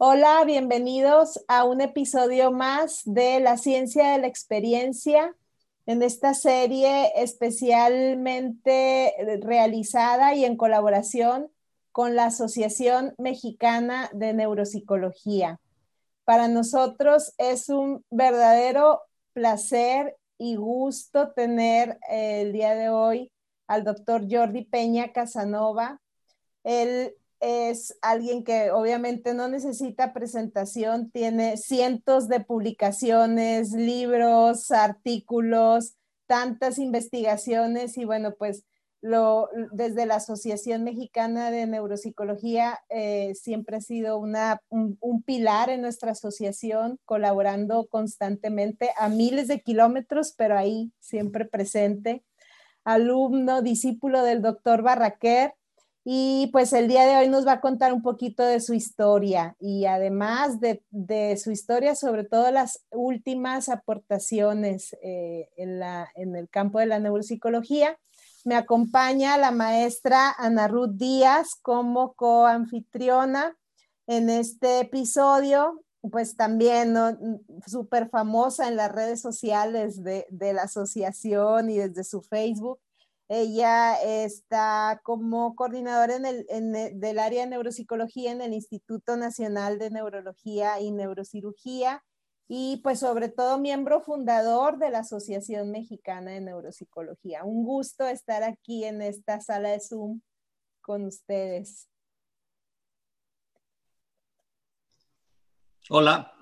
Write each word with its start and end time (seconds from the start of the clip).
Hola, 0.00 0.44
bienvenidos 0.44 1.44
a 1.48 1.64
un 1.64 1.80
episodio 1.80 2.52
más 2.52 3.02
de 3.04 3.40
La 3.40 3.56
Ciencia 3.56 4.12
de 4.12 4.18
la 4.18 4.28
Experiencia, 4.28 5.34
en 5.86 6.04
esta 6.04 6.34
serie 6.34 7.10
especialmente 7.16 9.12
realizada 9.42 10.36
y 10.36 10.44
en 10.44 10.56
colaboración 10.56 11.50
con 11.90 12.14
la 12.14 12.26
Asociación 12.26 13.12
Mexicana 13.18 14.08
de 14.12 14.34
Neuropsicología. 14.34 15.58
Para 16.24 16.46
nosotros 16.46 17.34
es 17.36 17.68
un 17.68 18.04
verdadero 18.08 19.02
placer 19.32 20.16
y 20.38 20.54
gusto 20.54 21.32
tener 21.32 21.98
el 22.08 22.52
día 22.52 22.76
de 22.76 22.88
hoy 22.88 23.32
al 23.66 23.82
doctor 23.82 24.28
Jordi 24.30 24.64
Peña 24.64 25.10
Casanova. 25.12 26.00
Él 26.62 27.16
es 27.40 27.96
alguien 28.02 28.44
que 28.44 28.70
obviamente 28.70 29.34
no 29.34 29.48
necesita 29.48 30.12
presentación, 30.12 31.10
tiene 31.10 31.56
cientos 31.56 32.28
de 32.28 32.40
publicaciones, 32.40 33.72
libros, 33.72 34.70
artículos, 34.70 35.94
tantas 36.26 36.78
investigaciones 36.78 37.96
y 37.96 38.04
bueno, 38.04 38.34
pues 38.38 38.64
lo, 39.00 39.48
desde 39.72 40.06
la 40.06 40.16
Asociación 40.16 40.82
Mexicana 40.82 41.50
de 41.50 41.66
Neuropsicología 41.66 42.80
eh, 42.88 43.32
siempre 43.34 43.76
ha 43.76 43.80
sido 43.80 44.18
una, 44.18 44.60
un, 44.68 44.98
un, 45.00 45.22
pilar 45.22 45.70
en 45.70 45.82
nuestra 45.82 46.12
asociación, 46.12 46.98
colaborando 47.04 47.86
constantemente 47.86 48.90
a 48.98 49.08
miles 49.08 49.46
de 49.46 49.60
kilómetros, 49.60 50.34
pero 50.36 50.58
ahí 50.58 50.92
siempre 50.98 51.44
presente. 51.44 52.24
Alumno, 52.82 53.62
discípulo 53.62 54.22
del 54.22 54.42
doctor 54.42 54.82
Barraquer, 54.82 55.54
y 56.04 56.48
pues 56.52 56.72
el 56.72 56.88
día 56.88 57.04
de 57.04 57.16
hoy 57.16 57.28
nos 57.28 57.46
va 57.46 57.52
a 57.52 57.60
contar 57.60 57.92
un 57.92 58.02
poquito 58.02 58.42
de 58.42 58.60
su 58.60 58.72
historia 58.74 59.56
y 59.60 59.84
además 59.84 60.60
de, 60.60 60.82
de 60.90 61.36
su 61.36 61.50
historia, 61.50 61.94
sobre 61.94 62.24
todo 62.24 62.50
las 62.50 62.84
últimas 62.90 63.68
aportaciones 63.68 64.96
eh, 65.02 65.50
en, 65.56 65.78
la, 65.78 66.08
en, 66.14 66.36
el 66.36 66.48
campo 66.48 66.78
de 66.78 66.86
la 66.86 66.98
neuropsicología. 66.98 67.98
Me 68.44 68.54
acompaña 68.54 69.36
la 69.36 69.50
maestra 69.50 70.34
Ana 70.38 70.68
Ruth 70.68 70.94
Díaz 70.94 71.56
como 71.60 72.14
coanfitriona 72.14 73.56
en 74.06 74.30
este 74.30 74.80
episodio, 74.80 75.84
pues 76.00 76.36
también 76.36 76.94
¿no? 76.94 77.18
súper 77.66 78.08
famosa 78.08 78.68
en 78.68 78.76
las 78.76 78.90
redes 78.92 79.20
sociales 79.20 80.02
de, 80.02 80.26
de 80.30 80.54
la 80.54 80.62
asociación 80.62 81.68
y 81.68 81.76
desde 81.76 82.04
su 82.04 82.22
Facebook 82.22 82.78
ella 83.28 83.94
está 84.02 85.00
como 85.04 85.54
coordinadora 85.54 86.16
en 86.16 86.24
el, 86.24 86.46
en 86.48 87.00
del 87.00 87.18
área 87.18 87.44
de 87.44 87.50
neuropsicología 87.50 88.32
en 88.32 88.40
el 88.40 88.54
Instituto 88.54 89.16
Nacional 89.16 89.78
de 89.78 89.90
Neurología 89.90 90.80
y 90.80 90.90
Neurocirugía 90.90 92.02
y 92.48 92.80
pues 92.82 93.00
sobre 93.00 93.28
todo 93.28 93.58
miembro 93.58 94.00
fundador 94.00 94.78
de 94.78 94.90
la 94.90 95.00
Asociación 95.00 95.70
Mexicana 95.70 96.30
de 96.30 96.40
Neuropsicología. 96.40 97.44
Un 97.44 97.64
gusto 97.64 98.06
estar 98.06 98.42
aquí 98.42 98.84
en 98.84 99.02
esta 99.02 99.40
sala 99.42 99.68
de 99.68 99.80
Zoom 99.80 100.22
con 100.80 101.04
ustedes. 101.04 101.90
Hola, 105.90 106.34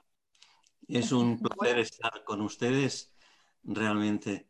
es 0.87 1.11
un 1.11 1.39
placer 1.41 1.81
estar 1.81 2.23
con 2.23 2.41
ustedes 2.41 3.13
realmente. 3.65 4.49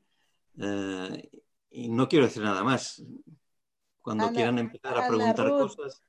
Eh, 0.58 1.30
y 1.76 1.90
no 1.90 2.08
quiero 2.08 2.24
decir 2.24 2.42
nada 2.42 2.64
más. 2.64 3.02
Cuando 4.00 4.24
Ana, 4.24 4.32
quieran 4.32 4.58
empezar 4.58 4.96
a 4.96 5.06
preguntar 5.06 5.50
cosas. 5.50 6.02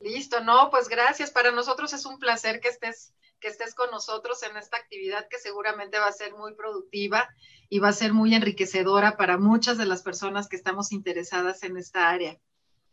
Listo, 0.00 0.44
no, 0.44 0.68
pues 0.70 0.88
gracias. 0.88 1.30
Para 1.30 1.50
nosotros 1.50 1.94
es 1.94 2.04
un 2.04 2.18
placer 2.18 2.60
que 2.60 2.68
estés, 2.68 3.14
que 3.40 3.48
estés 3.48 3.74
con 3.74 3.90
nosotros 3.90 4.42
en 4.42 4.58
esta 4.58 4.76
actividad 4.76 5.26
que 5.30 5.38
seguramente 5.38 5.98
va 5.98 6.08
a 6.08 6.12
ser 6.12 6.34
muy 6.34 6.54
productiva 6.54 7.26
y 7.70 7.78
va 7.78 7.88
a 7.88 7.94
ser 7.94 8.12
muy 8.12 8.34
enriquecedora 8.34 9.16
para 9.16 9.38
muchas 9.38 9.78
de 9.78 9.86
las 9.86 10.02
personas 10.02 10.48
que 10.48 10.56
estamos 10.56 10.92
interesadas 10.92 11.62
en 11.62 11.78
esta 11.78 12.10
área. 12.10 12.38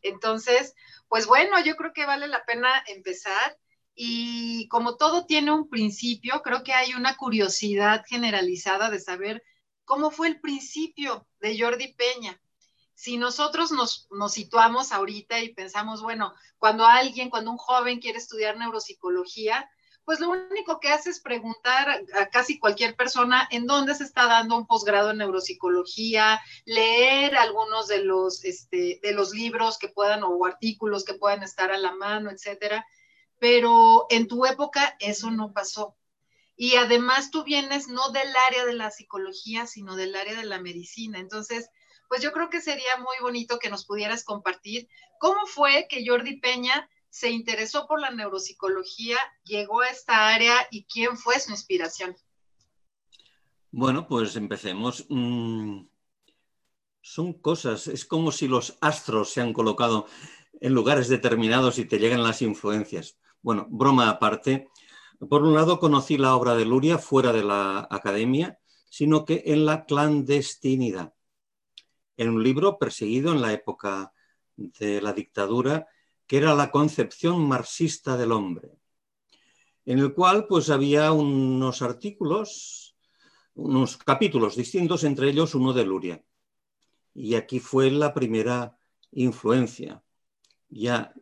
Entonces, 0.02 0.74
pues 1.10 1.28
bueno, 1.28 1.62
yo 1.66 1.76
creo 1.76 1.92
que 1.92 2.06
vale 2.06 2.30
la 2.30 2.46
pena 2.46 2.70
empezar. 2.88 3.58
Y 3.94 4.70
como 4.70 4.96
todo 4.96 5.26
tiene 5.26 5.52
un 5.52 5.68
principio, 5.70 6.42
creo 6.44 6.64
que 6.64 6.72
hay 6.72 6.94
una 6.94 7.18
curiosidad 7.18 8.06
generalizada 8.08 8.90
de 8.90 9.02
saber 9.02 9.44
cómo 9.88 10.12
fue 10.12 10.28
el 10.28 10.40
principio 10.40 11.26
de 11.40 11.60
Jordi 11.60 11.94
Peña. 11.94 12.40
Si 12.94 13.18
nosotros 13.18 13.72
nos, 13.72 14.08
nos, 14.12 14.34
situamos 14.34 14.92
ahorita 14.92 15.40
y 15.40 15.54
pensamos, 15.54 16.02
bueno, 16.04 16.34
cuando 16.58 16.86
alguien, 16.86 17.30
cuando 17.30 17.52
un 17.52 17.58
joven 17.58 18.00
quiere 18.00 18.18
estudiar 18.18 18.58
neuropsicología, 18.58 19.70
pues 20.04 20.20
lo 20.20 20.30
único 20.30 20.80
que 20.80 20.90
hace 20.90 21.10
es 21.10 21.20
preguntar 21.20 21.90
a, 21.90 22.30
casi 22.30 22.60
cualquier 22.60 22.96
persona 22.96 23.48
en 23.52 23.66
dónde 23.66 23.94
se 23.94 24.04
está 24.04 24.26
dando 24.26 24.58
un 24.58 24.66
posgrado 24.66 25.12
en 25.12 25.18
neuropsicología, 25.18 26.42
leer 26.66 27.36
algunos 27.36 27.88
de 27.88 28.04
los, 28.04 28.44
este, 28.46 29.00
de 29.02 29.12
los 29.12 29.34
libros 29.34 29.78
que 29.78 29.90
puedan 29.90 30.24
o 30.24 30.46
artículos 30.46 31.06
que 31.06 31.14
puedan 31.14 31.44
estar 31.44 31.72
a 31.72 31.78
la 31.78 31.94
mano, 31.94 32.32
etcétera. 32.32 32.86
Pero 33.38 34.06
en 34.10 34.28
tu 34.28 34.46
época 34.46 34.96
eso 35.00 35.30
no 35.30 35.54
pasó. 35.54 35.97
Y 36.58 36.76
además 36.76 37.32
tú 37.32 37.44
vienes 37.44 37.88
no 37.88 38.10
del 38.10 38.36
área 38.48 38.66
de 38.66 38.74
la 38.74 38.92
psicología, 38.92 39.68
sino 39.68 39.96
del 39.96 40.16
área 40.16 40.36
de 40.36 40.46
la 40.46 40.60
medicina. 40.60 41.20
Entonces, 41.20 41.70
pues 42.10 42.22
yo 42.22 42.32
creo 42.32 42.50
que 42.50 42.62
sería 42.62 42.98
muy 42.98 43.16
bonito 43.22 43.60
que 43.60 43.70
nos 43.70 43.86
pudieras 43.86 44.24
compartir 44.24 44.90
cómo 45.20 45.46
fue 45.46 45.88
que 45.88 46.04
Jordi 46.06 46.40
Peña 46.40 46.90
se 47.10 47.30
interesó 47.30 47.88
por 47.88 48.02
la 48.02 48.12
neuropsicología, 48.12 49.18
llegó 49.44 49.82
a 49.82 49.90
esta 49.90 50.30
área 50.30 50.68
y 50.72 50.86
quién 50.86 51.18
fue 51.18 51.40
su 51.40 51.52
inspiración. 51.52 52.16
Bueno, 53.72 54.08
pues 54.08 54.36
empecemos. 54.36 55.06
Mm, 55.10 55.86
son 57.02 57.34
cosas, 57.34 57.88
es 57.88 58.06
como 58.06 58.32
si 58.32 58.48
los 58.48 58.78
astros 58.82 59.32
se 59.32 59.42
han 59.42 59.54
colocado 59.54 60.08
en 60.60 60.74
lugares 60.74 61.08
determinados 61.08 61.78
y 61.78 61.86
te 61.86 62.00
llegan 62.00 62.24
las 62.24 62.42
influencias. 62.42 63.18
Bueno, 63.42 63.68
broma 63.70 64.10
aparte, 64.10 64.70
por 65.30 65.44
un 65.44 65.56
lado, 65.56 65.80
conocí 65.80 66.18
la 66.18 66.36
obra 66.36 66.56
de 66.56 66.66
Luria 66.66 66.98
fuera 66.98 67.34
de 67.34 67.44
la 67.44 67.88
academia, 67.90 68.60
sino 68.90 69.26
que 69.26 69.44
en 69.48 69.66
la 69.66 69.86
clandestinidad, 69.86 71.14
en 72.18 72.30
un 72.30 72.44
libro 72.44 72.78
perseguido 72.78 73.32
en 73.32 73.42
la 73.42 73.54
época 73.54 74.14
de 74.56 75.02
la 75.02 75.14
dictadura, 75.14 75.88
que 76.26 76.38
era 76.38 76.56
la 76.56 76.72
concepción 76.72 77.48
marxista 77.48 78.18
del 78.18 78.32
hombre, 78.32 78.72
en 79.86 80.00
el 80.00 80.14
cual 80.14 80.46
pues 80.48 80.70
había 80.70 81.12
unos 81.12 81.82
artículos, 81.82 82.96
unos 83.56 83.98
capítulos 83.98 84.56
distintos, 84.56 85.04
entre 85.04 85.30
ellos 85.30 85.56
uno 85.56 85.74
de 85.74 85.86
Luria. 85.86 86.24
Y 87.14 87.36
aquí 87.36 87.60
fue 87.60 87.90
la 87.90 88.14
primera 88.14 88.78
influencia. 89.12 90.04
Ya 90.70 91.14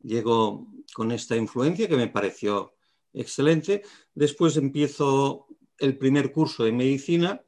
llegó 0.00 0.66
con 0.92 1.12
esta 1.12 1.36
influencia 1.36 1.88
que 1.88 1.96
me 1.96 2.08
pareció 2.08 2.74
excelente. 3.12 3.82
Después 4.14 4.56
empiezo 4.56 5.46
el 5.78 5.96
primer 5.96 6.32
curso 6.32 6.64
de 6.64 6.72
medicina 6.72 7.42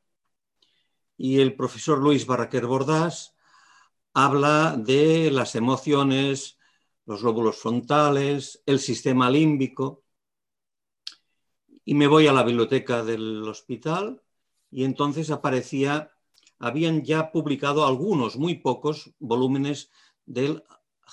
y 1.16 1.40
el 1.40 1.54
profesor 1.54 1.98
Luis 1.98 2.26
Barraquer 2.26 2.66
Bordás 2.66 3.34
habla 4.14 4.76
de 4.76 5.30
las 5.30 5.54
emociones, 5.54 6.58
los 7.06 7.22
lóbulos 7.22 7.56
frontales, 7.58 8.62
el 8.66 8.78
sistema 8.78 9.30
límbico. 9.30 10.04
Y 11.84 11.94
me 11.94 12.06
voy 12.06 12.26
a 12.26 12.32
la 12.32 12.42
biblioteca 12.42 13.04
del 13.04 13.42
hospital 13.48 14.22
y 14.70 14.84
entonces 14.84 15.30
aparecía, 15.30 16.12
habían 16.58 17.02
ya 17.04 17.32
publicado 17.32 17.86
algunos, 17.86 18.36
muy 18.36 18.56
pocos 18.56 19.12
volúmenes 19.18 19.90
del 20.24 20.62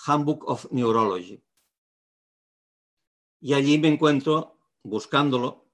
Handbook 0.06 0.48
of 0.48 0.72
Neurology. 0.72 1.42
Y 3.40 3.54
allí 3.54 3.78
me 3.78 3.88
encuentro, 3.88 4.58
buscándolo, 4.82 5.68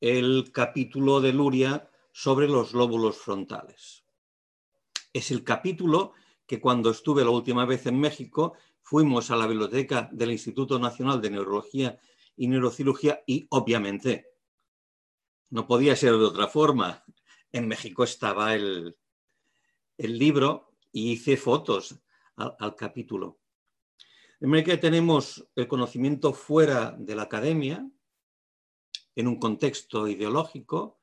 el 0.00 0.52
capítulo 0.52 1.20
de 1.20 1.32
Luria 1.32 1.90
sobre 2.12 2.46
los 2.46 2.72
lóbulos 2.74 3.16
frontales. 3.16 4.04
Es 5.12 5.30
el 5.30 5.42
capítulo 5.42 6.12
que 6.46 6.60
cuando 6.60 6.90
estuve 6.90 7.24
la 7.24 7.30
última 7.30 7.64
vez 7.64 7.86
en 7.86 7.98
México 7.98 8.54
fuimos 8.82 9.30
a 9.30 9.36
la 9.36 9.46
biblioteca 9.46 10.08
del 10.12 10.30
Instituto 10.30 10.78
Nacional 10.78 11.20
de 11.20 11.30
Neurología 11.30 11.98
y 12.36 12.46
Neurocirugía 12.46 13.22
y 13.26 13.46
obviamente 13.50 14.26
no 15.50 15.66
podía 15.66 15.96
ser 15.96 16.12
de 16.12 16.24
otra 16.24 16.46
forma. 16.46 17.04
En 17.50 17.66
México 17.66 18.04
estaba 18.04 18.54
el, 18.54 18.96
el 19.98 20.18
libro 20.18 20.76
y 20.92 21.12
hice 21.12 21.36
fotos 21.36 21.98
al, 22.36 22.54
al 22.60 22.76
capítulo. 22.76 23.40
De 24.40 24.46
manera 24.46 24.78
tenemos 24.80 25.46
el 25.54 25.68
conocimiento 25.68 26.32
fuera 26.32 26.94
de 26.98 27.14
la 27.14 27.22
academia, 27.22 27.88
en 29.16 29.28
un 29.28 29.38
contexto 29.38 30.08
ideológico, 30.08 31.00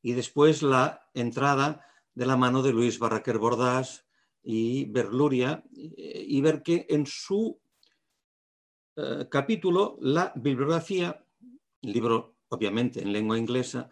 y 0.00 0.12
después 0.12 0.62
la 0.62 1.08
entrada 1.14 1.86
de 2.14 2.26
la 2.26 2.36
mano 2.36 2.62
de 2.62 2.72
Luis 2.72 2.98
Barraquer 2.98 3.38
Bordás 3.38 4.06
y 4.42 4.86
Berluria, 4.86 5.64
y 5.72 6.40
ver 6.40 6.62
que 6.62 6.86
en 6.88 7.06
su 7.06 7.60
eh, 8.96 9.26
capítulo 9.30 9.96
la 10.00 10.32
bibliografía, 10.34 11.24
el 11.82 11.92
libro 11.92 12.36
obviamente 12.48 13.00
en 13.00 13.12
lengua 13.12 13.38
inglesa, 13.38 13.88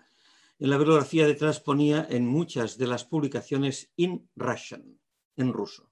en 0.59 0.69
la 0.69 0.77
bibliografía 0.77 1.27
detrás 1.27 1.61
ponía 1.61 2.07
en 2.11 2.27
muchas 2.27 2.77
de 2.77 2.87
las 2.87 3.05
publicaciones 3.05 3.93
in 3.97 4.29
Russian, 4.37 5.01
en 5.37 5.53
ruso. 5.53 5.90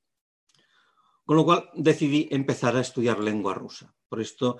Con 1.28 1.36
lo 1.36 1.44
cual 1.44 1.68
decidí 1.74 2.26
empezar 2.30 2.74
a 2.74 2.80
estudiar 2.80 3.18
lengua 3.18 3.52
rusa. 3.52 3.94
Por 4.08 4.22
esto, 4.22 4.56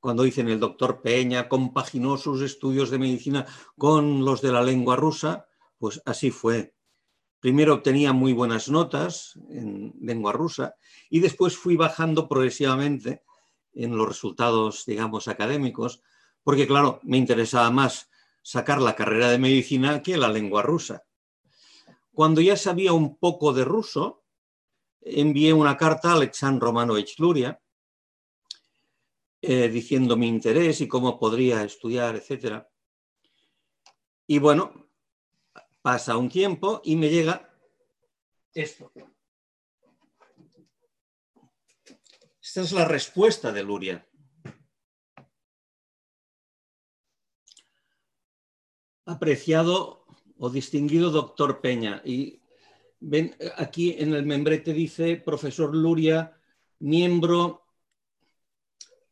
cuando 0.00 0.24
dicen 0.24 0.48
el 0.48 0.58
doctor 0.58 1.00
Peña 1.00 1.48
compaginó 1.48 2.16
sus 2.16 2.42
estudios 2.42 2.90
de 2.90 2.98
medicina 2.98 3.46
con 3.76 4.24
los 4.24 4.42
de 4.42 4.50
la 4.50 4.60
lengua 4.60 4.96
rusa, 4.96 5.46
pues 5.78 6.02
así 6.04 6.32
fue. 6.32 6.74
Primero 7.38 7.74
obtenía 7.74 8.12
muy 8.12 8.32
buenas 8.32 8.68
notas 8.68 9.38
en 9.48 9.94
lengua 10.00 10.32
rusa 10.32 10.74
y 11.08 11.20
después 11.20 11.56
fui 11.56 11.76
bajando 11.76 12.26
progresivamente 12.26 13.22
en 13.72 13.96
los 13.96 14.08
resultados, 14.08 14.86
digamos, 14.86 15.28
académicos, 15.28 16.02
porque 16.42 16.66
claro, 16.66 16.98
me 17.04 17.16
interesaba 17.16 17.70
más 17.70 18.10
sacar 18.42 18.82
la 18.82 18.96
carrera 18.96 19.30
de 19.30 19.38
medicina 19.38 20.02
que 20.02 20.16
la 20.16 20.28
lengua 20.28 20.62
rusa. 20.62 21.04
Cuando 22.10 22.40
ya 22.40 22.56
sabía 22.56 22.92
un 22.92 23.18
poco 23.18 23.52
de 23.52 23.64
ruso, 23.64 24.24
envié 25.08 25.52
una 25.52 25.76
carta 25.76 26.10
a 26.10 26.14
Alexandr 26.14 26.62
Romanovich 26.62 27.18
Luria 27.18 27.60
eh, 29.40 29.68
diciendo 29.68 30.16
mi 30.16 30.26
interés 30.26 30.80
y 30.80 30.88
cómo 30.88 31.18
podría 31.18 31.62
estudiar, 31.62 32.16
etc. 32.16 32.64
Y 34.26 34.38
bueno, 34.40 34.90
pasa 35.80 36.16
un 36.16 36.28
tiempo 36.28 36.80
y 36.84 36.96
me 36.96 37.08
llega 37.08 37.48
esto. 38.52 38.92
Esta 42.42 42.60
es 42.62 42.72
la 42.72 42.84
respuesta 42.84 43.52
de 43.52 43.62
Luria. 43.62 44.08
Apreciado 49.04 50.04
o 50.38 50.50
distinguido 50.50 51.10
doctor 51.10 51.60
Peña. 51.60 52.02
Ven, 53.00 53.36
aquí 53.56 53.96
en 53.98 54.14
el 54.14 54.26
membrete 54.26 54.72
dice 54.72 55.16
profesor 55.16 55.74
Luria, 55.74 56.38
miembro 56.78 57.64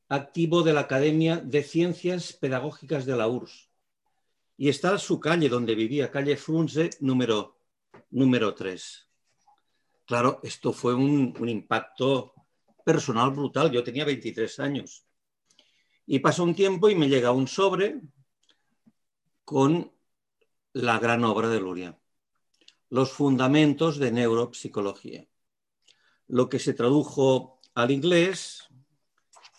activo 0.08 0.62
de 0.62 0.72
la 0.72 0.80
Academia 0.80 1.36
de 1.36 1.62
Ciencias 1.62 2.32
Pedagógicas 2.32 3.06
de 3.06 3.16
la 3.16 3.28
URSS. 3.28 3.70
Y 4.58 4.68
está 4.68 4.96
su 4.98 5.20
calle 5.20 5.48
donde 5.48 5.74
vivía, 5.74 6.10
calle 6.10 6.36
Frunze, 6.36 6.90
número, 7.00 7.58
número 8.10 8.54
3. 8.54 9.08
Claro, 10.06 10.40
esto 10.42 10.72
fue 10.72 10.94
un, 10.94 11.34
un 11.38 11.48
impacto 11.48 12.32
personal 12.84 13.32
brutal. 13.32 13.70
Yo 13.70 13.82
tenía 13.82 14.04
23 14.04 14.60
años. 14.60 15.04
Y 16.06 16.20
pasó 16.20 16.44
un 16.44 16.54
tiempo 16.54 16.88
y 16.88 16.94
me 16.94 17.08
llega 17.08 17.32
un 17.32 17.48
sobre 17.48 18.00
con 19.44 19.92
la 20.72 20.98
gran 20.98 21.24
obra 21.24 21.48
de 21.48 21.60
Luria, 21.60 21.98
Los 22.96 23.12
fundamentos 23.12 23.98
de 23.98 24.10
neuropsicología. 24.10 25.28
Lo 26.28 26.48
que 26.48 26.58
se 26.58 26.72
tradujo 26.72 27.60
al 27.74 27.90
inglés, 27.90 28.70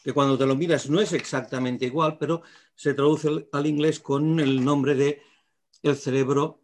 que 0.04 0.12
cuando 0.12 0.40
te 0.40 0.48
lo 0.48 0.56
miras 0.56 0.90
no 0.90 1.00
es 1.00 1.14
exactamente 1.14 1.86
igual, 1.86 2.18
pero 2.18 2.42
se 2.74 2.96
traduce 2.96 3.48
al 3.52 3.68
inglés 3.68 4.00
con 4.00 4.40
el 4.40 4.66
nombre 4.66 4.96
de 4.96 5.22
el 5.84 5.96
cerebro, 5.96 6.64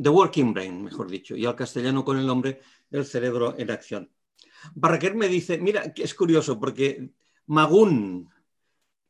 the 0.00 0.10
working 0.10 0.54
brain, 0.54 0.84
mejor 0.84 1.10
dicho, 1.10 1.34
y 1.34 1.44
al 1.44 1.56
castellano 1.56 2.04
con 2.04 2.18
el 2.18 2.24
nombre 2.24 2.60
el 2.92 3.04
cerebro 3.04 3.56
en 3.58 3.72
acción. 3.72 4.12
Barraquer 4.76 5.16
me 5.16 5.26
dice, 5.26 5.58
mira, 5.58 5.92
es 5.96 6.14
curioso, 6.14 6.60
porque 6.60 7.10
Magún 7.46 8.30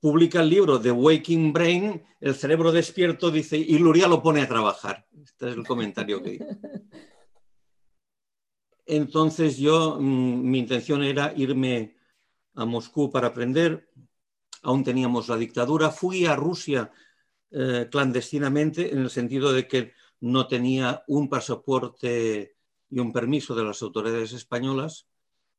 publica 0.02 0.40
el 0.40 0.50
libro 0.50 0.80
The 0.80 0.90
Waking 0.90 1.52
Brain, 1.52 2.02
el 2.20 2.34
cerebro 2.34 2.72
despierto, 2.72 3.30
dice, 3.30 3.56
y 3.56 3.78
Luria 3.78 4.08
lo 4.08 4.20
pone 4.20 4.42
a 4.42 4.48
trabajar. 4.48 5.06
Este 5.22 5.50
es 5.50 5.56
el 5.56 5.64
comentario 5.64 6.20
que 6.20 6.30
dice. 6.32 6.58
Entonces 8.84 9.58
yo, 9.58 9.98
mm, 10.00 10.50
mi 10.50 10.58
intención 10.58 11.04
era 11.04 11.32
irme 11.36 11.96
a 12.56 12.64
Moscú 12.64 13.12
para 13.12 13.28
aprender, 13.28 13.88
aún 14.62 14.82
teníamos 14.82 15.28
la 15.28 15.36
dictadura, 15.36 15.90
fui 15.90 16.26
a 16.26 16.34
Rusia 16.34 16.90
eh, 17.52 17.86
clandestinamente 17.88 18.92
en 18.92 18.98
el 18.98 19.10
sentido 19.10 19.52
de 19.52 19.68
que 19.68 19.92
no 20.18 20.48
tenía 20.48 21.04
un 21.06 21.28
pasaporte 21.28 22.56
y 22.90 22.98
un 22.98 23.12
permiso 23.12 23.54
de 23.54 23.62
las 23.62 23.80
autoridades 23.82 24.32
españolas 24.32 25.06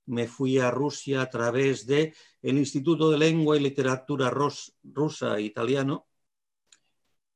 me 0.06 0.28
fui 0.28 0.60
a 0.60 0.72
Rusia 0.72 1.22
a 1.22 1.30
través 1.30 1.86
del 1.86 2.14
el 2.42 2.58
Instituto 2.58 3.10
de 3.10 3.18
Lengua 3.18 3.58
y 3.58 3.62
Literatura 3.62 4.30
Rusa 4.30 5.38
e 5.38 5.42
Italiano. 5.44 6.08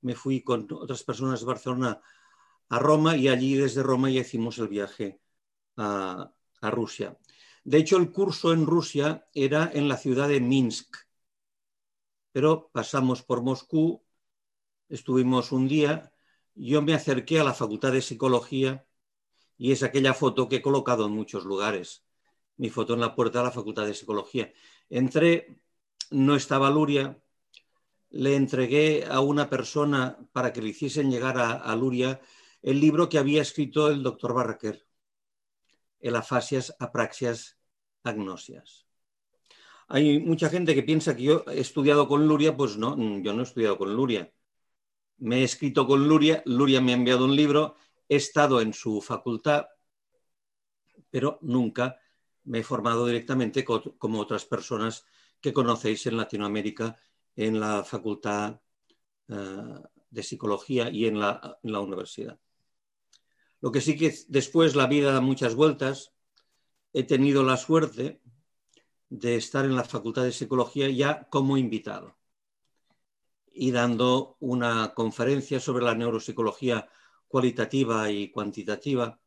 Me 0.02 0.16
fui 0.16 0.44
con 0.44 0.68
otras 0.72 1.04
personas 1.04 1.40
de 1.40 1.46
Barcelona 1.46 2.02
a 2.70 2.80
Roma 2.80 3.16
y 3.16 3.28
allí 3.30 3.56
desde 3.56 3.84
Roma 3.84 4.10
ya 4.10 4.22
hicimos 4.22 4.58
el 4.60 4.68
viaje 4.68 5.22
a 5.78 6.32
Rusia. 6.62 7.18
De 7.64 7.78
hecho, 7.78 7.98
el 7.98 8.12
curso 8.12 8.54
en 8.54 8.66
Rusia 8.66 9.28
era 9.34 9.70
en 9.74 9.88
la 9.88 9.98
ciudad 9.98 10.30
de 10.30 10.40
Minsk, 10.40 10.96
pero 12.32 12.70
pasamos 12.72 13.24
por 13.24 13.42
Moscú, 13.42 14.04
estuvimos 14.90 15.52
un 15.52 15.68
día, 15.68 16.12
yo 16.56 16.82
me 16.82 16.94
acerqué 16.94 17.40
a 17.40 17.44
la 17.44 17.54
Facultad 17.54 17.92
de 17.92 18.02
Psicología 18.02 18.86
y 19.58 19.72
es 19.72 19.84
aquella 19.84 20.14
foto 20.14 20.48
que 20.48 20.58
he 20.58 20.62
colocado 20.62 21.06
en 21.06 21.12
muchos 21.12 21.46
lugares 21.46 22.07
mi 22.58 22.70
foto 22.70 22.94
en 22.94 23.00
la 23.00 23.16
puerta 23.16 23.40
de 23.40 23.46
la 23.46 23.52
Facultad 23.52 23.86
de 23.86 23.94
Psicología. 23.94 24.52
Entré, 24.90 25.62
no 26.12 26.36
estaba 26.36 26.70
Luria, 26.70 27.20
le 28.10 28.36
entregué 28.36 29.06
a 29.06 29.20
una 29.20 29.50
persona 29.50 30.18
para 30.32 30.54
que 30.54 30.62
le 30.62 30.70
hiciesen 30.70 31.12
llegar 31.12 31.38
a, 31.38 31.76
Luria 31.76 32.22
el 32.62 32.80
libro 32.80 33.10
que 33.10 33.20
había 33.20 33.42
escrito 33.42 33.90
el 33.90 34.02
doctor 34.04 34.34
Barraquer, 34.34 34.86
El 36.00 36.16
afasias, 36.16 36.76
apraxias, 36.80 37.58
agnosias. 38.04 38.88
Hay 39.90 40.20
mucha 40.20 40.50
gente 40.50 40.76
que 40.76 40.84
piensa 40.84 41.16
que 41.16 41.24
yo 41.24 41.46
he 41.48 41.60
estudiado 41.60 42.08
con 42.08 42.28
Luria, 42.28 42.56
pues 42.56 42.78
no, 42.78 42.98
yo 43.22 43.34
no 43.34 43.40
he 43.42 43.44
estudiado 43.44 43.78
con 43.78 43.96
Luria. 43.96 44.32
Me 45.18 45.40
he 45.40 45.44
escrito 45.44 45.88
con 45.88 46.08
Luria, 46.08 46.44
Luria 46.46 46.82
me 46.82 46.92
ha 46.92 46.96
enviado 46.96 47.26
un 47.26 47.36
libro, 47.36 47.76
he 48.10 48.18
estado 48.18 48.62
en 48.62 48.74
su 48.74 49.02
facultad, 49.02 49.66
pero 51.10 51.40
nunca 51.42 51.98
me 52.48 52.60
he 52.60 52.64
formado 52.64 53.06
directamente 53.06 53.64
como 53.64 54.20
otras 54.20 54.46
personas 54.46 55.06
que 55.42 55.54
conocéis 55.54 56.06
en 56.08 56.18
Latinoamérica 56.18 56.98
en 57.36 57.60
la 57.60 57.84
Facultad 57.84 58.60
eh, 59.28 59.36
de 60.10 60.24
Psicología 60.24 60.90
y 60.90 61.06
en 61.06 61.20
la, 61.20 61.60
en 61.62 61.72
la, 61.72 61.80
universidad. 61.82 62.40
Lo 63.62 63.72
que 63.72 63.82
sí 63.82 63.98
que 63.98 64.16
después 64.30 64.76
la 64.76 64.88
vida 64.88 65.12
da 65.12 65.22
muchas 65.22 65.56
vueltas. 65.56 66.14
He 66.94 67.04
tenido 67.04 67.44
la 67.44 67.58
suerte 67.58 68.22
de 69.10 69.36
estar 69.36 69.66
en 69.66 69.76
la 69.76 69.84
Facultad 69.84 70.24
de 70.24 70.32
Psicología 70.32 70.90
ya 70.90 71.28
como 71.30 71.58
invitado 71.58 72.18
y 73.52 73.72
dando 73.72 74.38
una 74.40 74.94
conferencia 74.94 75.60
sobre 75.60 75.84
la 75.84 75.96
neuropsicología 75.96 76.90
cualitativa 77.28 78.10
y 78.10 78.32
cuantitativa. 78.32 79.20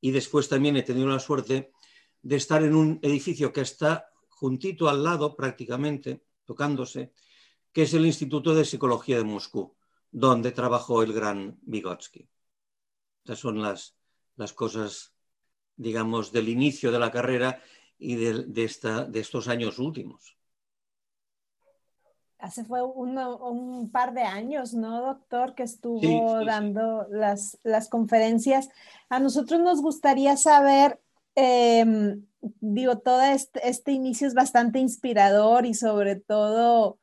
Y 0.00 0.10
después 0.10 0.48
también 0.48 0.76
he 0.76 0.82
tenido 0.82 1.08
la 1.08 1.20
suerte 1.20 1.72
de 2.24 2.36
estar 2.36 2.62
en 2.62 2.74
un 2.74 2.98
edificio 3.02 3.52
que 3.52 3.60
está 3.60 4.08
juntito 4.30 4.88
al 4.88 5.04
lado 5.04 5.36
prácticamente, 5.36 6.24
tocándose, 6.46 7.12
que 7.70 7.82
es 7.82 7.92
el 7.92 8.06
Instituto 8.06 8.54
de 8.54 8.64
Psicología 8.64 9.18
de 9.18 9.24
Moscú, 9.24 9.76
donde 10.10 10.50
trabajó 10.50 11.02
el 11.02 11.12
gran 11.12 11.58
Vygotsky. 11.62 12.26
Estas 13.18 13.38
son 13.38 13.60
las, 13.60 13.94
las 14.36 14.54
cosas, 14.54 15.12
digamos, 15.76 16.32
del 16.32 16.48
inicio 16.48 16.90
de 16.90 16.98
la 16.98 17.10
carrera 17.10 17.62
y 17.98 18.16
de, 18.16 18.64
esta, 18.64 19.04
de 19.04 19.20
estos 19.20 19.46
años 19.46 19.78
últimos. 19.78 20.38
Hace 22.38 22.64
fue 22.64 22.82
un 22.82 23.90
par 23.90 24.14
de 24.14 24.22
años, 24.22 24.72
¿no, 24.72 25.02
doctor? 25.02 25.54
Que 25.54 25.62
estuvo 25.62 26.44
dando 26.44 27.06
Las, 27.10 27.58
las 27.62 27.88
conferencias. 27.88 28.70
A 29.10 29.20
nosotros 29.20 29.60
nos 29.60 29.82
gustaría 29.82 30.36
saber 30.36 31.03
Em, 31.36 32.26
digo, 32.60 32.98
todo 32.98 33.22
este, 33.22 33.68
este, 33.68 33.92
inicio 33.92 34.28
es 34.28 34.34
bastante 34.34 34.78
inspirador 34.78 35.66
y 35.66 35.74
sobre 35.74 36.16
todo 36.16 36.98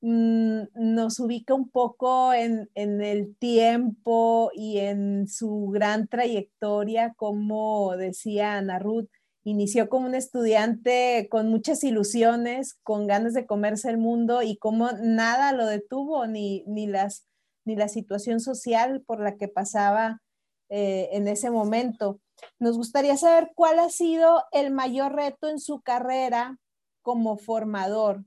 mm, 0.00 0.62
nos 0.74 1.18
ubica 1.20 1.54
un 1.54 1.70
poco 1.70 2.34
en, 2.34 2.68
el 2.74 3.36
tiempo 3.36 4.50
y 4.54 4.78
en 4.78 5.28
su 5.28 5.68
gran 5.72 6.08
trayectoria, 6.08 7.14
como 7.16 7.96
decía 7.96 8.58
Ana 8.58 8.78
Ruth, 8.78 9.08
inició 9.44 9.88
como 9.88 10.06
un 10.06 10.14
estudiante 10.14 11.28
con 11.30 11.48
muchas 11.48 11.82
ilusiones, 11.84 12.74
con 12.82 13.06
ganas 13.06 13.32
de 13.34 13.46
comerse 13.46 13.88
el 13.88 13.98
mundo 13.98 14.42
y 14.42 14.58
como 14.58 14.90
nada 14.92 15.52
lo 15.52 15.66
detuvo, 15.66 16.26
ni, 16.26 16.64
ni, 16.66 16.86
las, 16.86 17.26
ni 17.64 17.76
la 17.76 17.88
situación 17.88 18.40
social 18.40 19.02
por 19.06 19.20
la 19.20 19.36
que 19.36 19.48
pasaba 19.48 20.20
eh, 20.68 21.08
en 21.12 21.28
ese 21.28 21.50
momento. 21.50 22.20
Nos 22.58 22.76
gustaría 22.76 23.16
saber 23.16 23.52
cuál 23.54 23.78
ha 23.78 23.90
sido 23.90 24.44
el 24.52 24.70
mayor 24.70 25.14
reto 25.14 25.48
en 25.48 25.58
su 25.58 25.80
carrera 25.80 26.58
como 27.02 27.36
formador. 27.36 28.24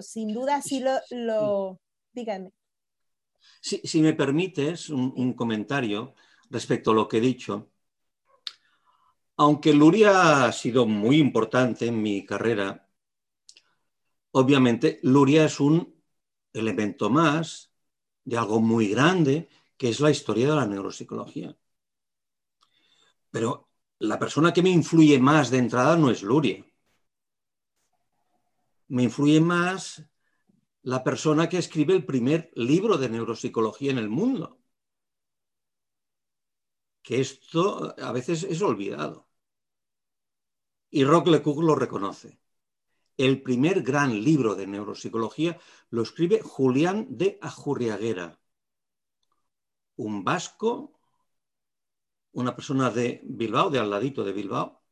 Sin 0.00 0.34
duda, 0.34 0.60
sí 0.62 0.80
lo, 0.80 0.98
lo 1.10 1.80
díganme. 2.12 2.52
Si, 3.60 4.00
me 4.00 4.14
permites 4.14 4.90
un, 4.90 5.32
comentario 5.34 6.14
respecto 6.50 6.90
a 6.90 6.94
lo 6.94 7.08
que 7.08 7.18
he 7.18 7.20
dicho, 7.20 7.70
aunque 9.36 9.72
Luria 9.72 10.44
ha 10.44 10.52
sido 10.52 10.86
muy 10.86 11.18
importante 11.18 11.86
en 11.86 12.00
mi 12.00 12.24
carrera, 12.24 12.88
obviamente 14.32 15.00
Luria 15.02 15.46
es 15.46 15.60
un 15.60 15.94
elemento 16.52 17.10
más 17.10 17.72
de 18.24 18.36
algo 18.38 18.60
muy 18.60 18.88
grande 18.88 19.48
que 19.76 19.88
es 19.88 20.00
la 20.00 20.10
historia 20.10 20.48
de 20.48 20.56
la 20.56 20.66
neuropsicología. 20.66 21.56
Pero 23.34 23.68
la 23.98 24.16
persona 24.16 24.52
que 24.52 24.62
me 24.62 24.70
influye 24.70 25.18
más 25.18 25.50
de 25.50 25.58
entrada 25.58 25.96
no 25.96 26.08
es 26.08 26.22
Luria. 26.22 26.64
Me 28.86 29.02
influye 29.02 29.40
más 29.40 30.04
la 30.82 31.02
persona 31.02 31.48
que 31.48 31.58
escribe 31.58 31.94
el 31.94 32.06
primer 32.06 32.52
libro 32.54 32.96
de 32.96 33.08
neuropsicología 33.08 33.90
en 33.90 33.98
el 33.98 34.08
mundo. 34.08 34.60
Que 37.02 37.20
esto 37.20 37.96
a 38.00 38.12
veces 38.12 38.44
es 38.44 38.62
olvidado. 38.62 39.28
Y 40.88 41.02
Rock 41.02 41.26
Lecoq 41.26 41.60
lo 41.60 41.74
reconoce. 41.74 42.38
El 43.16 43.42
primer 43.42 43.82
gran 43.82 44.22
libro 44.22 44.54
de 44.54 44.68
neuropsicología 44.68 45.58
lo 45.90 46.02
escribe 46.02 46.40
Julián 46.40 47.08
de 47.10 47.40
Ajurriaguera, 47.42 48.38
un 49.96 50.22
vasco, 50.22 50.93
una 52.34 52.54
persona 52.54 52.90
de 52.90 53.20
Bilbao, 53.24 53.70
de 53.70 53.78
al 53.78 53.90
ladito 53.90 54.24
de 54.24 54.32
Bilbao, 54.32 54.82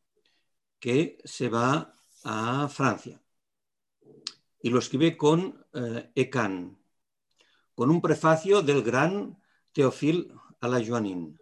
que 0.78 1.18
se 1.24 1.48
va 1.48 1.94
a 2.24 2.68
Francia 2.68 3.22
y 4.60 4.70
lo 4.70 4.78
escribe 4.78 5.16
con 5.16 5.64
eh, 5.74 6.30
con 7.74 7.90
un 7.90 8.00
prefacio 8.00 8.62
del 8.62 8.82
gran 8.82 9.38
Teofil 9.72 10.32
Alajuanin, 10.60 11.38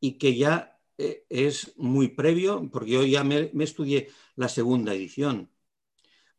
y 0.00 0.18
que 0.18 0.36
ya 0.36 0.80
eh, 0.98 1.26
es 1.28 1.76
muy 1.76 2.08
previo, 2.08 2.68
porque 2.70 2.92
yo 2.92 3.04
ya 3.04 3.24
me, 3.24 3.50
estudié 3.60 4.08
la 4.36 4.48
segunda 4.48 4.94
edición, 4.94 5.50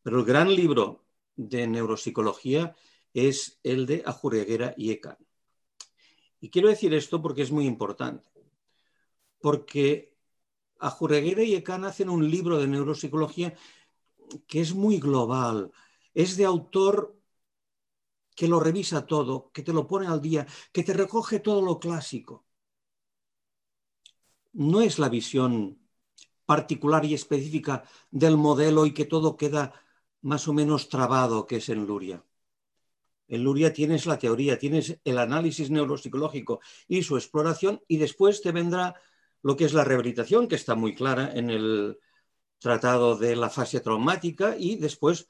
pero 0.02 0.20
el 0.20 0.26
gran 0.26 0.54
libro 0.56 1.06
de 1.36 1.68
neuropsicología 1.68 2.76
es 3.14 3.60
el 3.64 3.86
de 3.86 4.04
Ajurreguera 4.06 4.74
y 4.78 4.92
Ekan. 4.92 5.18
Y 6.40 6.50
quiero 6.50 6.70
decir 6.70 6.94
esto 6.94 7.22
porque 7.22 7.42
es 7.42 7.52
muy 7.52 7.66
importante, 7.66 8.30
porque 9.40 10.16
Ajurreguera 10.80 11.44
y 11.44 11.56
Ekan 11.56 11.86
hacen 11.86 12.10
un 12.10 12.30
libro 12.30 12.60
de 12.60 12.68
neuropsicología 12.68 13.56
que 14.48 14.62
es 14.62 14.74
muy 14.74 15.00
global, 15.00 15.72
es 16.14 16.38
de 16.38 16.46
autor 16.46 17.18
que 18.36 18.48
lo 18.48 18.60
revisa 18.60 19.08
todo, 19.08 19.52
que 19.52 19.64
te 19.64 19.74
lo 19.74 19.88
pone 19.88 20.08
al 20.08 20.22
día, 20.22 20.46
que 20.72 20.84
te 20.84 20.94
recoge 20.94 21.40
todo 21.40 21.62
lo 21.62 21.80
clásico. 21.80 22.46
No 24.54 24.82
es 24.82 25.00
la 25.00 25.10
visión 25.10 25.80
particular 26.46 27.04
y 27.06 27.14
específica 27.14 27.84
del 28.12 28.38
modelo 28.38 28.86
y 28.86 28.94
que 28.94 29.06
todo 29.06 29.38
queda 29.38 29.74
más 30.22 30.48
o 30.48 30.54
menos 30.54 30.90
trabado 30.90 31.46
que 31.48 31.58
es 31.58 31.70
en 31.70 31.86
Luria. 31.88 32.24
En 33.28 33.44
Luria 33.44 33.74
tienes 33.74 34.06
la 34.06 34.18
teoría, 34.18 34.58
tienes 34.58 35.00
el 35.04 35.18
análisis 35.18 35.70
neuropsicológico 35.70 36.60
y 36.88 37.04
su 37.04 37.18
exploración 37.18 37.82
y 37.88 37.98
después 37.98 38.42
te 38.42 38.52
vendrá 38.52 38.96
lo 39.44 39.56
que 39.56 39.66
es 39.66 39.74
la 39.74 39.84
rehabilitación, 39.84 40.48
que 40.48 40.56
está 40.56 40.76
muy 40.76 40.96
clara 40.96 41.32
en 41.34 41.50
el, 41.50 41.98
tratado 42.60 43.18
de 43.18 43.36
la 43.36 43.50
fase 43.50 43.80
traumática 43.80 44.56
y 44.58 44.78
después 44.78 45.30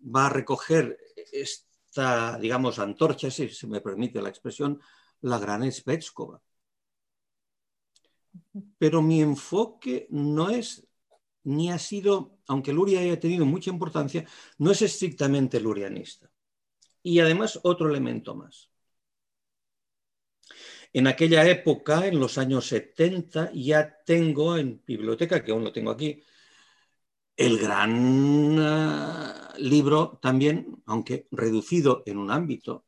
va 0.00 0.26
a 0.26 0.30
recoger 0.30 0.98
esta, 1.32 2.38
digamos, 2.38 2.78
antorcha, 2.78 3.30
si 3.30 3.48
se 3.48 3.66
me 3.66 3.80
permite 3.80 4.20
la 4.20 4.28
expresión, 4.28 4.80
la 5.22 5.38
gran 5.38 5.70
Svetskova. 5.70 6.40
Pero 8.78 9.00
mi 9.02 9.22
enfoque 9.22 10.06
no 10.10 10.50
es, 10.50 10.86
ni 11.44 11.70
ha 11.70 11.78
sido, 11.78 12.38
aunque 12.46 12.72
Luria 12.72 13.00
haya 13.00 13.18
tenido 13.18 13.46
mucha 13.46 13.70
importancia, 13.70 14.26
no 14.58 14.70
es 14.70 14.82
estrictamente 14.82 15.60
lurianista. 15.60 16.30
Y 17.06 17.20
además 17.20 17.60
otro 17.62 17.88
elemento 17.88 18.34
más. 18.34 18.68
En 20.92 21.06
aquella 21.06 21.48
época, 21.48 22.04
en 22.08 22.18
los 22.18 22.36
años 22.36 22.66
70, 22.66 23.52
ya 23.54 24.02
tengo 24.04 24.56
en 24.56 24.82
biblioteca, 24.84 25.44
que 25.44 25.52
aún 25.52 25.62
lo 25.62 25.70
tengo 25.72 25.92
aquí, 25.92 26.20
el 27.36 27.58
gran 27.58 28.56
eh, 28.58 29.58
libro 29.58 30.18
también, 30.20 30.82
aunque 30.86 31.28
reducido 31.30 32.02
en 32.06 32.18
un 32.18 32.32
ámbito, 32.32 32.86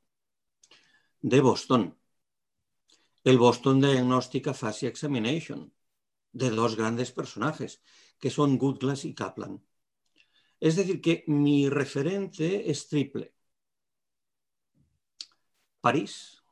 de 1.20 1.40
Boston, 1.40 1.96
el 3.22 3.38
Boston 3.38 3.80
Diagnostic 3.80 4.48
Aphasia 4.48 4.88
Examination, 4.88 5.72
de 6.32 6.50
dos 6.50 6.74
grandes 6.74 7.12
personajes, 7.12 7.82
que 8.18 8.30
son 8.30 8.58
Goodglass 8.58 9.04
y 9.04 9.14
Kaplan. 9.14 9.62
Es 10.58 10.74
decir, 10.74 11.00
que 11.00 11.22
mi 11.28 11.68
referente 11.68 12.68
es 12.68 12.88
triple. 12.88 13.37
París, 15.80 16.42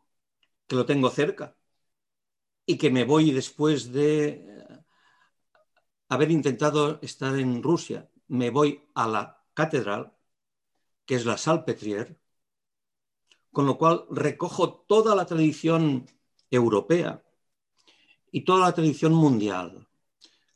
que 0.66 0.76
lo 0.76 0.86
tengo 0.86 1.10
cerca, 1.10 1.56
y 2.64 2.76
que 2.78 2.90
me 2.90 3.04
voy 3.04 3.30
después 3.30 3.92
de 3.92 4.44
haber 6.08 6.30
intentado 6.30 6.98
estar 7.02 7.38
en 7.38 7.62
Rusia, 7.62 8.10
me 8.28 8.50
voy 8.50 8.82
a 8.94 9.06
la 9.06 9.44
catedral, 9.54 10.12
que 11.04 11.14
es 11.14 11.24
la 11.24 11.38
Salpetrier, 11.38 12.20
con 13.52 13.66
lo 13.66 13.78
cual 13.78 14.04
recojo 14.10 14.84
toda 14.86 15.14
la 15.14 15.24
tradición 15.24 16.06
europea 16.50 17.22
y 18.30 18.42
toda 18.44 18.66
la 18.66 18.74
tradición 18.74 19.14
mundial, 19.14 19.88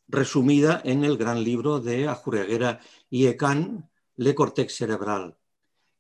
resumida 0.09 0.83
en 0.85 1.05
el 1.05 1.17
gran 1.17 1.43
libro 1.43 1.81
de 1.81 2.09
Ajurreguera 2.09 2.81
y 3.09 3.27
Ecan, 3.27 3.91
Le 4.17 4.35
Cortex 4.35 4.77
Cerebral, 4.77 5.39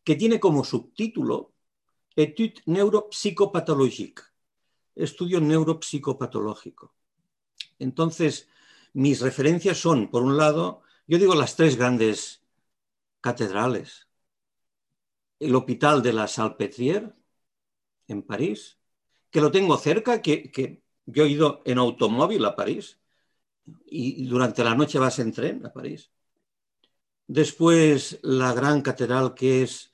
que 0.05 0.17
tiene 0.17 0.41
como 0.41 0.65
subtítulo 0.65 1.50
Etude 2.23 2.62
neuropsychopathologique, 2.67 4.23
estudio 4.95 5.41
neuropsicopatológico. 5.41 6.95
Entonces, 7.79 8.47
mis 8.93 9.23
referencias 9.23 9.79
son, 9.79 10.11
por 10.11 10.23
un 10.23 10.37
lado, 10.37 10.83
yo 11.07 11.17
digo 11.17 11.35
las 11.35 11.57
tres 11.57 11.77
grandes 11.77 12.43
catedrales. 13.23 14.09
El 15.39 15.55
Hospital 15.55 16.03
de 16.03 16.12
la 16.12 16.27
Salpêtrière, 16.29 17.15
en 18.07 18.23
París, 18.23 18.79
que 19.31 19.41
lo 19.41 19.50
tengo 19.50 19.79
cerca, 19.79 20.21
que, 20.21 20.83
yo 21.07 21.25
he 21.25 21.29
ido 21.29 21.62
en 21.65 21.79
automóvil 21.79 22.45
a 22.45 22.55
París 22.55 22.99
y 23.87 24.27
durante 24.27 24.62
la 24.62 24.75
noche 24.75 24.99
vas 24.99 25.19
en 25.21 25.33
tren 25.33 25.65
a 25.65 25.73
París. 25.73 26.11
Después 27.27 28.19
la 28.23 28.53
gran 28.53 28.83
catedral 28.83 29.35
que 29.35 29.62
es 29.62 29.89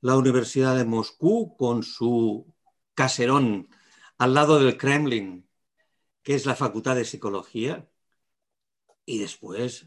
la 0.00 0.16
Universidad 0.16 0.76
de 0.76 0.84
Moscú 0.84 1.56
con 1.56 1.82
su 1.82 2.52
caserón 2.94 3.68
al 4.18 4.34
lado 4.34 4.58
del 4.58 4.76
Kremlin, 4.76 5.48
que 6.22 6.34
es 6.34 6.46
la 6.46 6.54
Facultad 6.54 6.96
de 6.96 7.04
Psicología 7.04 7.88
y 9.04 9.18
después 9.18 9.86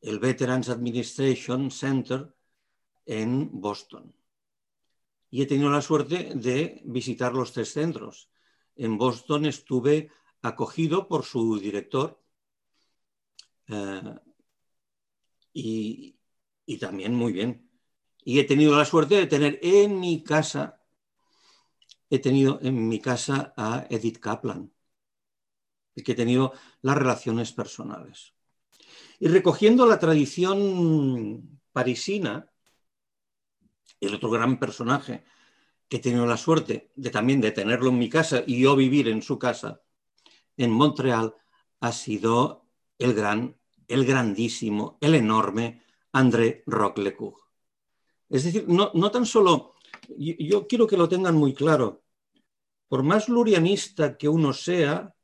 el 0.00 0.18
Veterans 0.18 0.68
Administration 0.68 1.70
Center 1.70 2.34
en 3.06 3.48
Boston. 3.52 4.14
Y 5.30 5.42
he 5.42 5.46
tenido 5.46 5.70
la 5.70 5.80
suerte 5.80 6.32
de 6.34 6.82
visitar 6.84 7.32
los 7.32 7.52
tres 7.52 7.72
centros. 7.72 8.30
En 8.76 8.98
Boston 8.98 9.46
estuve 9.46 10.10
acogido 10.42 11.08
por 11.08 11.24
su 11.24 11.58
director 11.58 12.22
eh, 13.68 14.14
y, 15.52 16.18
y 16.66 16.78
también 16.78 17.14
muy 17.14 17.32
bien. 17.32 17.71
Y 18.24 18.38
he 18.38 18.44
tenido 18.44 18.76
la 18.76 18.84
suerte 18.84 19.16
de 19.16 19.26
tener 19.26 19.58
en 19.62 19.98
mi 19.98 20.22
casa, 20.22 20.80
he 22.08 22.18
tenido 22.18 22.58
en 22.62 22.88
mi 22.88 23.00
casa 23.00 23.52
a 23.56 23.86
Edith 23.90 24.18
Kaplan, 24.18 24.72
y 25.94 26.02
que 26.02 26.12
he 26.12 26.14
tenido 26.14 26.52
las 26.82 26.96
relaciones 26.96 27.52
personales. 27.52 28.34
Y 29.18 29.28
recogiendo 29.28 29.86
la 29.86 29.98
tradición 29.98 31.60
parisina, 31.72 32.50
el 34.00 34.14
otro 34.14 34.30
gran 34.30 34.58
personaje 34.58 35.24
que 35.88 35.98
he 35.98 36.00
tenido 36.00 36.26
la 36.26 36.36
suerte 36.36 36.90
de 36.96 37.10
también 37.10 37.40
de 37.40 37.52
tenerlo 37.52 37.90
en 37.90 37.98
mi 37.98 38.08
casa 38.08 38.42
y 38.46 38.60
yo 38.60 38.74
vivir 38.74 39.08
en 39.08 39.22
su 39.22 39.38
casa, 39.38 39.82
en 40.56 40.70
Montreal, 40.70 41.34
ha 41.80 41.92
sido 41.92 42.66
el 42.98 43.14
gran, 43.14 43.56
el 43.88 44.04
grandísimo, 44.04 44.98
el 45.00 45.14
enorme 45.14 45.82
André 46.12 46.62
Roquelecourt. 46.66 47.42
Es 48.32 48.44
decir, 48.44 48.64
no, 48.66 48.90
no 48.94 49.10
tan 49.10 49.26
solo, 49.26 49.74
yo, 50.16 50.66
quiero 50.66 50.86
que 50.86 50.96
lo 50.96 51.06
tengan 51.06 51.36
muy 51.36 51.52
claro, 51.52 52.02
por 52.88 53.02
más 53.02 53.28
lurianista 53.28 54.16
que 54.16 54.26
uno 54.26 54.54
sea, 54.54 55.14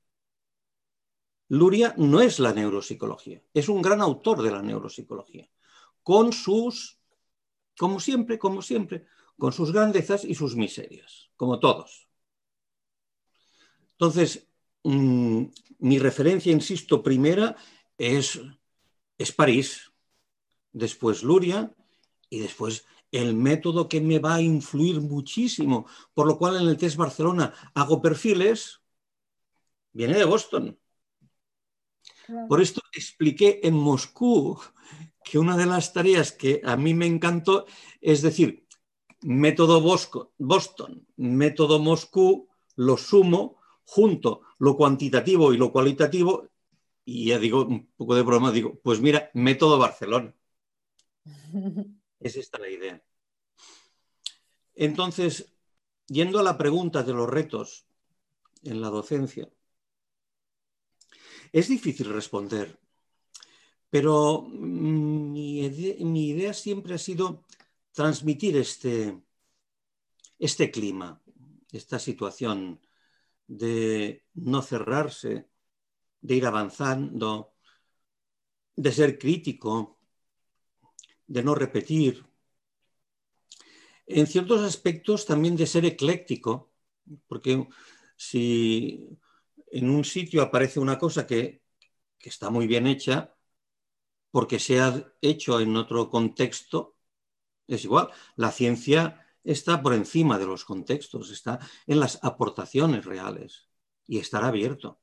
Luria 1.49 1.95
no 1.97 2.21
es 2.21 2.39
la 2.39 2.53
neuropsicología, 2.53 3.43
es 3.55 3.71
un 3.71 3.81
gran 3.81 4.03
autor 4.03 4.43
de 4.43 4.51
la 4.51 4.61
neuropsicología, 4.61 5.49
con 6.03 6.35
sus, 6.35 7.01
como 7.79 7.99
siempre, 7.99 8.39
como 8.39 8.61
siempre, 8.61 9.07
con 9.39 9.55
sus 9.55 9.73
grandezas 9.73 10.23
y 10.23 10.35
sus 10.35 10.55
miserias, 10.55 11.31
como 11.35 11.59
todos. 11.59 12.11
Entonces, 13.93 14.47
mm, 14.83 15.45
mi 15.79 15.99
referencia, 15.99 16.53
insisto, 16.53 17.03
primera 17.03 17.57
es, 17.97 18.39
es 19.17 19.33
París, 19.33 19.91
después 20.73 21.23
Luria 21.23 21.75
y 22.29 22.41
después 22.41 22.85
el 23.11 23.35
método 23.35 23.89
que 23.89 24.01
me 24.01 24.19
va 24.19 24.37
a 24.37 24.43
influir 24.43 25.01
muchísimo, 25.01 25.87
por 26.15 26.27
lo 26.27 26.39
cual 26.39 26.61
en 26.61 26.69
el 26.69 26.77
test 26.77 26.97
Barcelona 26.97 27.53
hago 27.75 28.03
perfiles, 28.03 28.81
viene 29.93 30.19
de 30.19 30.25
Boston. 30.25 30.79
Por 32.49 32.61
esto 32.61 32.83
expliqué 32.93 33.61
en 33.63 33.75
Moscú 33.75 34.61
que 35.25 35.39
una 35.39 35.57
de 35.57 35.67
las 35.67 35.93
tareas 35.93 36.33
que 36.33 36.61
a 36.65 36.77
mí 36.77 36.93
me 36.93 37.07
encantó 37.07 37.67
es 38.01 38.21
decir, 38.23 38.67
método 39.23 39.81
Boston, 39.81 41.07
método 41.17 41.79
Moscú, 41.79 42.49
lo 42.77 42.97
sumo, 42.97 43.57
junto 43.85 44.43
lo 44.59 44.77
cuantitativo 44.77 45.53
y 45.53 45.57
lo 45.57 45.73
cualitativo, 45.73 46.49
y 47.05 47.27
ya 47.27 47.39
digo, 47.39 47.65
un 47.65 47.91
poco 47.97 48.15
de 48.15 48.23
broma, 48.23 48.53
digo, 48.53 48.79
pues 48.83 49.01
mira, 49.01 49.31
método 49.33 49.79
Barcelona. 49.79 50.35
Es 52.21 52.37
esta 52.37 52.59
la 52.59 52.69
idea. 52.69 53.03
Entonces, 54.75 55.53
yendo 56.07 56.39
a 56.39 56.43
la 56.43 56.57
pregunta 56.57 57.03
de 57.03 57.13
los 57.13 57.29
retos 57.29 57.87
en 58.63 58.81
la 58.81 58.89
docencia, 58.89 59.51
es 61.53 61.69
difícil 61.69 62.13
responder, 62.13 62.79
pero 63.91 64.43
mi, 64.43 65.61
idea, 65.61 66.53
siempre 66.53 66.95
ha 66.95 66.99
sido 66.99 67.45
transmitir 67.93 68.57
este, 68.57 69.21
este 70.39 70.71
clima, 70.71 71.23
esta 71.73 71.99
situación 71.99 72.81
de 73.47 74.27
no 74.35 74.63
cerrarse, 74.63 75.49
de 76.21 76.35
ir 76.35 76.47
avanzando, 76.47 77.55
de 78.77 78.93
ser 78.93 79.19
crítico, 79.19 79.98
de 81.29 81.43
no 81.45 81.55
repetir, 81.55 82.25
en 84.09 84.27
ciertos 84.27 84.63
aspectos 84.63 85.27
también 85.27 85.57
de 85.57 85.67
ser 85.67 85.85
ecléctico, 85.85 86.73
porque 87.27 87.67
si 88.17 89.07
en 89.71 89.91
un 89.91 90.05
sitio 90.05 90.43
aparece 90.43 90.81
una 90.81 90.99
cosa 90.99 91.27
que, 91.27 91.63
está 92.21 92.51
muy 92.51 92.67
bien 92.67 92.87
hecha, 92.87 93.35
porque 94.31 94.59
se 94.59 94.81
ha 94.81 95.15
hecho 95.23 95.61
en 95.61 95.77
otro 95.77 96.11
contexto, 96.11 96.97
es 97.67 97.85
igual. 97.85 98.11
La 98.37 98.53
ciencia 98.53 99.27
está 99.45 99.83
por 99.83 99.95
encima 99.95 100.39
de 100.39 100.47
los 100.47 100.65
contextos, 100.65 101.31
está 101.31 101.59
en 101.87 102.01
las 102.01 102.23
aportaciones 102.23 103.05
reales 103.07 103.69
y 104.07 104.19
estar 104.19 104.45
abierto. 104.45 105.01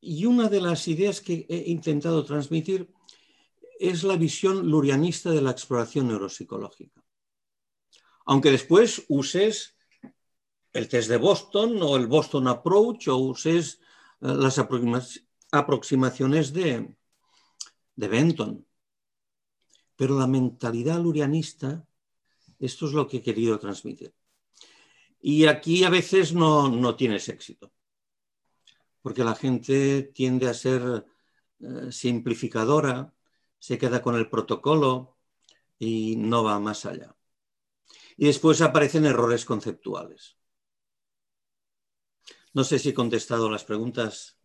Y 0.00 0.26
una 0.26 0.48
de 0.48 0.60
las 0.60 0.88
ideas 0.88 1.20
que 1.20 1.46
he 1.48 1.70
intentado 1.70 2.24
transmitir 2.24 2.92
es 3.78 4.04
la 4.04 4.16
visión 4.16 4.68
lurianista 4.68 5.30
de 5.30 5.42
la 5.42 5.50
exploración 5.50 6.08
neuropsicológica. 6.08 7.04
Aunque 8.24 8.50
después 8.50 9.04
uses 9.08 9.76
el 10.72 10.88
test 10.88 11.08
de 11.08 11.16
Boston 11.16 11.80
o 11.82 11.96
el 11.96 12.06
Boston 12.06 12.48
Approach 12.48 13.08
o 13.08 13.16
uses 13.16 13.80
eh, 14.20 14.34
las 14.34 14.58
aproximaciones 15.50 16.52
de, 16.52 16.94
Benton. 17.96 18.66
Pero 19.96 20.18
la 20.18 20.26
mentalidad 20.26 21.00
lurianista, 21.00 21.86
esto 22.58 22.86
es 22.86 22.92
lo 22.92 23.08
que 23.08 23.18
he 23.18 23.22
querido 23.22 23.58
transmitir. 23.58 24.14
Y 25.20 25.46
aquí 25.46 25.84
a 25.84 25.90
veces 25.90 26.34
no, 26.34 26.68
no 26.68 26.94
tienes 26.94 27.28
éxito 27.28 27.72
porque 29.06 29.22
la 29.22 29.36
gente 29.36 30.02
tiende 30.02 30.48
a 30.48 30.52
ser 30.52 31.06
eh, 31.60 31.92
simplificadora, 31.92 33.14
se 33.56 33.78
queda 33.78 34.02
con 34.02 34.16
el 34.16 34.28
protocolo 34.28 35.16
y 35.78 36.16
no 36.16 36.42
va 36.42 36.58
más 36.58 36.86
allá. 36.86 37.14
Y 38.16 38.26
después 38.26 38.60
aparecen 38.62 39.06
errores 39.06 39.44
conceptuales. 39.44 40.36
No 42.52 42.64
sé 42.64 42.80
si 42.80 42.88
he 42.88 42.94
contestado 42.94 43.48
las 43.48 43.62
preguntas. 43.62 44.40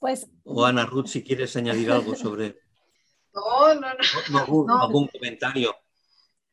Pues. 0.00 0.28
O 0.42 0.64
Ana 0.66 0.86
Ruth, 0.86 1.06
si 1.06 1.22
quieres 1.22 1.54
añadir 1.54 1.92
algo 1.92 2.16
sobre. 2.16 2.58
No, 3.32 3.74
no, 3.76 3.90
no. 4.32 4.64
no. 4.66 4.82
¿Algún 4.82 5.06
comentario? 5.06 5.72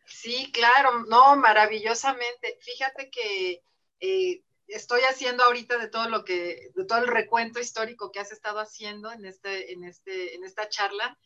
Sí, 0.06 0.52
claro, 0.52 1.06
no, 1.10 1.36
maravillosamente. 1.36 2.60
Fíjate 2.62 3.10
que 3.10 3.64
eh, 4.00 4.44
estoy 4.68 5.02
haciendo 5.02 5.44
ahorita 5.44 5.78
de 5.78 5.88
todo 5.88 6.10
lo 6.10 6.24
que, 6.24 6.72
de 6.76 6.86
todo 6.86 7.00
el 7.00 7.08
recuento 7.08 7.60
histórico 7.60 8.12
que 8.12 8.20
has 8.20 8.32
estado 8.32 8.60
haciendo 8.60 9.12
en, 9.12 9.26
este, 9.26 9.74
en, 9.74 9.84
este, 9.84 10.36
en 10.36 10.44
esta 10.44 10.70
charla, 10.70 11.18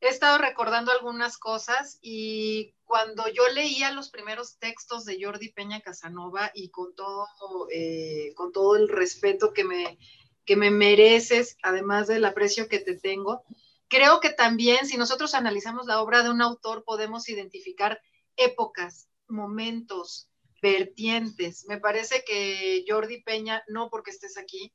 he 0.00 0.08
estado 0.08 0.38
recordando 0.38 0.92
algunas 0.92 1.36
cosas 1.36 1.98
y 2.00 2.74
cuando 2.84 3.28
yo 3.28 3.46
leía 3.48 3.92
los 3.92 4.10
primeros 4.10 4.58
textos 4.58 5.04
de 5.04 5.22
Jordi 5.22 5.52
Peña 5.52 5.80
Casanova 5.80 6.50
y 6.54 6.70
con 6.70 6.94
todo, 6.94 7.26
eh, 7.70 8.32
con 8.34 8.52
todo 8.52 8.76
el 8.76 8.88
respeto 8.88 9.52
que 9.52 9.64
me, 9.64 9.98
que 10.46 10.56
me 10.56 10.70
mereces, 10.70 11.58
además 11.62 12.06
del 12.06 12.24
aprecio 12.24 12.68
que 12.68 12.78
te 12.78 12.96
tengo, 12.96 13.44
creo 13.88 14.20
que 14.20 14.30
también 14.30 14.86
si 14.86 14.96
nosotros 14.96 15.34
analizamos 15.34 15.86
la 15.86 16.00
obra 16.00 16.22
de 16.22 16.30
un 16.30 16.40
autor 16.40 16.84
podemos 16.84 17.28
identificar 17.28 18.00
épocas, 18.36 19.08
momentos, 19.28 20.29
vertientes. 20.60 21.64
Me 21.68 21.78
parece 21.78 22.24
que 22.24 22.84
Jordi 22.86 23.22
Peña, 23.22 23.62
no 23.68 23.90
porque 23.90 24.10
estés 24.10 24.36
aquí, 24.36 24.72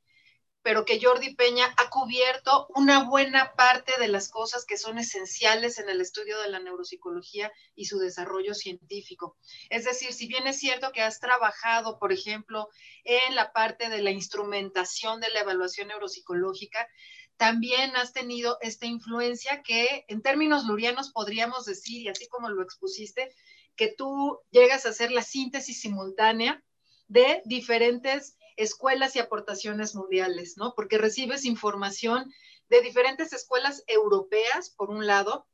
pero 0.66 0.84
que 0.84 0.98
Jordi 1.00 1.36
Peña 1.36 1.72
ha 1.76 1.90
cubierto 1.90 2.66
una 2.74 3.08
buena 3.08 3.52
parte 3.54 3.92
de 4.00 4.08
las 4.08 4.28
cosas 4.28 4.64
que 4.64 4.76
son 4.76 4.98
esenciales 4.98 5.78
en 5.78 5.88
el 5.88 6.00
estudio 6.00 6.40
de 6.40 6.50
la 6.50 6.58
neuropsicología 6.58 7.52
y 7.76 7.84
su 7.84 8.00
desarrollo 8.00 8.52
científico. 8.52 9.36
Es 9.70 9.84
decir, 9.84 10.12
si 10.12 10.26
bien 10.26 10.48
es 10.48 10.58
cierto 10.58 10.90
que 10.90 11.02
has 11.02 11.20
trabajado, 11.20 12.00
por 12.00 12.12
ejemplo, 12.12 12.68
en 13.04 13.36
la 13.36 13.52
parte 13.52 13.88
de 13.88 14.02
la 14.02 14.10
instrumentación 14.10 15.20
de 15.20 15.30
la 15.30 15.42
evaluación 15.42 15.86
neuropsicológica, 15.86 16.88
también 17.36 17.94
has 17.96 18.12
tenido 18.12 18.58
esta 18.60 18.86
influencia 18.86 19.62
que 19.62 20.04
en 20.08 20.20
términos 20.20 20.64
lurianos 20.64 21.12
podríamos 21.12 21.64
decir, 21.64 22.02
y 22.02 22.08
así 22.08 22.26
como 22.26 22.48
lo 22.48 22.62
expusiste, 22.62 23.32
que 23.76 23.88
tú 23.88 24.40
llegas 24.50 24.86
a 24.86 24.90
hacer 24.90 25.12
la 25.12 25.22
síntesis 25.22 25.80
simultánea 25.80 26.62
de 27.08 27.42
diferentes 27.44 28.36
escuelas 28.56 29.14
y 29.16 29.18
aportaciones 29.18 29.94
mundiales, 29.94 30.56
¿no? 30.56 30.74
Porque 30.74 30.98
recibes 30.98 31.44
información 31.44 32.32
de 32.68 32.80
diferentes 32.80 33.32
escuelas 33.32 33.84
europeas, 33.86 34.70
por 34.70 34.90
un 34.90 35.06
lado, 35.06 35.46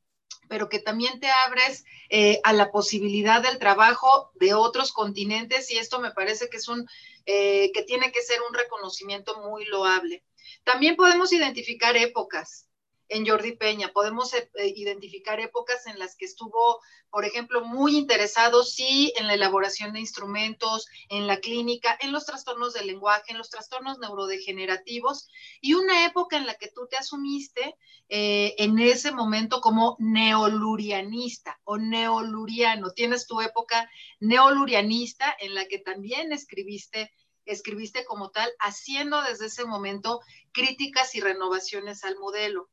pero 0.49 0.69
que 0.69 0.79
también 0.79 1.19
te 1.19 1.29
abres 1.29 1.85
eh, 2.09 2.39
a 2.43 2.53
la 2.53 2.71
posibilidad 2.71 3.41
del 3.41 3.59
trabajo 3.59 4.31
de 4.35 4.53
otros 4.53 4.91
continentes 4.91 5.69
y 5.71 5.77
esto 5.77 5.99
me 5.99 6.11
parece 6.11 6.49
que 6.49 6.57
es 6.57 6.67
un, 6.67 6.87
eh, 7.25 7.71
que 7.73 7.83
tiene 7.83 8.11
que 8.11 8.21
ser 8.21 8.39
un 8.47 8.53
reconocimiento 8.53 9.39
muy 9.41 9.65
loable. 9.65 10.23
También 10.63 10.95
podemos 10.95 11.31
identificar 11.33 11.95
épocas, 11.97 12.67
en 13.09 13.25
Jordi 13.25 13.53
Peña. 13.53 13.91
Podemos 13.93 14.33
eh, 14.33 14.49
eh, 14.55 14.73
identificar 14.75 15.39
épocas 15.39 15.85
en 15.87 15.99
las 15.99 16.15
que 16.15 16.25
estuvo, 16.25 16.79
por 17.09 17.25
ejemplo, 17.25 17.63
muy 17.63 17.97
interesado, 17.97 18.63
sí, 18.63 19.13
en 19.17 19.27
la 19.27 19.35
elaboración 19.35 19.93
de 19.93 19.99
instrumentos, 19.99 20.87
en 21.09 21.27
la 21.27 21.37
clínica, 21.37 21.97
en 22.01 22.11
los 22.11 22.25
trastornos 22.25 22.73
del 22.73 22.87
lenguaje, 22.87 23.31
en 23.31 23.37
los 23.37 23.49
trastornos 23.49 23.99
neurodegenerativos, 23.99 25.27
y 25.61 25.73
una 25.73 26.05
época 26.05 26.37
en 26.37 26.45
la 26.45 26.55
que 26.55 26.69
tú 26.69 26.87
te 26.89 26.97
asumiste 26.97 27.75
eh, 28.09 28.55
en 28.57 28.79
ese 28.79 29.11
momento 29.11 29.61
como 29.61 29.95
neolurianista 29.99 31.59
o 31.63 31.77
neoluriano. 31.77 32.91
Tienes 32.91 33.27
tu 33.27 33.41
época 33.41 33.89
neolurianista 34.19 35.35
en 35.39 35.55
la 35.55 35.67
que 35.67 35.79
también 35.79 36.31
escribiste 36.31 37.11
escribiste 37.45 38.05
como 38.05 38.31
tal, 38.31 38.49
haciendo 38.59 39.21
desde 39.21 39.47
ese 39.47 39.65
momento 39.65 40.21
críticas 40.53 41.13
y 41.13 41.19
renovaciones 41.19 42.05
al 42.05 42.17
modelo 42.17 42.69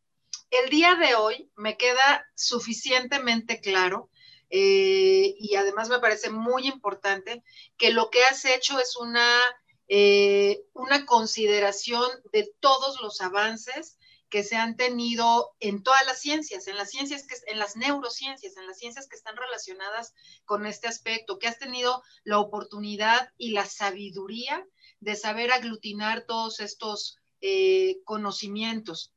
el 0.51 0.71
día 0.71 0.97
de 0.97 1.15
hoy 1.15 1.51
me 1.57 1.77
queda 1.77 2.27
suficientemente 2.35 3.61
claro 3.61 4.11
eh, 4.51 5.35
y 5.39 5.55
además 5.55 5.89
me 5.89 6.01
parece 6.01 6.31
muy 6.31 6.67
importante 6.67 7.45
que 7.77 7.93
lo 7.93 8.11
que 8.11 8.25
has 8.25 8.45
hecho 8.45 8.81
es 8.81 8.97
una, 8.97 9.41
eh, 9.89 10.63
una 10.73 11.07
consideración 11.07 12.11
de 12.33 12.53
todos 12.59 13.01
los 13.01 13.21
avances 13.21 13.97
que 14.29 14.43
se 14.43 14.57
han 14.57 14.77
tenido 14.77 15.55
en 15.61 15.83
todas 15.83 16.05
las 16.07 16.21
ciencias, 16.21 16.67
en 16.69 16.77
las 16.77 16.91
ciencias 16.91 17.27
que, 17.27 17.35
en 17.47 17.59
las 17.59 17.77
neurociencias, 17.77 18.57
en 18.57 18.67
las 18.67 18.79
ciencias 18.79 19.09
que 19.09 19.17
están 19.17 19.37
relacionadas 19.37 20.15
con 20.45 20.67
este 20.67 20.89
aspecto, 20.89 21.39
que 21.39 21.49
has 21.49 21.59
tenido 21.59 22.03
la 22.23 22.39
oportunidad 22.39 23.33
y 23.37 23.51
la 23.51 23.67
sabiduría 23.67 24.65
de 25.01 25.17
saber 25.17 25.51
aglutinar 25.51 26.27
todos 26.27 26.61
estos 26.61 27.19
eh, 27.41 28.01
conocimientos 28.05 29.13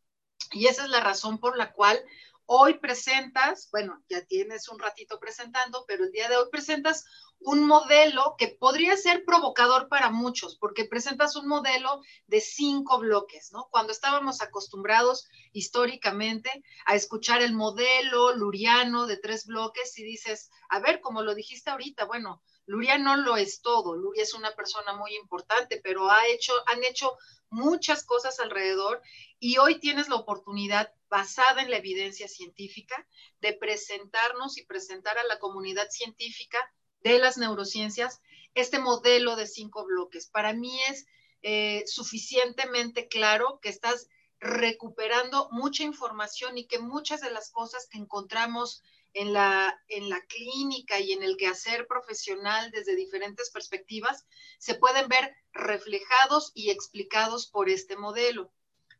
Y 0.52 0.67
esa 0.67 0.84
es 0.84 0.89
la 0.89 1.00
razón 1.00 1.39
por 1.39 1.58
la 1.58 1.74
cual 1.74 2.04
hoy 2.46 2.76
presentas, 2.80 3.69
bueno, 3.72 4.04
ya 4.10 4.26
tienes 4.26 4.69
un 4.69 4.80
ratito 4.80 5.19
presentando, 5.19 5.86
pero 5.88 6.04
el 6.04 6.12
día 6.12 6.30
de 6.30 6.38
hoy 6.38 6.46
presentas 6.52 7.06
un 7.39 7.65
modelo 7.65 8.36
que 8.38 8.48
podría 8.48 8.96
ser 8.96 9.26
provocador 9.26 9.89
para 9.89 10.10
muchos, 10.10 10.58
porque 10.58 10.86
presentas 10.86 11.36
un 11.36 11.48
modelo 11.48 12.02
de 12.28 12.39
cinco 12.39 13.00
bloques, 13.00 13.52
¿no? 13.52 13.67
Cuando 13.69 13.91
estábamos 13.91 14.41
acostumbrados 14.41 15.28
históricamente 15.52 16.63
a 16.86 16.96
escuchar 16.96 17.41
el 17.41 17.54
modelo 17.54 18.34
luriano 18.36 19.08
de 19.08 19.17
tres 19.17 19.46
bloques 19.46 19.98
y 19.98 20.04
dices, 20.04 20.50
a 20.69 20.80
ver, 20.80 21.02
como 21.02 21.22
lo 21.22 21.36
dijiste 21.36 21.69
ahorita, 21.69 22.06
bueno, 22.06 22.41
Luria 22.65 22.98
no 22.98 23.17
lo 23.17 23.36
es 23.36 23.62
todo, 23.62 23.93
Luria 23.96 24.24
es 24.24 24.34
una 24.34 24.52
persona 24.52 24.93
muy 24.93 25.13
importante, 25.17 25.82
pero 25.84 26.10
ha 26.10 26.28
hecho, 26.28 26.54
han 26.67 26.82
hecho 26.86 27.17
muchas 27.50 28.06
cosas 28.06 28.39
alrededor 28.39 29.02
y 29.43 29.58
hoy 29.58 29.77
tienes 29.82 30.08
la 30.08 30.15
oportunidad, 30.15 30.93
basada 31.10 31.62
en 31.62 31.69
la 31.69 31.75
evidencia 31.75 32.29
científica, 32.29 33.06
de 33.41 33.51
presentarnos 33.51 34.58
y 34.58 34.65
presentar 34.65 35.17
a 35.17 35.25
la 35.25 35.38
comunidad 35.38 35.89
científica 35.89 36.58
de 37.01 37.19
las 37.19 37.38
neurociencias 37.38 38.21
este 38.53 38.79
modelo 38.79 39.36
de 39.36 39.45
cinco 39.45 39.84
bloques. 39.84 40.27
Para 40.27 40.53
mí 40.53 40.79
es 40.89 41.06
eh, 41.41 41.84
suficientemente 41.88 43.10
claro 43.10 43.60
que 43.62 43.67
estás 43.67 44.08
recuperando 44.39 45.49
mucha 45.51 45.84
información 45.84 46.58
y 46.58 46.65
que 46.65 46.79
muchas 46.79 47.19
de 47.19 47.32
las 47.32 47.51
cosas 47.51 47.89
que 47.91 47.97
encontramos 47.97 48.82
en 49.13 49.34
la, 49.34 49.77
en 49.89 50.08
la 50.08 50.21
clínica 50.21 51.01
y 51.01 51.12
en 51.12 51.21
el 51.21 51.36
quehacer 51.36 51.86
profesional 51.86 52.71
desde 52.71 52.95
diferentes 52.95 53.51
perspectivas 53.51 54.25
se 54.58 54.75
pueden 54.75 55.10
ver 55.10 55.36
reflejados 55.51 56.53
y 56.56 56.69
explicados 56.69 57.47
por 57.47 57.67
este 57.67 57.97
modelo. 57.97 58.53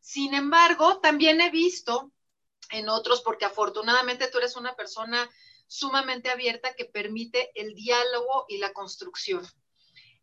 Sin 0.04 0.34
embargo, 0.34 1.00
también 1.00 1.40
he 1.40 1.50
visto 1.50 2.12
en 2.72 2.90
otros, 2.90 3.22
porque 3.22 3.46
afortunadamente 3.46 4.28
tú 4.28 4.40
eres 4.40 4.58
una 4.58 4.76
persona 4.76 5.30
sumamente 5.66 6.30
abierta 6.30 6.74
que 6.74 6.84
permite 6.84 7.52
el 7.56 7.74
diálogo 7.74 8.46
y 8.50 8.58
la 8.58 8.74
construcción. 8.74 9.48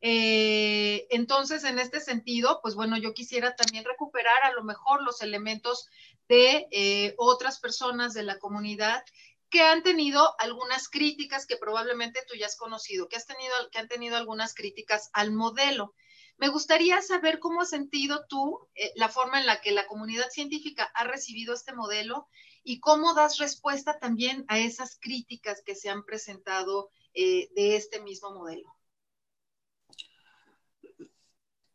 Eh, 0.02 1.06
entonces, 1.08 1.64
en 1.64 1.78
este 1.78 1.98
sentido, 2.00 2.60
pues 2.62 2.74
bueno, 2.74 2.98
yo 2.98 3.14
quisiera 3.14 3.56
también 3.56 3.86
recuperar 3.86 4.42
a 4.42 4.52
lo 4.52 4.62
mejor 4.64 5.02
los 5.02 5.22
elementos 5.22 5.88
de 6.28 6.68
eh, 6.70 7.14
otras 7.16 7.58
personas 7.58 8.12
de 8.12 8.22
la 8.22 8.38
comunidad 8.38 9.02
que 9.48 9.62
han 9.62 9.82
tenido 9.82 10.34
algunas 10.38 10.90
críticas 10.90 11.46
que 11.46 11.56
probablemente 11.56 12.20
tú 12.28 12.36
ya 12.36 12.44
has 12.44 12.56
conocido, 12.56 13.08
que, 13.08 13.16
han 13.16 13.88
tenido 13.88 14.16
algunas 14.18 14.54
críticas 14.54 15.08
al 15.14 15.32
modelo. 15.32 15.94
Me 16.40 16.48
gustaría 16.48 17.02
saber 17.02 17.38
cómo 17.38 17.60
has 17.60 17.68
sentido 17.68 18.24
tú 18.26 18.66
eh, 18.74 18.92
la 18.96 19.10
forma 19.10 19.40
en 19.40 19.46
la 19.46 19.60
que 19.60 19.72
la 19.72 19.86
comunidad 19.86 20.30
científica 20.30 20.90
ha 20.94 21.04
recibido 21.04 21.52
este 21.52 21.74
modelo 21.74 22.28
y 22.64 22.80
cómo 22.80 23.12
das 23.12 23.36
respuesta 23.36 23.98
también 23.98 24.46
a 24.48 24.58
esas 24.58 24.98
críticas 24.98 25.62
que 25.62 25.74
se 25.74 25.90
han 25.90 26.02
presentado 26.02 26.88
eh, 27.12 27.50
de 27.54 27.76
este 27.76 28.00
mismo 28.00 28.32
modelo. 28.32 28.74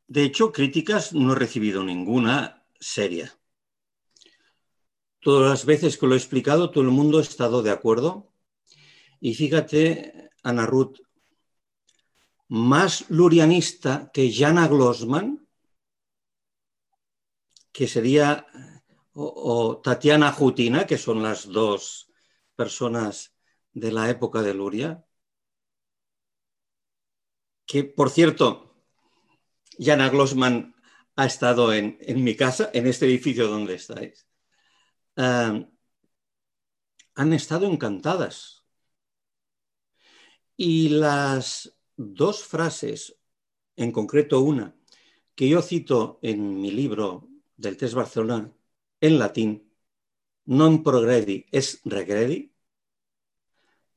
De 0.07 0.23
hecho, 0.23 0.51
críticas 0.51 1.13
no 1.13 1.33
he 1.33 1.35
recibido 1.35 1.83
ninguna 1.83 2.65
seria. 2.79 3.37
Todas 5.19 5.47
las 5.47 5.65
veces 5.65 5.95
que 5.95 6.07
lo 6.07 6.15
he 6.15 6.17
explicado, 6.17 6.71
todo 6.71 6.83
el 6.83 6.89
mundo 6.89 7.19
ha 7.19 7.21
estado 7.21 7.61
de 7.61 7.69
acuerdo. 7.69 8.31
Y 9.19 9.35
fíjate, 9.35 10.31
Ana 10.41 10.65
Ruth, 10.65 10.97
más 12.47 13.09
lurianista 13.09 14.11
que 14.13 14.31
Jana 14.33 14.67
Glossman, 14.67 15.47
que 17.71 17.87
sería, 17.87 18.47
o, 19.13 19.81
Tatiana 19.83 20.31
Jutina, 20.31 20.85
que 20.85 20.97
son 20.97 21.23
las 21.23 21.47
dos 21.47 22.11
personas 22.55 23.35
de 23.73 23.91
la 23.91 24.09
época 24.09 24.41
de 24.41 24.53
Luria, 24.53 25.05
que 27.65 27.83
por 27.83 28.09
cierto, 28.09 28.75
Jana 29.79 30.09
Glossman 30.09 30.75
ha 31.15 31.25
estado 31.25 31.73
en, 31.73 31.97
mi 32.23 32.35
casa, 32.35 32.69
en 32.73 32.87
este 32.87 33.05
edificio 33.05 33.47
donde 33.47 33.75
estáis. 33.75 34.27
Eh, 35.17 35.67
han 37.15 37.33
estado 37.33 37.65
encantadas. 37.65 38.65
Y 40.57 40.89
las 40.89 41.74
dos 41.97 42.43
frases, 42.43 43.15
en 43.75 43.91
concreto 43.91 44.41
una, 44.41 44.75
que 45.35 45.49
yo 45.49 45.61
cito 45.61 46.19
en 46.21 46.61
mi 46.61 46.71
libro 46.71 47.27
del 47.57 47.77
test 47.77 47.93
Barcelona 47.93 48.51
en 49.01 49.19
latín, 49.19 49.51
non 50.45 50.83
progredi 50.85 51.45
es 51.51 51.81
regredi, 51.83 52.53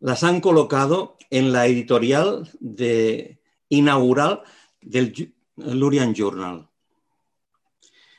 las 0.00 0.24
han 0.24 0.40
colocado 0.40 1.18
en 1.30 1.52
la 1.52 1.66
editorial 1.66 2.48
de, 2.60 3.40
inaugural 3.68 4.42
del 4.80 5.34
Lurian 5.56 6.14
Journal. 6.14 6.70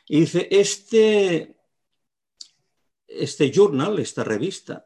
Y 0.07 0.21
dice, 0.21 0.47
este, 0.51 1.55
este 3.07 3.51
journal, 3.51 3.99
esta 3.99 4.23
revista, 4.23 4.85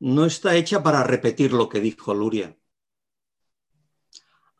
no 0.00 0.26
está 0.26 0.56
hecha 0.56 0.82
para 0.82 1.02
repetir 1.02 1.52
lo 1.52 1.68
que 1.68 1.80
dijo 1.80 2.12
Luria 2.12 2.56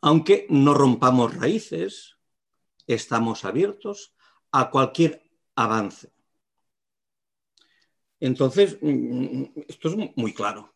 aunque 0.01 0.45
no 0.49 0.73
rompamos 0.73 1.35
raíces, 1.35 2.17
estamos 2.85 3.45
abiertos 3.45 4.13
a 4.51 4.69
cualquier 4.69 5.29
avance. 5.55 6.11
Entonces, 8.19 8.77
mm, 8.81 9.43
esto 9.67 9.89
es 9.89 10.11
muy 10.15 10.33
claro, 10.33 10.73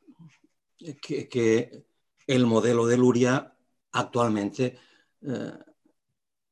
que, 1.02 1.86
el 2.28 2.46
modelo 2.46 2.86
de 2.86 2.98
Luria 2.98 3.58
actualmente 3.92 4.78
eh, 5.22 5.52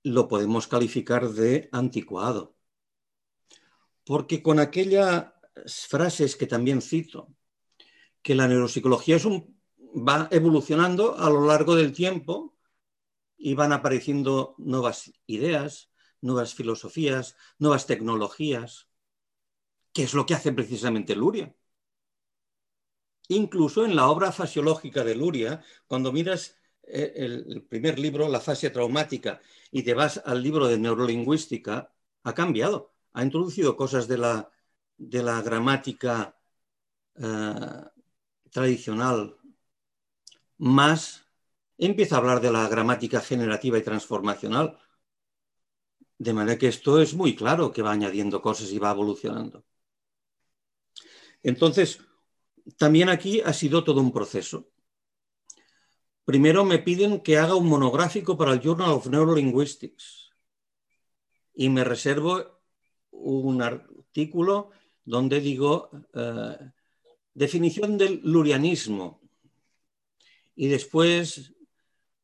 lo 0.03 0.27
podemos 0.27 0.67
calificar 0.67 1.29
de 1.29 1.69
anticuado. 1.71 2.55
Porque 4.03 4.41
con 4.41 4.59
aquellas 4.59 5.25
frases 5.87 6.35
que 6.35 6.47
también 6.47 6.81
cito, 6.81 7.33
que 8.21 8.35
la 8.35 8.47
neuropsicología 8.47 9.17
va 9.95 10.27
evolucionando 10.31 11.17
a 11.17 11.29
lo 11.29 11.45
largo 11.45 11.75
del 11.75 11.93
tiempo 11.93 12.58
y 13.39 13.55
van 13.55 13.71
apareciendo 13.73 14.53
nuevas 14.57 15.11
ideas, 15.25 15.89
nuevas 16.21 16.53
filosofías, 16.53 17.35
nuevas 17.57 17.87
tecnologías, 17.87 18.89
que 19.93 20.03
es 20.03 20.13
lo 20.13 20.25
que 20.25 20.35
hace 20.35 20.51
precisamente 20.53 21.15
Luria. 21.15 21.55
Incluso 23.29 23.85
en 23.85 23.95
la 23.95 24.09
obra 24.09 24.31
fasiológica 24.31 25.03
de 25.03 25.15
Luria, 25.15 25.63
cuando 25.87 26.11
miras 26.11 26.57
eh, 26.83 27.13
el 27.15 27.63
primer 27.63 27.97
libro, 27.97 28.27
La 28.27 28.41
fase 28.41 28.69
traumática, 28.69 29.39
y 29.71 29.83
te 29.83 29.93
vas 29.93 30.21
al 30.25 30.43
libro 30.43 30.67
de 30.67 30.77
neurolingüística, 30.77 31.93
ha 32.23 32.33
cambiado, 32.33 32.93
ha 33.13 33.23
introducido 33.23 33.77
cosas 33.77 34.07
de 34.07 34.17
la, 34.17 34.51
de 34.97 35.23
la 35.23 35.41
gramática 35.41 36.37
eh, 37.15 37.85
tradicional 38.51 39.37
más 40.57 41.28
empieza 41.87 42.15
a 42.15 42.17
hablar 42.19 42.41
de 42.41 42.51
la 42.51 42.67
gramática 42.67 43.21
generativa 43.21 43.77
y 43.77 43.81
transformacional. 43.81 44.77
De 46.17 46.33
manera 46.33 46.57
que 46.57 46.67
esto 46.67 47.01
es 47.01 47.13
muy 47.13 47.35
claro 47.35 47.71
que 47.71 47.81
va 47.81 47.91
añadiendo 47.91 48.41
cosas 48.41 48.69
y 48.71 48.77
va 48.77 48.91
evolucionando. 48.91 49.63
Entonces, 51.41 52.01
también 52.77 53.09
aquí 53.09 53.41
ha 53.41 53.53
sido 53.53 53.83
todo 53.83 54.01
un 54.01 54.11
proceso. 54.11 54.69
Primero 56.25 56.65
me 56.65 56.79
piden 56.79 57.21
que 57.21 57.37
haga 57.37 57.55
un 57.55 57.67
monográfico 57.67 58.37
para 58.37 58.53
el 58.53 58.59
Journal 58.59 58.91
of 58.91 59.07
Neurolinguistics 59.07 60.31
y 61.55 61.69
me 61.69 61.83
reservo 61.83 62.61
un 63.11 63.61
artículo 63.61 64.69
donde 65.05 65.39
digo 65.39 65.89
eh, 66.13 66.71
definición 67.33 67.97
del 67.97 68.21
lurianismo 68.23 69.21
y 70.55 70.67
después 70.67 71.55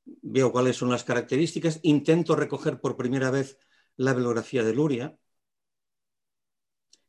veo 0.05 0.51
cuáles 0.51 0.77
son 0.77 0.89
las 0.89 1.03
características, 1.03 1.79
intento 1.83 2.35
recoger 2.35 2.79
por 2.79 2.97
primera 2.97 3.31
vez 3.31 3.57
la 3.97 4.13
bibliografía 4.13 4.63
de 4.63 4.73
Luria, 4.73 5.17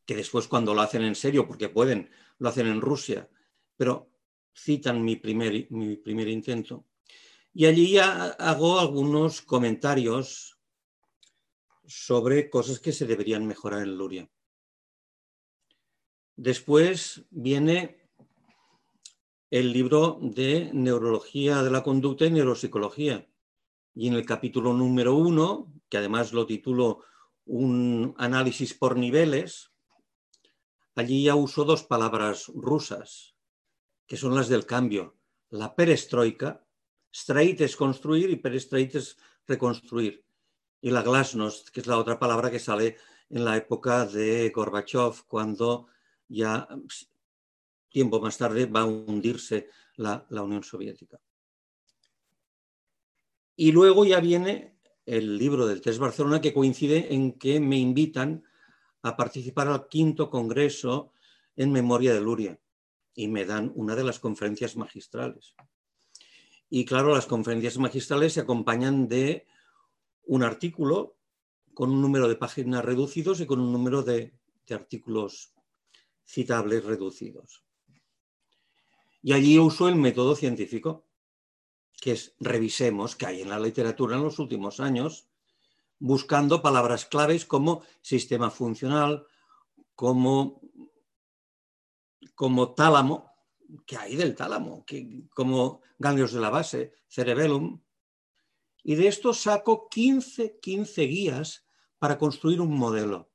que 0.04 0.16
después 0.16 0.48
cuando 0.48 0.74
lo 0.74 0.80
hacen 0.80 1.02
en 1.02 1.14
serio, 1.14 1.46
porque 1.46 1.68
pueden, 1.68 2.10
lo 2.38 2.48
hacen 2.48 2.66
en 2.66 2.80
Rusia, 2.80 3.28
pero 3.76 4.10
citan 4.54 5.04
mi 5.04 5.16
primer, 5.16 5.70
mi 5.70 5.96
primer 5.96 6.28
intento. 6.28 6.86
Y 7.52 7.66
allí 7.66 7.92
ya 7.92 8.26
hago 8.38 8.78
algunos 8.78 9.42
comentarios 9.42 10.58
sobre 11.86 12.50
cosas 12.50 12.80
que 12.80 12.92
se 12.92 13.06
deberían 13.06 13.46
mejorar 13.46 13.82
en 13.82 13.96
Luria. 13.96 14.30
Después 16.36 17.24
viene 17.30 18.05
el 19.50 19.72
libro 19.72 20.18
de 20.20 20.70
Neurología 20.72 21.62
de 21.62 21.70
la 21.70 21.82
Conducta 21.82 22.26
y 22.26 22.30
Neuropsicología. 22.30 23.28
Y 23.94 24.08
en 24.08 24.14
el 24.14 24.26
capítulo 24.26 24.72
número 24.72 25.14
uno, 25.14 25.72
que 25.88 25.98
además 25.98 26.32
lo 26.32 26.46
titulo 26.46 27.00
Un 27.44 28.14
análisis 28.18 28.74
por 28.74 28.96
niveles, 28.96 29.70
allí 30.96 31.22
ya 31.24 31.36
uso 31.36 31.64
dos 31.64 31.84
palabras 31.84 32.48
rusas, 32.48 33.36
que 34.06 34.16
son 34.16 34.34
las 34.34 34.48
del 34.48 34.66
cambio. 34.66 35.16
La 35.50 35.76
perestroika, 35.76 36.66
streit 37.14 37.60
es 37.60 37.76
construir 37.76 38.30
y 38.30 38.36
perestreit 38.36 38.96
es 38.96 39.16
reconstruir. 39.46 40.24
Y 40.80 40.90
la 40.90 41.02
glasnost, 41.02 41.68
que 41.68 41.80
es 41.80 41.86
la 41.86 41.98
otra 41.98 42.18
palabra 42.18 42.50
que 42.50 42.58
sale 42.58 42.96
en 43.30 43.44
la 43.44 43.56
época 43.56 44.06
de 44.06 44.50
Gorbachev, 44.50 45.24
cuando 45.28 45.86
ya 46.26 46.68
tiempo 47.96 48.20
más 48.20 48.36
tarde 48.36 48.66
va 48.66 48.80
a 48.80 48.84
hundirse 48.84 49.70
la, 49.96 50.26
Unión 50.28 50.62
Soviética. 50.62 51.18
Y 53.56 53.72
luego 53.72 54.04
ya 54.04 54.20
viene 54.20 54.76
el 55.06 55.38
libro 55.38 55.66
del 55.66 55.80
Test 55.80 55.98
Barcelona 55.98 56.42
que 56.42 56.52
coincide 56.52 57.14
en 57.14 57.38
que 57.38 57.58
me 57.58 57.78
invitan 57.78 58.44
a 59.00 59.16
participar 59.16 59.68
al 59.68 59.88
quinto 59.88 60.28
congreso 60.28 61.12
en 61.56 61.72
memoria 61.72 62.12
de 62.12 62.20
Luria 62.20 62.60
y 63.14 63.28
me 63.28 63.46
dan 63.46 63.72
una 63.74 63.94
de 63.94 64.04
las 64.04 64.20
conferencias 64.20 64.76
magistrales. 64.76 65.54
Y 66.68 66.84
claro, 66.84 67.14
las 67.14 67.24
conferencias 67.24 67.78
magistrales 67.78 68.34
se 68.34 68.40
acompañan 68.40 69.08
de 69.08 69.46
un 70.24 70.42
artículo 70.42 71.16
con 71.72 71.90
un 71.90 72.02
número 72.02 72.28
de 72.28 72.36
páginas 72.36 72.84
reducidos 72.84 73.40
y 73.40 73.46
con 73.46 73.58
un 73.58 73.72
número 73.72 74.02
de 74.02 74.34
artículos 74.68 75.54
citables 76.26 76.84
reducidos. 76.84 77.65
Y 79.26 79.32
allí 79.32 79.58
uso 79.58 79.88
el 79.88 79.96
método 79.96 80.36
científico, 80.36 81.04
que 82.00 82.12
es 82.12 82.36
revisemos 82.38 83.16
que 83.16 83.26
hay 83.26 83.42
en 83.42 83.48
la 83.48 83.58
literatura 83.58 84.14
en 84.14 84.22
los 84.22 84.38
últimos 84.38 84.78
años 84.78 85.26
buscando 85.98 86.62
palabras 86.62 87.06
claves 87.06 87.44
como 87.44 87.82
sistema 88.02 88.50
funcional, 88.52 89.26
como, 89.96 90.60
como 92.36 92.72
tálamo, 92.74 93.32
que 93.84 93.96
hay 93.96 94.14
del 94.14 94.36
tálamo, 94.36 94.84
que, 94.86 95.24
como 95.34 95.80
ganglios 95.98 96.32
de 96.32 96.40
la 96.40 96.50
base, 96.50 96.92
cerebellum. 97.08 97.82
Y 98.84 98.94
de 98.94 99.08
esto 99.08 99.34
saco 99.34 99.88
15, 99.88 100.60
15 100.60 101.02
guías 101.02 101.66
para 101.98 102.16
construir 102.16 102.60
un 102.60 102.78
modelo. 102.78 103.32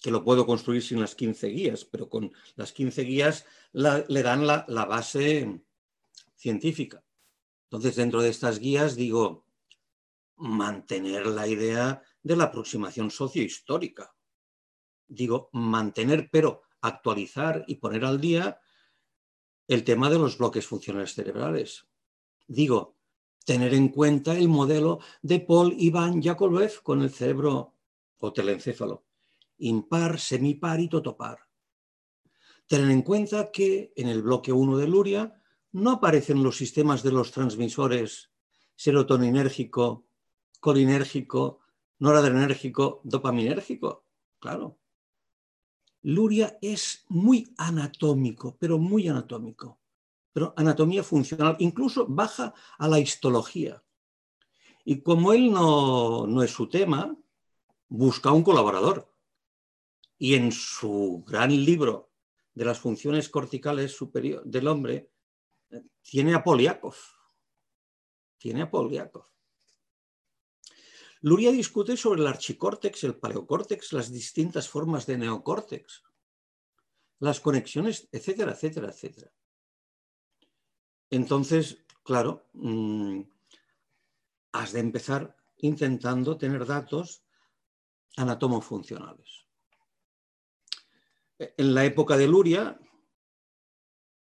Que 0.00 0.10
lo 0.10 0.24
puedo 0.24 0.46
construir 0.46 0.82
sin 0.82 1.00
las 1.00 1.14
15 1.14 1.48
guías, 1.48 1.84
pero 1.84 2.08
con 2.08 2.32
las 2.56 2.72
15 2.72 3.02
guías 3.02 3.46
le 3.72 4.22
dan 4.22 4.46
la, 4.46 4.64
la 4.68 4.86
base 4.86 5.62
científica. 6.36 7.04
Entonces, 7.64 7.96
dentro 7.96 8.22
de 8.22 8.30
estas 8.30 8.58
guías 8.58 8.96
digo, 8.96 9.44
mantener 10.36 11.26
la 11.26 11.46
idea 11.46 12.02
de 12.22 12.36
la 12.36 12.44
aproximación 12.44 13.10
sociohistórica. 13.10 14.14
Digo, 15.06 15.50
mantener, 15.52 16.30
pero 16.32 16.62
actualizar 16.80 17.64
y 17.66 17.76
poner 17.76 18.04
al 18.04 18.20
día 18.20 18.60
el 19.68 19.84
tema 19.84 20.10
de 20.10 20.18
los 20.18 20.38
bloques 20.38 20.66
funcionales 20.66 21.14
cerebrales. 21.14 21.86
Digo, 22.46 22.96
tener 23.44 23.74
en 23.74 23.88
cuenta 23.88 24.36
el 24.36 24.48
modelo 24.48 25.00
de 25.22 25.40
Paul 25.40 25.74
Ivan 25.78 26.20
Yakovlev 26.20 26.82
con 26.82 27.02
el 27.02 27.10
cerebro 27.10 27.76
o 28.18 28.32
telencéfalo, 28.32 29.04
impar, 29.60 30.18
semipar 30.18 30.80
y 30.80 30.88
totopar. 30.88 31.38
Tener 32.66 32.90
en 32.90 33.02
cuenta 33.02 33.50
que 33.50 33.92
en 33.96 34.08
el 34.08 34.22
bloque 34.22 34.52
1 34.52 34.76
de 34.78 34.88
Luria 34.88 35.42
no 35.72 35.92
aparecen 35.92 36.42
los 36.42 36.56
sistemas 36.56 37.02
de 37.02 37.12
los 37.12 37.30
transmisores 37.30 38.30
serotoninérgico 38.76 40.06
colinérgico, 40.60 41.60
noradrenérgico, 41.98 43.00
dopaminérgico. 43.02 44.04
Claro. 44.38 44.78
Luria 46.02 46.58
es 46.62 47.04
muy 47.08 47.52
anatómico, 47.56 48.56
pero 48.58 48.78
muy 48.78 49.08
anatómico. 49.08 49.80
Pero 50.32 50.54
anatomía 50.56 51.02
funcional, 51.02 51.56
incluso 51.58 52.06
baja 52.06 52.54
a 52.78 52.88
la 52.88 53.00
histología. 53.00 53.82
Y 54.84 55.02
como 55.02 55.32
él 55.32 55.50
no, 55.50 56.26
no 56.26 56.42
es 56.42 56.52
su 56.52 56.68
tema, 56.68 57.16
busca 57.88 58.32
un 58.32 58.42
colaborador. 58.42 59.09
Y 60.20 60.34
en 60.34 60.52
su 60.52 61.24
gran 61.26 61.50
libro 61.50 62.12
de 62.54 62.64
las 62.64 62.78
funciones 62.78 63.28
corticales 63.28 63.92
superior 63.92 64.44
del 64.44 64.68
hombre, 64.68 65.10
tiene 66.02 66.34
a 66.34 66.44
Poliakov. 66.44 66.94
Tiene 68.36 68.62
a 68.62 68.70
Poliakov. 68.70 69.24
Luria 71.22 71.50
discute 71.52 71.96
sobre 71.96 72.20
el 72.20 72.26
archicórtex, 72.26 73.04
el 73.04 73.16
paleocórtex, 73.16 73.92
las 73.92 74.12
distintas 74.12 74.68
formas 74.68 75.06
de 75.06 75.18
neocórtex, 75.18 76.02
las 77.18 77.40
conexiones, 77.40 78.08
etcétera, 78.12 78.52
etcétera, 78.52 78.88
etcétera. 78.88 79.32
Entonces, 81.10 81.84
claro, 82.02 82.46
mm, 82.52 83.22
has 84.52 84.72
de 84.72 84.80
empezar 84.80 85.36
intentando 85.58 86.38
tener 86.38 86.64
datos 86.66 87.24
anatomofuncionales. 88.16 89.49
En 91.40 91.74
la 91.74 91.86
época 91.86 92.18
de 92.18 92.28
Luria, 92.28 92.78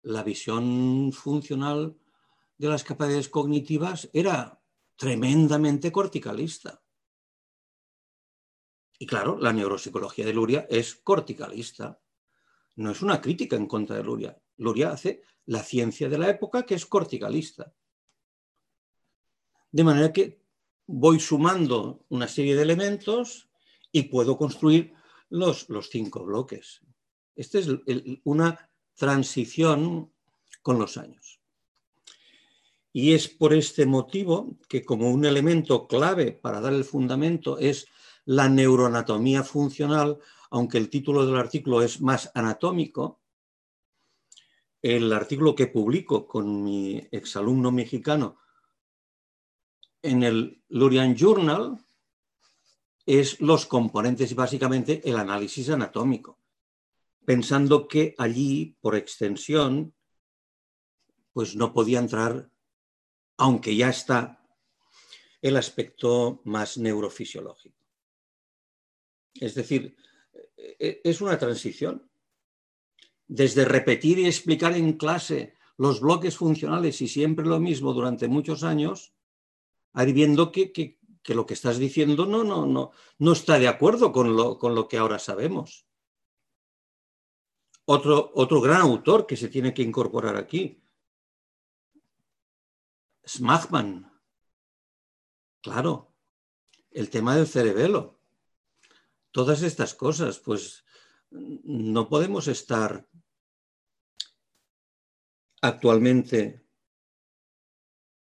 la 0.03 0.23
visión 0.23 1.11
funcional 1.11 1.97
de 2.57 2.69
las 2.69 2.85
capacidades 2.85 3.27
cognitivas 3.27 4.09
era 4.13 4.63
tremendamente 4.95 5.91
corticalista. 5.91 6.81
Y 8.97 9.05
claro, 9.05 9.37
la 9.37 9.51
neuropsicología 9.51 10.25
de 10.25 10.33
Luria 10.33 10.65
es 10.69 10.95
corticalista. 10.95 12.01
No 12.77 12.91
es 12.91 13.01
una 13.01 13.19
crítica 13.19 13.57
en 13.57 13.67
contra 13.67 13.97
de 13.97 14.03
Luria. 14.03 14.41
Luria 14.55 14.91
hace 14.91 15.21
la 15.47 15.63
ciencia 15.63 16.07
de 16.07 16.17
la 16.17 16.29
época 16.29 16.65
que 16.65 16.75
es 16.75 16.85
corticalista. 16.85 17.75
De 19.69 19.83
manera 19.83 20.13
que 20.13 20.45
voy 20.87 21.19
sumando 21.19 22.05
una 22.07 22.29
serie 22.29 22.55
de 22.55 22.61
elementos 22.61 23.49
y 23.91 24.03
puedo 24.03 24.37
construir 24.37 24.93
los, 25.27 25.67
los 25.67 25.89
cinco 25.89 26.23
bloques. 26.23 26.85
Esta 27.35 27.59
es 27.59 27.67
una 28.23 28.69
transición 28.95 30.11
con 30.61 30.79
los 30.79 30.97
años. 30.97 31.39
Y 32.93 33.13
es 33.13 33.29
por 33.29 33.53
este 33.53 33.85
motivo 33.85 34.57
que 34.67 34.83
como 34.83 35.09
un 35.09 35.25
elemento 35.25 35.87
clave 35.87 36.33
para 36.33 36.59
dar 36.59 36.73
el 36.73 36.83
fundamento 36.83 37.57
es 37.57 37.87
la 38.25 38.49
neuroanatomía 38.49 39.43
funcional, 39.43 40.19
aunque 40.49 40.77
el 40.77 40.89
título 40.89 41.25
del 41.25 41.37
artículo 41.37 41.81
es 41.81 42.01
más 42.01 42.31
anatómico, 42.35 43.21
el 44.81 45.13
artículo 45.13 45.55
que 45.55 45.67
publico 45.67 46.27
con 46.27 46.63
mi 46.63 47.01
exalumno 47.11 47.71
mexicano 47.71 48.37
en 50.01 50.23
el 50.23 50.63
Lurian 50.69 51.15
Journal 51.15 51.77
es 53.05 53.39
los 53.41 53.65
componentes 53.65 54.31
y 54.31 54.35
básicamente 54.35 55.01
el 55.07 55.17
análisis 55.17 55.69
anatómico, 55.69 56.39
pensando 57.25 57.87
que 57.87 58.15
allí, 58.17 58.77
por 58.81 58.95
extensión, 58.95 59.93
pues 61.33 61.55
no 61.55 61.73
podía 61.73 61.99
entrar 61.99 62.49
aunque 63.37 63.75
ya 63.75 63.89
está 63.89 64.39
el 65.41 65.57
aspecto 65.57 66.41
más 66.43 66.77
neurofisiológico. 66.77 67.87
Es 69.33 69.55
decir, 69.55 69.95
e-, 70.57 70.75
e-, 70.79 71.01
es 71.03 71.21
una 71.21 71.39
transición. 71.39 72.07
Desde 73.27 73.65
repetir 73.65 74.19
y 74.19 74.27
explicar 74.27 74.73
en 74.73 74.93
clase 74.93 75.55
los 75.77 76.01
bloques 76.01 76.37
funcionales 76.37 77.01
y 77.01 77.07
siempre 77.07 77.45
lo 77.45 77.59
mismo 77.59 77.93
durante 77.93 78.27
muchos 78.27 78.63
años, 78.63 79.15
a 79.93 80.05
viendo 80.05 80.51
que, 80.51 80.99
lo 81.25 81.45
que 81.45 81.53
estás 81.55 81.79
diciendo 81.79 82.27
no, 82.27 82.43
no, 82.43 82.67
no, 82.67 82.91
no 83.17 83.31
está 83.31 83.57
de 83.57 83.67
acuerdo 83.67 84.11
con 84.11 84.35
lo, 84.35 84.59
con 84.59 84.75
lo 84.75 84.87
que 84.87 84.97
ahora 84.97 85.17
sabemos. 85.17 85.87
Otro, 87.85 88.31
otro 88.35 88.61
gran 88.61 88.81
autor 88.81 89.25
que 89.25 89.35
se 89.35 89.49
tiene 89.49 89.73
que 89.73 89.81
incorporar 89.81 90.37
aquí, 90.37 90.81
Smachman. 93.27 94.11
Claro, 95.61 96.15
el 96.91 97.09
tema 97.09 97.35
del 97.35 97.47
cerebelo. 97.47 98.19
Todas 99.31 99.61
estas 99.61 99.93
cosas, 99.93 100.39
pues 100.39 100.83
no 101.29 102.09
podemos 102.09 102.47
estar 102.47 103.07
actualmente 105.61 106.65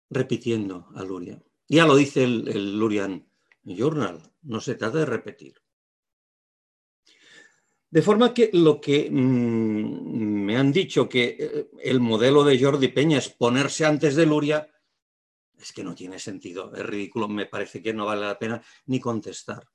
repitiendo 0.10 0.88
a 0.96 1.04
Luria. 1.04 1.42
Ya 1.70 1.86
lo 1.86 1.96
dice 1.96 2.24
el, 2.24 2.48
el, 2.48 2.80
Lurian 2.80 3.30
Journal, 3.64 4.34
no 4.42 4.60
se 4.60 4.76
trata 4.76 5.00
de 5.00 5.06
repetir. 5.06 5.62
De 7.90 8.02
forma 8.02 8.34
que 8.34 8.50
lo 8.54 8.82
que 8.82 9.10
mmm, 9.10 10.44
me 10.46 10.58
han 10.58 10.72
dicho 10.72 11.08
que 11.08 11.38
eh, 11.40 11.70
el 11.84 12.00
modelo 12.00 12.44
de 12.44 12.60
Jordi 12.60 12.90
Peña 12.90 13.18
es 13.18 13.30
ponerse 13.30 13.86
antes 13.86 14.16
de 14.16 14.26
Luria, 14.26 14.70
es 15.58 15.72
que 15.72 15.84
no 15.84 15.96
tiene 15.96 16.20
sentido, 16.20 16.74
es 16.76 16.86
ridículo, 16.86 17.28
me 17.28 17.46
parece 17.46 17.82
que 17.82 17.94
no 17.94 18.06
vale 18.06 18.26
la 18.26 18.38
pena 18.38 18.62
ni 18.86 19.00
contestar. 19.00 19.68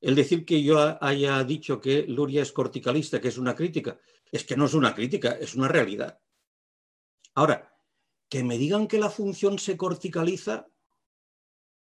el 0.00 0.14
decir 0.14 0.44
que 0.44 0.62
yo 0.62 1.02
haya 1.02 1.44
dicho 1.44 1.80
que 1.80 2.04
Luria 2.04 2.42
es 2.42 2.52
corticalista, 2.52 3.20
que 3.20 3.28
es 3.28 3.38
una 3.38 3.54
crítica, 3.54 4.00
es 4.32 4.44
que 4.44 4.56
no 4.56 4.64
es 4.64 4.74
una 4.74 4.94
crítica, 4.94 5.32
es 5.32 5.54
una 5.54 5.68
realidad. 5.68 6.20
Ahora, 7.34 7.76
que 8.28 8.42
me 8.42 8.56
digan 8.56 8.88
que 8.88 8.98
la 8.98 9.10
función 9.10 9.58
se 9.58 9.76
corticaliza, 9.76 10.68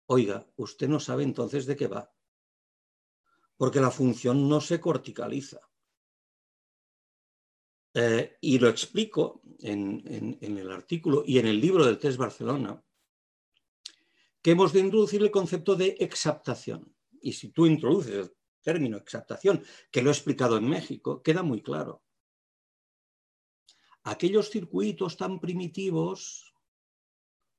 oiga, 0.06 0.46
usted 0.56 0.88
no 0.88 1.00
sabe 1.00 1.22
entonces 1.22 1.64
de 1.66 1.76
qué 1.76 1.86
va, 1.86 2.12
porque 3.56 3.80
la 3.80 3.90
función 3.90 4.48
no 4.48 4.60
se 4.60 4.80
corticaliza. 4.80 5.60
Eh, 7.94 8.38
y 8.40 8.58
lo 8.58 8.68
explico 8.68 9.42
en, 9.60 10.38
en, 10.40 10.58
el 10.58 10.70
artículo 10.70 11.22
y 11.24 11.38
en 11.38 11.46
el 11.46 11.60
libro 11.60 11.84
del 11.84 11.98
test 11.98 12.18
Barcelona, 12.18 12.82
que 14.42 14.50
hemos 14.50 14.72
de 14.72 14.80
introducir 14.80 15.22
el 15.22 15.30
concepto 15.30 15.76
de 15.76 15.96
exaptación. 16.00 16.94
Y 17.20 17.32
si 17.32 17.50
tú 17.50 17.66
introduces 17.66 18.14
el 18.14 18.36
término 18.62 18.96
exaptación, 18.96 19.64
que 19.92 20.02
lo 20.02 20.10
he 20.10 20.12
explicado 20.12 20.56
en 20.56 20.68
México, 20.68 21.22
queda 21.22 21.42
muy 21.42 21.62
claro 21.62 22.04
aquellos 24.04 24.50
circuitos 24.50 25.16
tan 25.16 25.40
primitivos, 25.40 26.54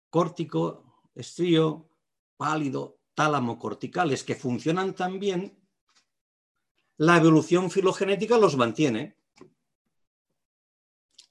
córtico, 0.10 1.10
estrío, 1.14 1.90
pálido, 2.38 3.00
tálamo, 3.14 3.58
corticales, 3.58 4.24
que 4.24 4.36
funcionan 4.36 4.96
tan 4.96 5.20
bien, 5.20 5.65
la 6.98 7.18
evolución 7.18 7.70
filogenética 7.70 8.38
los 8.38 8.56
mantiene. 8.56 9.18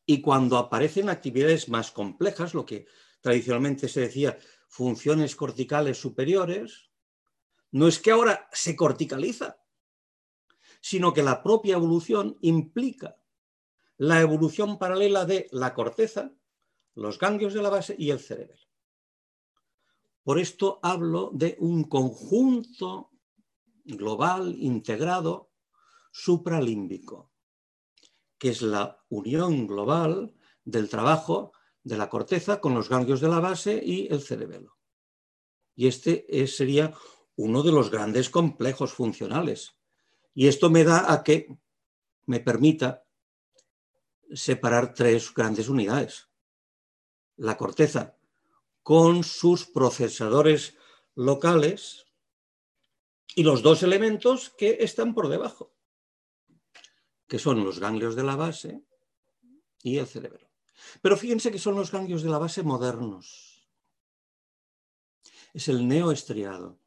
Y 0.06 0.20
cuando 0.20 0.58
aparecen 0.58 1.08
actividades 1.08 1.68
más 1.68 1.90
complejas, 1.90 2.52
lo 2.52 2.66
que 2.66 2.86
tradicionalmente 3.20 3.88
se 3.88 4.00
decía 4.00 4.38
funciones 4.68 5.34
corticales 5.34 5.98
superiores, 5.98 6.90
no 7.70 7.88
es 7.88 7.98
que 7.98 8.10
ahora 8.10 8.48
se 8.52 8.76
corticaliza, 8.76 9.58
sino 10.80 11.14
que 11.14 11.22
la 11.22 11.42
propia 11.42 11.76
evolución 11.76 12.36
implica 12.42 13.16
la 13.96 14.20
evolución 14.20 14.78
paralela 14.78 15.24
de 15.24 15.48
la 15.52 15.72
corteza, 15.72 16.32
los 16.94 17.18
ganglios 17.18 17.54
de 17.54 17.62
la 17.62 17.70
base 17.70 17.94
y 17.98 18.10
el 18.10 18.20
cerebelo. 18.20 18.60
Por 20.22 20.38
esto 20.38 20.80
hablo 20.82 21.30
de 21.32 21.56
un 21.60 21.84
conjunto 21.84 23.10
global, 23.84 24.56
integrado, 24.58 25.53
supralímbico, 26.14 27.32
que 28.38 28.50
es 28.50 28.62
la 28.62 29.04
unión 29.08 29.66
global 29.66 30.32
del 30.64 30.88
trabajo 30.88 31.52
de 31.82 31.96
la 31.98 32.08
corteza 32.08 32.60
con 32.60 32.72
los 32.72 32.88
ganglios 32.88 33.20
de 33.20 33.28
la 33.28 33.40
base 33.40 33.82
y 33.84 34.06
el 34.12 34.22
cerebelo. 34.22 34.78
Y 35.74 35.88
este 35.88 36.46
sería 36.46 36.94
uno 37.34 37.64
de 37.64 37.72
los 37.72 37.90
grandes 37.90 38.30
complejos 38.30 38.92
funcionales. 38.92 39.74
Y 40.34 40.46
esto 40.46 40.70
me 40.70 40.84
da 40.84 41.12
a 41.12 41.24
que 41.24 41.58
me 42.26 42.38
permita 42.38 43.04
separar 44.32 44.94
tres 44.94 45.34
grandes 45.34 45.68
unidades. 45.68 46.28
La 47.36 47.56
corteza 47.56 48.16
con 48.84 49.24
sus 49.24 49.66
procesadores 49.66 50.76
locales 51.16 52.06
y 53.34 53.42
los 53.42 53.62
dos 53.62 53.82
elementos 53.82 54.50
que 54.50 54.78
están 54.80 55.12
por 55.12 55.28
debajo, 55.28 55.73
que 57.26 57.38
son 57.38 57.64
los 57.64 57.78
ganglios 57.78 58.16
de 58.16 58.24
la 58.24 58.36
base 58.36 58.82
y 59.82 59.98
el 59.98 60.06
cerebro. 60.06 60.50
Pero 61.02 61.16
fíjense 61.16 61.50
que 61.50 61.58
son 61.58 61.76
los 61.76 61.90
ganglios 61.90 62.22
de 62.22 62.30
la 62.30 62.38
base 62.38 62.62
modernos. 62.62 63.68
Es 65.52 65.68
el 65.68 65.86
neoestriado. 65.86 66.78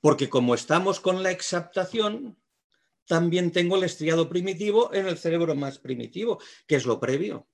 Porque 0.00 0.28
como 0.28 0.54
estamos 0.54 1.00
con 1.00 1.22
la 1.22 1.30
exaptación, 1.30 2.38
también 3.06 3.50
tengo 3.52 3.76
el 3.76 3.84
estriado 3.84 4.28
primitivo 4.28 4.92
en 4.92 5.06
el 5.06 5.16
cerebro 5.16 5.54
más 5.54 5.78
primitivo, 5.78 6.38
que 6.66 6.76
es 6.76 6.86
lo 6.86 7.00
previo. 7.00 7.48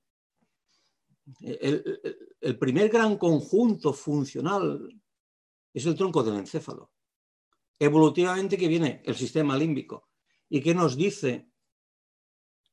El, 1.41 2.59
primer 2.59 2.91
gran 2.91 3.17
conjunto 3.17 3.95
funcional 3.95 5.01
es 5.73 5.87
el 5.87 5.95
tronco 5.95 6.23
del 6.23 6.37
encéfalo. 6.37 6.91
Evolutivamente 7.79 8.59
que 8.59 8.69
viene 8.69 9.03
el 9.05 9.15
sistema 9.15 9.57
límbico. 9.57 10.11
¿Y 10.49 10.61
qué 10.61 10.75
nos 10.75 10.97
dice 10.97 11.49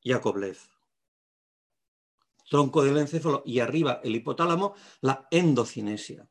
Yakovlev? 0.04 0.58
Tronco 2.50 2.84
del 2.84 2.98
encéfalo 2.98 3.42
y 3.46 3.60
arriba 3.60 4.00
el 4.04 4.16
hipotálamo, 4.16 4.74
la 5.00 5.26
endocinesia. 5.30 6.28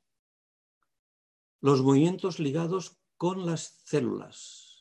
Los 1.62 1.81
movimientos 1.81 2.39
ligados 2.39 2.99
con 3.17 3.45
las 3.45 3.81
células 3.84 4.71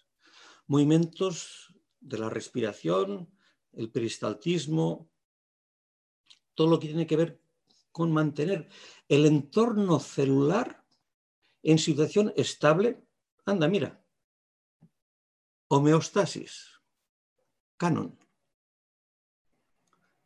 movimientos 0.70 1.74
de 1.98 2.16
la 2.16 2.30
respiración, 2.30 3.28
el 3.72 3.90
peristaltismo, 3.90 5.10
todo 6.54 6.68
lo 6.68 6.78
que 6.78 6.86
tiene 6.86 7.08
que 7.08 7.16
ver 7.16 7.42
con 7.90 8.12
mantener 8.12 8.68
el 9.08 9.26
entorno 9.26 9.98
celular 9.98 10.86
en 11.64 11.76
situación 11.76 12.32
estable. 12.36 13.04
Anda, 13.46 13.66
mira, 13.66 14.00
homeostasis, 15.66 16.80
canon, 17.76 18.16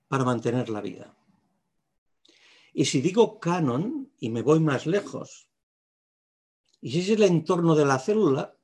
para 0.08 0.24
mantener 0.24 0.68
la 0.68 0.80
vida. 0.80 1.16
Y 2.72 2.84
si 2.86 3.00
digo 3.00 3.38
canon 3.38 4.12
y 4.18 4.30
me 4.30 4.42
voy 4.42 4.60
más 4.60 4.86
lejos, 4.86 5.48
y 6.80 6.90
si 6.90 7.00
es 7.00 7.10
el 7.10 7.22
entorno 7.22 7.74
de 7.74 7.84
la 7.84 7.98
célula, 7.98 8.54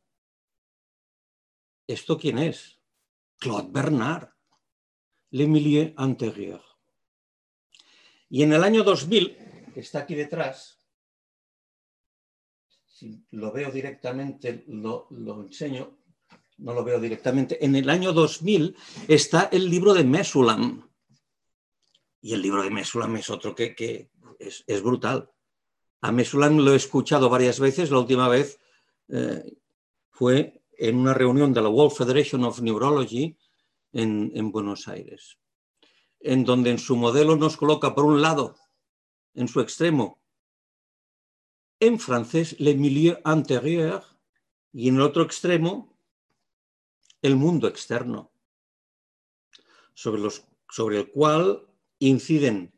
¿Esto 1.91 2.17
quién 2.17 2.39
es? 2.39 2.79
Claude 3.41 3.69
Bernard, 3.73 4.29
Le 5.33 5.49
Milieu 5.49 5.93
Antérieur. 5.97 6.63
Y 8.29 8.45
en 8.45 8.53
el 8.53 8.63
año 8.63 8.85
2000, 8.85 9.37
que 9.75 9.81
está 9.81 9.99
aquí 9.99 10.15
detrás, 10.15 10.79
si 12.87 13.27
lo 13.33 13.51
veo 13.51 13.73
directamente, 13.73 14.63
lo, 14.69 15.09
enseño, 15.43 15.99
no 16.59 16.75
lo 16.75 16.85
veo 16.85 17.01
directamente, 17.01 17.65
en 17.65 17.75
el 17.75 17.91
año 17.91 18.13
2000 18.13 18.77
está 19.09 19.49
el 19.51 19.69
libro 19.69 19.93
de 19.93 20.05
Mesulam. 20.05 20.89
Y 22.21 22.35
el 22.35 22.43
libro 22.43 22.63
de 22.63 22.71
Mesulam 22.71 23.17
es 23.17 23.31
otro 23.31 23.55
que, 23.55 24.11
es, 24.39 24.83
brutal. 24.83 25.31
A 26.01 26.13
Mesulam 26.13 26.59
lo 26.59 26.73
he 26.73 26.77
escuchado 26.77 27.29
varias 27.29 27.61
veces, 27.61 27.91
la 27.91 27.99
última 27.99 28.29
vez 28.29 28.59
eh, 29.09 29.57
fue 30.11 30.63
en 30.79 30.97
una 30.97 31.15
reunión 31.15 31.53
de 31.53 31.61
la 31.61 31.69
World 31.69 31.97
Federation 31.97 32.45
of 32.45 32.61
Neurology 32.61 33.37
en, 33.93 34.53
Buenos 34.53 34.89
Aires, 34.89 35.39
en 36.21 36.45
donde 36.45 36.71
en 36.71 36.79
su 36.79 36.97
modelo 36.97 37.37
nos 37.37 37.57
coloca 37.57 37.95
por 37.95 38.05
un 38.05 38.23
lado, 38.23 38.57
en 39.35 39.49
su 39.49 39.61
extremo, 39.61 40.21
en 41.81 41.99
francés, 41.99 42.57
le 42.59 42.75
milieu 42.75 43.19
antérieur, 43.25 44.05
y 44.73 44.89
en 44.89 44.97
el 44.97 45.03
otro 45.03 45.23
extremo, 45.23 45.97
el 47.23 47.37
mundo 47.37 47.69
externo, 47.69 48.31
sobre, 49.95 50.99
el 50.99 51.11
cual 51.11 51.67
inciden 52.01 52.73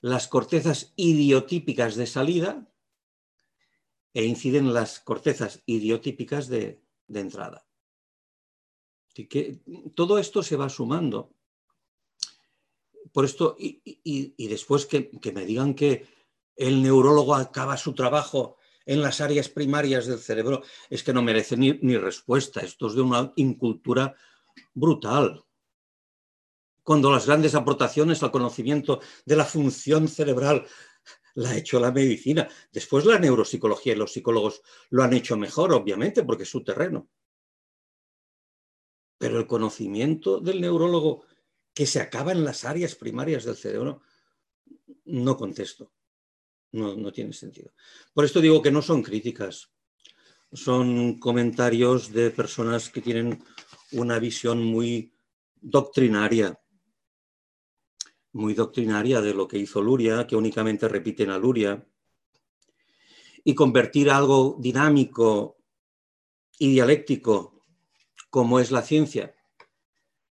las 0.00 0.28
cortezas 0.28 0.92
idiotípicas 0.94 1.96
de 1.96 2.06
salida 2.06 2.70
e 4.14 4.24
inciden 4.24 4.72
las 4.72 5.00
cortezas 5.00 5.62
idiotípicas 5.66 6.48
de, 6.48 6.80
entrada. 7.08 7.66
que 9.14 9.60
todo 9.94 10.18
esto 10.18 10.42
se 10.42 10.56
va 10.56 10.68
sumando. 10.68 11.34
Por 13.12 13.24
esto, 13.24 13.56
y, 13.58 14.46
después 14.48 14.86
que, 14.86 15.10
me 15.34 15.46
digan 15.46 15.74
que 15.74 16.06
el 16.54 16.82
neurólogo 16.82 17.34
acaba 17.34 17.76
su 17.76 17.94
trabajo 17.94 18.58
en 18.84 19.00
las 19.02 19.20
áreas 19.20 19.48
primarias 19.48 20.06
del 20.06 20.18
cerebro, 20.18 20.62
es 20.90 21.02
que 21.02 21.12
no 21.12 21.22
merece 21.22 21.56
ni, 21.56 21.72
ni 21.82 21.96
respuesta. 21.96 22.60
Esto 22.60 22.88
es 22.88 22.94
de 22.94 23.02
una 23.02 23.32
incultura 23.36 24.14
brutal. 24.74 25.45
Cuando 26.86 27.10
las 27.10 27.26
grandes 27.26 27.56
aportaciones 27.56 28.22
al 28.22 28.30
conocimiento 28.30 29.00
de 29.24 29.34
la 29.34 29.44
función 29.44 30.06
cerebral 30.06 30.64
la 31.34 31.50
ha 31.50 31.56
hecho 31.56 31.80
la 31.80 31.90
medicina. 31.90 32.48
Después 32.70 33.04
la 33.04 33.18
neuropsicología 33.18 33.94
y 33.94 33.96
los 33.96 34.12
psicólogos 34.12 34.62
lo 34.90 35.02
han 35.02 35.12
hecho 35.12 35.36
mejor, 35.36 35.72
obviamente, 35.72 36.22
porque 36.22 36.44
es 36.44 36.48
su 36.48 36.62
terreno. 36.62 37.08
Pero 39.18 39.36
el 39.40 39.48
conocimiento 39.48 40.38
del 40.38 40.60
neurólogo 40.60 41.24
que 41.74 41.86
se 41.86 42.00
acaba 42.00 42.30
en 42.30 42.44
las 42.44 42.64
áreas 42.64 42.94
primarias 42.94 43.42
del 43.42 43.56
cerebro, 43.56 44.02
no 45.06 45.36
contesto. 45.36 45.92
No, 46.70 46.94
no 46.94 47.10
tiene 47.10 47.32
sentido. 47.32 47.72
Por 48.14 48.24
esto 48.24 48.40
digo 48.40 48.62
que 48.62 48.70
no 48.70 48.80
son 48.80 49.02
críticas, 49.02 49.72
son 50.52 51.18
comentarios 51.18 52.12
de 52.12 52.30
personas 52.30 52.90
que 52.90 53.00
tienen 53.00 53.42
una 53.90 54.20
visión 54.20 54.62
muy 54.62 55.12
doctrinaria 55.60 56.56
muy 58.36 58.52
doctrinaria 58.52 59.22
de 59.22 59.32
lo 59.32 59.48
que 59.48 59.58
hizo 59.58 59.80
Luria, 59.80 60.26
que 60.26 60.36
únicamente 60.36 60.88
repiten 60.88 61.30
a 61.30 61.38
Luria, 61.38 61.86
y 63.42 63.54
convertir 63.54 64.10
algo 64.10 64.56
dinámico 64.60 65.56
y 66.58 66.70
dialéctico 66.72 67.62
como 68.28 68.60
es 68.60 68.70
la 68.70 68.82
ciencia, 68.82 69.34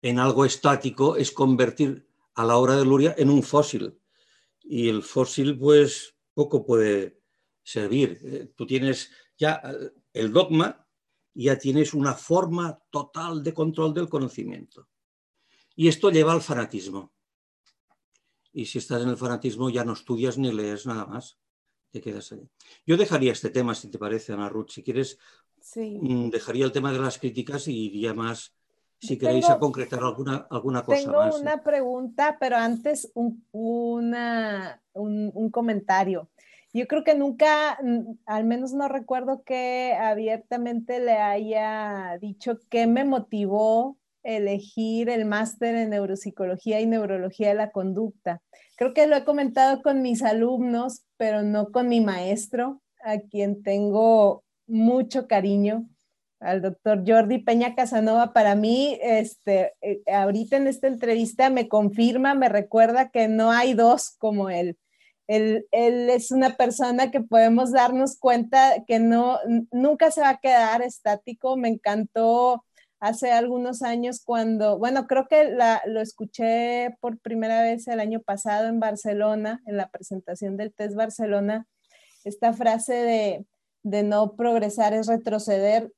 en 0.03 0.19
algo 0.19 0.45
estático, 0.45 1.15
es 1.15 1.31
convertir 1.31 2.07
a 2.35 2.45
la 2.45 2.57
obra 2.57 2.75
de 2.75 2.85
Luria 2.85 3.15
en 3.17 3.31
un 3.31 3.41
fósil. 3.41 3.99
Y 4.61 4.87
el 4.87 5.01
fósil, 5.01 5.57
pues, 5.57 6.15
poco 6.35 6.63
puede 6.63 7.23
servir. 7.63 8.19
Eh, 8.21 8.51
tú 8.55 8.67
tienes 8.67 9.09
ya 9.35 9.61
eh, 9.63 9.91
el 10.13 10.31
dogma, 10.31 10.87
ya 11.33 11.57
tienes 11.57 11.95
una 11.95 12.13
forma 12.13 12.79
total 12.91 13.43
de 13.43 13.53
control 13.53 13.95
del 13.95 14.09
conocimiento. 14.09 14.87
Y 15.75 15.87
esto 15.87 16.11
lleva 16.11 16.33
al 16.33 16.41
fanatismo. 16.41 17.14
Y 18.55 18.65
si 18.67 18.77
estás 18.77 19.03
en 19.03 19.09
el 19.09 19.17
fanatismo 19.17 19.69
ya 19.69 19.83
no 19.83 19.91
estudias 19.91 20.37
ni 20.37 20.49
lees 20.49 20.85
nada 20.85 21.05
más. 21.05 21.37
Te 21.91 21.99
quedas 21.99 22.31
ahí. 22.31 22.49
Yo 22.85 22.95
dejaría 22.95 23.33
este 23.33 23.49
tema, 23.49 23.75
si 23.75 23.89
te 23.89 23.99
parece, 23.99 24.31
Ana 24.31 24.47
Ruth. 24.47 24.69
Si 24.69 24.81
quieres, 24.81 25.19
mm, 25.75 26.29
dejaría 26.29 26.63
el 26.63 26.71
tema 26.71 26.93
de 26.93 26.99
las 26.99 27.19
críticas 27.19 27.67
y 27.67 27.87
iría 27.87 28.13
más, 28.13 28.55
si 28.97 29.17
queréis, 29.17 29.49
a 29.49 29.59
concretar 29.59 29.99
alguna, 29.99 30.47
alguna 30.49 30.85
cosa 30.85 31.01
tengo 31.01 31.17
más. 31.17 31.35
Tengo 31.35 31.41
una 31.41 31.63
pregunta, 31.63 32.37
pero 32.39 32.55
antes 32.55 33.11
un, 33.13 33.45
una, 33.51 34.81
un, 34.93 35.31
un 35.33 35.49
comentario. 35.51 36.29
Yo 36.73 36.87
creo 36.87 37.03
que 37.03 37.15
nunca, 37.15 37.77
al 38.25 38.43
menos 38.45 38.71
no 38.71 38.87
recuerdo 38.87 39.43
que 39.43 39.93
abiertamente 39.99 41.01
le 41.01 41.17
haya 41.17 42.17
dicho 42.21 42.57
qué 42.69 42.87
me 42.87 43.03
motivó 43.03 43.97
elegir 44.25 45.07
el 45.09 45.25
máster 45.25 45.75
en 45.75 45.91
neuropsicología 45.91 46.81
y 46.81 46.87
neurología 46.87 47.49
de 47.49 47.53
la 47.53 47.71
conducta. 47.71 48.41
Creo 48.75 48.93
que 48.93 49.07
lo 49.07 49.15
he 49.15 49.23
comentado 49.23 49.81
con 49.81 50.01
mis 50.01 50.23
alumnos, 50.23 51.05
pero 51.15 51.43
no 51.43 51.71
con 51.71 51.87
mi 51.87 52.01
maestro, 52.01 52.81
a 53.03 53.19
quien 53.19 53.61
tengo 53.61 54.43
mucho 54.67 55.27
cariño, 55.27 55.87
al 56.39 56.61
doctor 56.61 57.03
Jordi 57.07 57.37
Peña 57.37 57.75
Casanova. 57.75 58.33
Para 58.33 58.55
mí, 58.55 58.97
este, 59.01 59.73
eh, 59.81 60.01
ahorita 60.11 60.57
en 60.57 60.67
esta 60.67 60.87
entrevista 60.87 61.49
me 61.51 61.69
confirma, 61.69 62.33
me 62.33 62.49
recuerda 62.49 63.09
que 63.09 63.27
no 63.27 63.51
hay 63.51 63.75
dos 63.75 64.15
como 64.17 64.49
él. 64.49 64.77
Él, 65.27 65.67
él, 65.71 66.09
es 66.09 66.31
una 66.31 66.55
persona 66.55 67.09
que 67.09 67.21
podemos 67.21 67.71
darnos 67.71 68.17
cuenta 68.17 68.83
que 68.85 68.99
no, 68.99 69.39
nunca 69.71 70.11
se 70.11 70.21
va 70.21 70.29
a 70.29 70.39
quedar 70.39 70.81
estático. 70.81 71.57
Me 71.57 71.69
encantó 71.69 72.64
hace 72.99 73.31
algunos 73.31 73.81
años 73.81 74.21
cuando, 74.23 74.77
bueno, 74.77 75.07
creo 75.07 75.27
que 75.27 75.55
lo 75.85 76.01
escuché 76.01 76.95
por 76.99 77.19
primera 77.19 77.61
vez 77.61 77.87
el 77.87 77.99
año 77.99 78.21
pasado 78.21 78.67
en 78.67 78.79
Barcelona, 78.79 79.61
en 79.65 79.77
la 79.77 79.89
presentación 79.89 80.57
del 80.57 80.73
test 80.73 80.95
Barcelona, 80.95 81.67
esta 82.23 82.53
frase 82.53 82.93
de, 82.93 83.45
de 83.83 84.03
no 84.03 84.35
progresar 84.35 84.93
es 84.93 85.07
retroceder, 85.07 85.91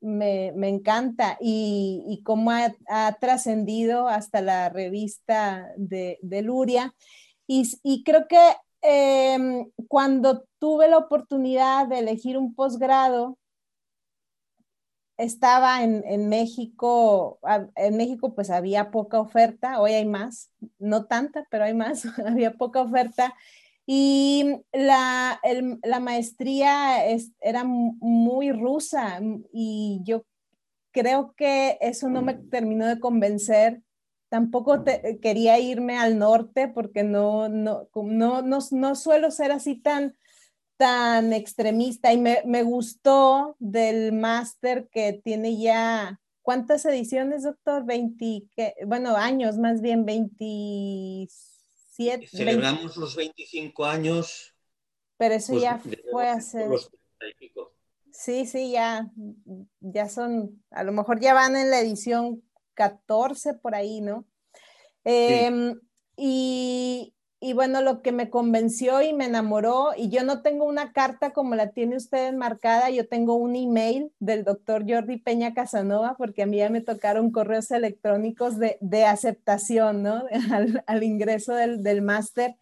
me, 0.00 0.52
me 0.54 0.68
encanta 0.68 1.36
y, 1.40 2.04
y 2.06 2.22
cómo 2.22 2.50
ha, 2.50 2.74
ha 2.88 3.16
trascendido 3.20 4.08
hasta 4.08 4.40
la 4.40 4.68
revista 4.68 5.68
de, 5.76 6.18
de 6.22 6.42
Luria. 6.42 6.94
Y, 7.46 7.68
y, 7.82 8.04
creo 8.04 8.26
que 8.28 8.40
eh, 8.82 9.66
cuando 9.88 10.44
tuve 10.58 10.88
la 10.88 10.98
oportunidad 10.98 11.86
de 11.88 11.98
elegir 11.98 12.38
un 12.38 12.54
posgrado, 12.54 13.36
estaba 15.16 15.82
en, 15.82 16.28
México, 16.28 17.38
en 17.76 17.96
México 17.96 18.34
pues 18.34 18.50
había 18.50 18.90
poca 18.90 19.20
oferta, 19.20 19.80
hoy 19.80 19.92
hay 19.92 20.06
más, 20.06 20.50
no 20.78 21.06
tanta, 21.06 21.46
pero 21.50 21.64
hay 21.64 21.74
más, 21.74 22.04
había 22.26 22.54
poca 22.54 22.80
oferta. 22.80 23.34
Y 23.86 24.62
la, 24.72 25.40
la 25.82 26.00
maestría 26.00 27.04
era 27.40 27.64
muy 27.64 28.50
rusa 28.50 29.20
y 29.52 30.00
yo 30.04 30.24
creo 30.90 31.34
que 31.36 31.76
eso 31.82 32.08
no 32.08 32.22
me 32.22 32.34
terminó 32.34 32.86
de 32.86 32.98
convencer. 32.98 33.82
Tampoco 34.30 34.84
quería 35.20 35.58
irme 35.58 35.98
al 35.98 36.18
norte 36.18 36.66
porque 36.66 37.02
no, 37.02 37.48
no, 37.50 37.88
no, 37.94 38.42
no, 38.42 38.58
no 38.70 38.94
suelo 38.94 39.30
ser 39.30 39.52
así 39.52 39.76
tan 39.76 40.16
tan 40.76 41.32
extremista 41.32 42.12
y 42.12 42.18
me, 42.18 42.42
me 42.44 42.62
gustó 42.62 43.56
del 43.58 44.12
máster 44.12 44.88
que 44.90 45.12
tiene 45.12 45.58
ya, 45.58 46.20
¿cuántas 46.42 46.84
ediciones, 46.84 47.44
doctor? 47.44 47.84
20, 47.84 48.46
bueno, 48.86 49.16
años, 49.16 49.58
más 49.58 49.80
bien 49.80 50.04
27. 50.04 52.26
Celebramos 52.26 52.96
los 52.96 53.16
25 53.16 53.84
años. 53.84 54.54
Pero 55.16 55.34
eso 55.34 55.52
pues, 55.52 55.62
ya 55.62 55.80
fue 56.10 56.28
hace... 56.28 56.68
Sí, 58.10 58.46
sí, 58.46 58.70
ya, 58.70 59.10
ya 59.80 60.08
son, 60.08 60.62
a 60.70 60.84
lo 60.84 60.92
mejor 60.92 61.18
ya 61.18 61.34
van 61.34 61.56
en 61.56 61.70
la 61.70 61.80
edición 61.80 62.44
14 62.74 63.54
por 63.54 63.74
ahí, 63.74 64.00
¿no? 64.00 64.24
Em, 65.02 65.80
y, 66.16 67.13
y 67.44 67.52
bueno, 67.52 67.82
lo 67.82 68.00
que 68.00 68.10
me 68.10 68.30
convenció 68.30 69.02
y 69.02 69.12
me 69.12 69.26
enamoró, 69.26 69.90
y 69.94 70.08
yo 70.08 70.24
no 70.24 70.40
tengo 70.40 70.64
una 70.64 70.94
carta 70.94 71.34
como 71.34 71.54
la 71.54 71.72
tiene 71.72 71.94
usted 71.94 72.28
enmarcada, 72.28 72.88
yo 72.88 73.06
tengo 73.06 73.34
un 73.34 73.54
email 73.54 74.10
del 74.18 74.44
doctor 74.44 74.86
Jordi 74.88 75.18
Peña 75.18 75.52
Casanova, 75.52 76.14
porque 76.16 76.44
a 76.44 76.46
mí 76.46 76.56
ya 76.56 76.70
me 76.70 76.80
tocaron 76.80 77.30
correos 77.30 77.70
electrónicos 77.70 78.58
de, 78.58 78.78
de 78.80 79.04
aceptación, 79.04 80.02
¿no? 80.02 80.24
Al, 80.86 81.02
ingreso 81.02 81.54
del, 81.54 81.82
del 81.82 82.00
máster. 82.00 82.56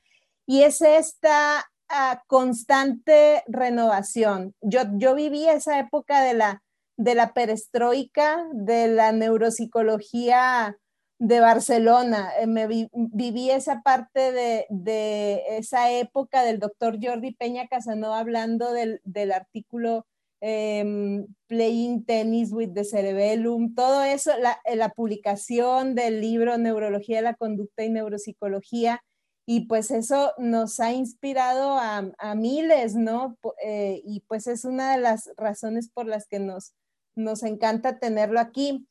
Y 0.46 0.62
es 0.62 0.80
esta 0.80 1.70
uh, 1.88 2.16
constante 2.26 3.44
renovación. 3.46 4.52
Yo, 4.62 4.80
yo 4.94 5.14
viví 5.14 5.46
esa 5.46 5.78
época 5.78 6.24
de 6.24 6.34
la, 6.34 6.64
de 6.96 7.14
la 7.14 7.34
perestroika, 7.34 8.48
de 8.52 8.88
la 8.88 9.12
neuropsicología 9.12 10.76
de 11.22 11.38
Barcelona. 11.38 12.32
Eh, 12.40 12.48
me 12.48 12.66
viví 12.66 13.50
esa 13.50 13.82
parte 13.82 14.32
de, 14.32 15.44
esa 15.50 15.92
época 15.92 16.42
del 16.42 16.58
doctor 16.58 16.98
Jordi 17.00 17.32
Peña 17.32 17.68
Casanova 17.68 18.18
hablando 18.18 18.72
del, 18.72 19.32
artículo 19.32 20.04
em, 20.40 21.28
Playing 21.46 22.04
Tennis 22.04 22.52
with 22.52 22.72
the 22.74 22.84
Cerebellum, 22.84 23.72
todo 23.76 24.02
eso, 24.02 24.32
eh, 24.64 24.74
la, 24.74 24.88
publicación 24.88 25.94
del 25.94 26.20
libro 26.20 26.58
Neurología 26.58 27.18
de 27.18 27.22
la 27.22 27.34
Conducta 27.34 27.84
y 27.84 27.90
Neuropsicología. 27.90 29.00
Y 29.46 29.66
pues 29.66 29.92
eso 29.92 30.32
nos 30.38 30.80
ha 30.80 30.92
inspirado 30.92 31.78
a, 31.78 32.34
miles, 32.34 32.96
¿no? 32.96 33.36
Eh, 33.64 34.02
y 34.04 34.20
pues 34.26 34.48
es 34.48 34.64
una 34.64 34.92
de 34.92 35.00
las 35.00 35.30
razones 35.36 35.88
por 35.88 36.06
las 36.06 36.26
que 36.26 36.40
nos, 36.40 36.74
nos 37.14 37.44
encanta 37.44 37.98
tenerlo 38.00 38.40
aquí 38.40 38.88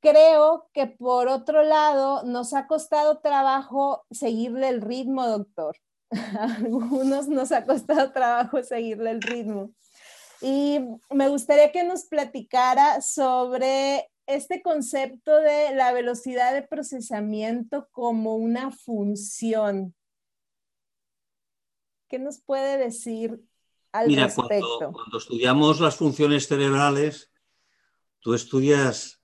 creo 0.00 0.68
que 0.72 0.86
por 0.86 1.28
otro 1.28 1.62
lado 1.62 2.22
nos 2.24 2.54
ha 2.54 2.66
costado 2.66 3.18
trabajo 3.18 4.04
seguirle 4.10 4.68
el 4.68 4.80
ritmo, 4.80 5.26
doctor. 5.26 5.76
A 6.10 6.56
algunos 6.56 7.28
nos 7.28 7.52
ha 7.52 7.64
costado 7.64 8.12
trabajo 8.12 8.62
seguirle 8.62 9.10
el 9.10 9.22
ritmo. 9.22 9.72
Y 10.40 10.80
me 11.10 11.28
gustaría 11.28 11.72
que 11.72 11.84
nos 11.84 12.04
platicara 12.04 13.00
sobre 13.00 14.08
este 14.26 14.62
concepto 14.62 15.36
de 15.36 15.74
la 15.74 15.92
velocidad 15.92 16.52
de 16.52 16.62
procesamiento 16.62 17.88
como 17.90 18.36
una 18.36 18.70
función. 18.70 19.94
¿Qué 22.08 22.18
nos 22.18 22.40
puede 22.40 22.78
decir 22.78 23.42
al 23.92 24.14
respecto? 24.14 24.78
Cuando, 24.78 24.92
cuando 24.92 25.18
estudiamos 25.18 25.80
las 25.80 25.96
funciones 25.96 26.46
cerebrales, 26.46 27.32
tú 28.20 28.34
estudias 28.34 29.17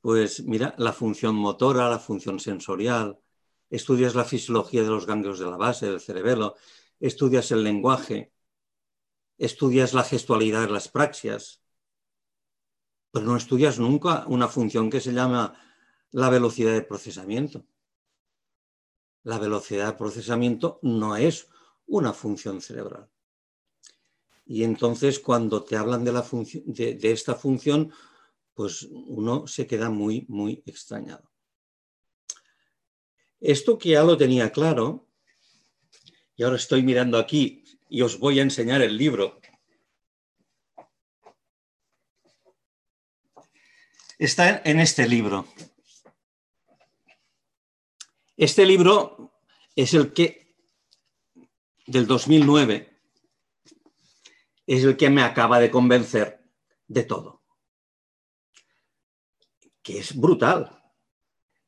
pues 0.00 0.44
mira, 0.44 0.74
la 0.78 0.92
función 0.92 1.34
motora, 1.34 1.88
la 1.88 1.98
función 1.98 2.38
sensorial, 2.40 3.18
estudias 3.70 4.14
la 4.14 4.24
fisiología 4.24 4.82
de 4.82 4.88
los 4.88 5.06
ganglios 5.06 5.38
de 5.38 5.46
la 5.46 5.56
base 5.56 5.86
del 5.86 6.00
cerebelo, 6.00 6.54
estudias 7.00 7.50
el 7.50 7.64
lenguaje, 7.64 8.32
estudias 9.36 9.94
la 9.94 10.04
gestualidad 10.04 10.62
de 10.62 10.72
las 10.72 10.88
praxias, 10.88 11.62
pero 13.10 13.24
no 13.24 13.36
estudias 13.36 13.78
nunca 13.78 14.24
una 14.26 14.48
función 14.48 14.90
que 14.90 15.00
se 15.00 15.12
llama 15.12 15.54
la 16.10 16.30
velocidad 16.30 16.72
de 16.72 16.82
procesamiento. 16.82 17.64
La 19.22 19.38
velocidad 19.38 19.86
de 19.86 19.98
procesamiento 19.98 20.78
no 20.82 21.16
es 21.16 21.48
una 21.86 22.12
función 22.12 22.60
cerebral. 22.60 23.08
Y 24.46 24.64
entonces 24.64 25.18
cuando 25.18 25.62
te 25.62 25.76
hablan 25.76 26.04
de, 26.04 26.12
la 26.12 26.24
de, 26.66 26.94
de 26.94 27.12
esta 27.12 27.34
función, 27.34 27.92
pues 28.58 28.82
uno 28.90 29.46
se 29.46 29.68
queda 29.68 29.88
muy, 29.88 30.26
muy 30.28 30.64
extrañado. 30.66 31.30
Esto 33.38 33.78
que 33.78 33.90
ya 33.90 34.02
lo 34.02 34.16
tenía 34.16 34.50
claro, 34.50 35.06
y 36.34 36.42
ahora 36.42 36.56
estoy 36.56 36.82
mirando 36.82 37.18
aquí 37.18 37.62
y 37.88 38.02
os 38.02 38.18
voy 38.18 38.40
a 38.40 38.42
enseñar 38.42 38.82
el 38.82 38.96
libro. 38.96 39.40
Está 44.18 44.60
en 44.64 44.80
este 44.80 45.06
libro. 45.06 45.46
Este 48.36 48.66
libro 48.66 49.40
es 49.76 49.94
el 49.94 50.12
que, 50.12 50.56
del 51.86 52.08
2009, 52.08 53.00
es 54.66 54.82
el 54.82 54.96
que 54.96 55.10
me 55.10 55.22
acaba 55.22 55.60
de 55.60 55.70
convencer 55.70 56.44
de 56.88 57.04
todo. 57.04 57.37
Que 59.88 60.00
es 60.00 60.14
brutal. 60.14 60.70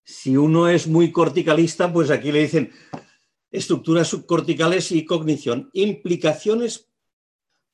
Si 0.04 0.36
uno 0.36 0.68
es 0.68 0.86
muy 0.86 1.10
corticalista, 1.10 1.90
pues 1.90 2.10
aquí 2.10 2.30
le 2.30 2.40
dicen 2.40 2.70
estructuras 3.50 4.08
subcorticales 4.08 4.92
y 4.92 5.06
cognición, 5.06 5.70
implicaciones 5.72 6.90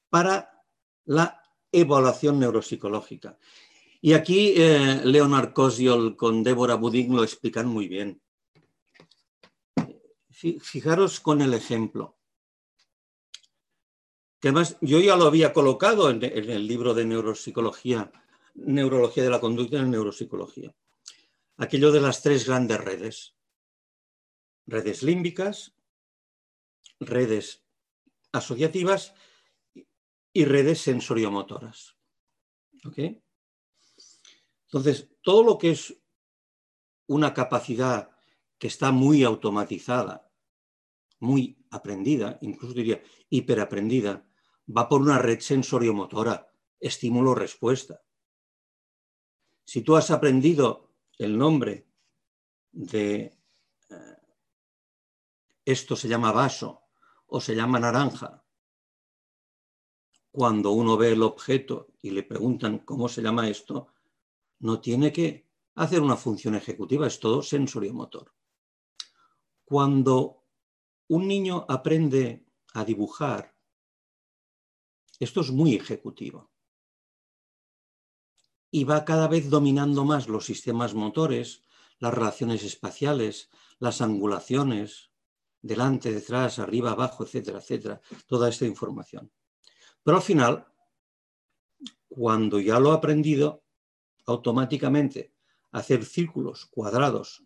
para 0.08 0.62
la 1.04 1.42
evaluación 1.72 2.38
neuropsicológica. 2.38 3.36
Y 4.00 4.12
aquí 4.12 4.54
eh, 4.56 5.00
Leonard 5.02 5.52
Kosiol 5.52 6.14
con 6.14 6.44
Débora 6.44 6.76
Buding 6.76 7.16
lo 7.16 7.24
explican 7.24 7.66
muy 7.66 7.88
bien. 7.88 8.22
Fijaros 10.30 11.18
con 11.18 11.42
el 11.42 11.54
ejemplo. 11.54 12.18
Que 14.38 14.50
además 14.50 14.76
yo 14.80 15.00
ya 15.00 15.16
lo 15.16 15.24
había 15.24 15.52
colocado 15.52 16.08
en 16.08 16.22
el 16.22 16.68
libro 16.68 16.94
de 16.94 17.04
neuropsicología, 17.04 18.12
neurología 18.56 19.22
de 19.22 19.30
la 19.30 19.40
conducta 19.40 19.78
en 19.78 19.90
neuropsicología. 19.90 20.74
Aquello 21.56 21.92
de 21.92 22.00
las 22.00 22.22
tres 22.22 22.46
grandes 22.46 22.82
redes. 22.82 23.36
Redes 24.66 25.02
límbicas, 25.02 25.74
redes 26.98 27.64
asociativas 28.32 29.14
y 30.32 30.44
redes 30.44 30.80
sensoriomotoras. 30.80 31.96
¿Ok? 32.84 32.98
Entonces, 34.66 35.08
todo 35.22 35.42
lo 35.42 35.58
que 35.58 35.70
es 35.70 35.96
una 37.06 37.32
capacidad 37.32 38.10
que 38.58 38.66
está 38.66 38.90
muy 38.90 39.22
automatizada, 39.22 40.30
muy 41.20 41.64
aprendida, 41.70 42.38
incluso 42.42 42.74
diría 42.74 43.02
hiperaprendida, 43.30 44.26
va 44.76 44.88
por 44.88 45.00
una 45.00 45.18
red 45.18 45.40
sensoriomotora, 45.40 46.50
estímulo-respuesta. 46.80 48.02
Si 49.66 49.82
tú 49.82 49.96
has 49.96 50.12
aprendido 50.12 50.92
el 51.18 51.36
nombre 51.36 51.88
de 52.70 53.36
eh, 53.90 54.16
esto 55.64 55.96
se 55.96 56.06
llama 56.06 56.30
vaso 56.30 56.82
o 57.26 57.40
se 57.40 57.56
llama 57.56 57.80
naranja, 57.80 58.44
cuando 60.30 60.70
uno 60.70 60.96
ve 60.96 61.12
el 61.12 61.22
objeto 61.22 61.88
y 62.00 62.10
le 62.10 62.22
preguntan 62.22 62.78
cómo 62.78 63.08
se 63.08 63.22
llama 63.22 63.48
esto, 63.48 63.88
no 64.60 64.80
tiene 64.80 65.12
que 65.12 65.48
hacer 65.74 66.00
una 66.00 66.16
función 66.16 66.54
ejecutiva, 66.54 67.08
es 67.08 67.18
todo 67.18 67.42
sensoriomotor. 67.42 68.32
Cuando 69.64 70.44
un 71.08 71.26
niño 71.26 71.66
aprende 71.68 72.46
a 72.74 72.84
dibujar, 72.84 73.56
esto 75.18 75.40
es 75.40 75.50
muy 75.50 75.74
ejecutivo. 75.74 76.52
Y 78.78 78.84
va 78.84 79.06
cada 79.06 79.26
vez 79.26 79.48
dominando 79.48 80.04
más 80.04 80.28
los 80.28 80.44
sistemas 80.44 80.92
motores, 80.92 81.62
las 81.98 82.12
relaciones 82.12 82.62
espaciales, 82.62 83.48
las 83.78 84.02
angulaciones, 84.02 85.10
delante, 85.62 86.12
detrás, 86.12 86.58
arriba, 86.58 86.90
abajo, 86.90 87.24
etcétera, 87.24 87.60
etcétera, 87.60 88.02
toda 88.26 88.50
esta 88.50 88.66
información. 88.66 89.32
Pero 90.02 90.18
al 90.18 90.22
final, 90.22 90.66
cuando 92.06 92.60
ya 92.60 92.78
lo 92.78 92.92
ha 92.92 92.96
aprendido, 92.96 93.64
automáticamente 94.26 95.32
hacer 95.72 96.04
círculos, 96.04 96.66
cuadrados, 96.66 97.44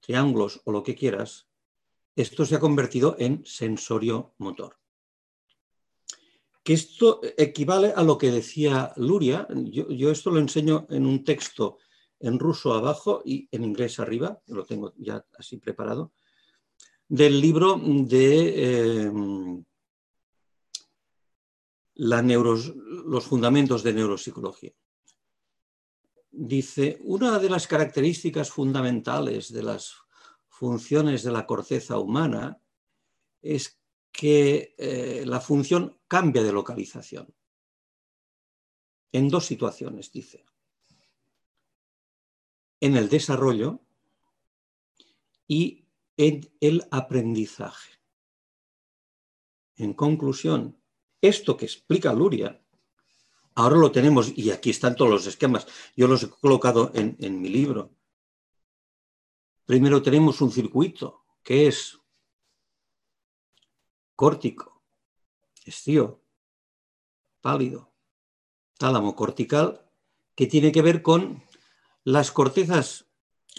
triángulos 0.00 0.62
o 0.64 0.72
lo 0.72 0.82
que 0.82 0.94
quieras, 0.94 1.48
esto 2.16 2.46
se 2.46 2.54
ha 2.54 2.60
convertido 2.60 3.14
en 3.18 3.44
sensorio 3.44 4.32
motor. 4.38 4.78
Que 6.64 6.72
esto 6.72 7.20
equivale 7.36 7.92
a 7.94 8.02
lo 8.02 8.18
que 8.18 8.32
decía 8.32 8.92
Luria. 8.96 9.46
Yo, 9.50 9.88
yo, 9.90 10.10
esto 10.10 10.30
lo 10.30 10.40
enseño 10.40 10.86
en 10.90 11.06
un 11.06 11.22
texto 11.22 11.78
en 12.20 12.38
ruso 12.38 12.72
abajo 12.72 13.22
y 13.24 13.48
en 13.52 13.64
inglés 13.64 14.00
arriba, 14.00 14.40
lo 14.46 14.64
tengo 14.64 14.94
ya 14.96 15.24
así 15.38 15.58
preparado, 15.58 16.12
del 17.06 17.38
libro 17.38 17.78
de 17.78 19.04
eh, 19.04 19.12
los 21.96 23.24
fundamentos 23.24 23.82
de 23.82 23.92
neuropsicología. 23.92 24.72
Dice, 26.30 26.98
una 27.04 27.38
de 27.38 27.50
las 27.50 27.66
características 27.66 28.50
fundamentales 28.50 29.52
de 29.52 29.62
las 29.62 29.94
funciones 30.48 31.22
de 31.22 31.30
la 31.30 31.46
corteza 31.46 31.98
humana 31.98 32.58
es 33.42 33.78
que 34.10 34.74
eh, 34.78 35.24
la 35.26 35.40
función 35.40 36.00
cambia 36.14 36.44
de 36.44 36.52
localización. 36.52 37.26
En 39.10 39.28
dos 39.28 39.46
situaciones, 39.46 40.12
dice. 40.12 40.44
En 42.78 42.96
el 42.96 43.08
desarrollo 43.08 43.80
y 45.48 45.88
en 46.16 46.48
el 46.60 46.86
aprendizaje. 46.92 47.94
En 49.74 49.92
conclusión, 49.92 50.80
esto 51.20 51.56
que 51.56 51.64
explica 51.64 52.12
Luria, 52.12 52.64
ahora 53.56 53.76
lo 53.76 53.90
tenemos 53.90 54.32
y 54.38 54.52
aquí 54.52 54.70
están 54.70 54.94
todos 54.94 55.10
los 55.10 55.26
esquemas. 55.26 55.66
Yo 55.96 56.06
los 56.06 56.22
he 56.22 56.30
colocado 56.30 56.92
en, 56.94 57.16
en 57.18 57.40
mi 57.40 57.48
libro. 57.48 57.90
Primero 59.64 60.00
tenemos 60.00 60.40
un 60.40 60.52
circuito 60.52 61.24
que 61.42 61.66
es 61.66 61.98
córtico, 64.14 64.73
estío, 65.64 66.20
pálido, 67.40 67.92
tálamo 68.78 69.14
cortical, 69.14 69.84
que 70.34 70.46
tiene 70.46 70.72
que 70.72 70.82
ver 70.82 71.02
con 71.02 71.42
las 72.04 72.30
cortezas 72.30 73.06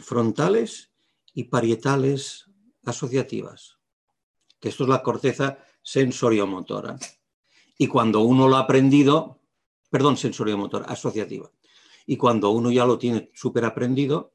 frontales 0.04 0.92
y 1.34 1.46
parietales 1.46 2.46
asociativas, 2.86 3.78
que 4.60 4.70
esto 4.70 4.84
es 4.84 4.90
la 4.90 5.04
corteza 5.04 5.60
sensoriomotora. 5.82 6.98
Y 7.78 7.88
cuando 7.88 8.22
uno 8.22 8.48
lo 8.48 8.56
ha 8.56 8.62
aprendido, 8.62 9.42
perdón, 9.90 10.18
sensoriomotor, 10.18 10.86
asociativa. 10.88 11.52
Y 12.06 12.18
cuando 12.18 12.52
uno 12.52 12.72
ya 12.72 12.86
lo 12.86 12.98
tiene 12.98 13.32
súper 13.34 13.66
aprendido, 13.66 14.34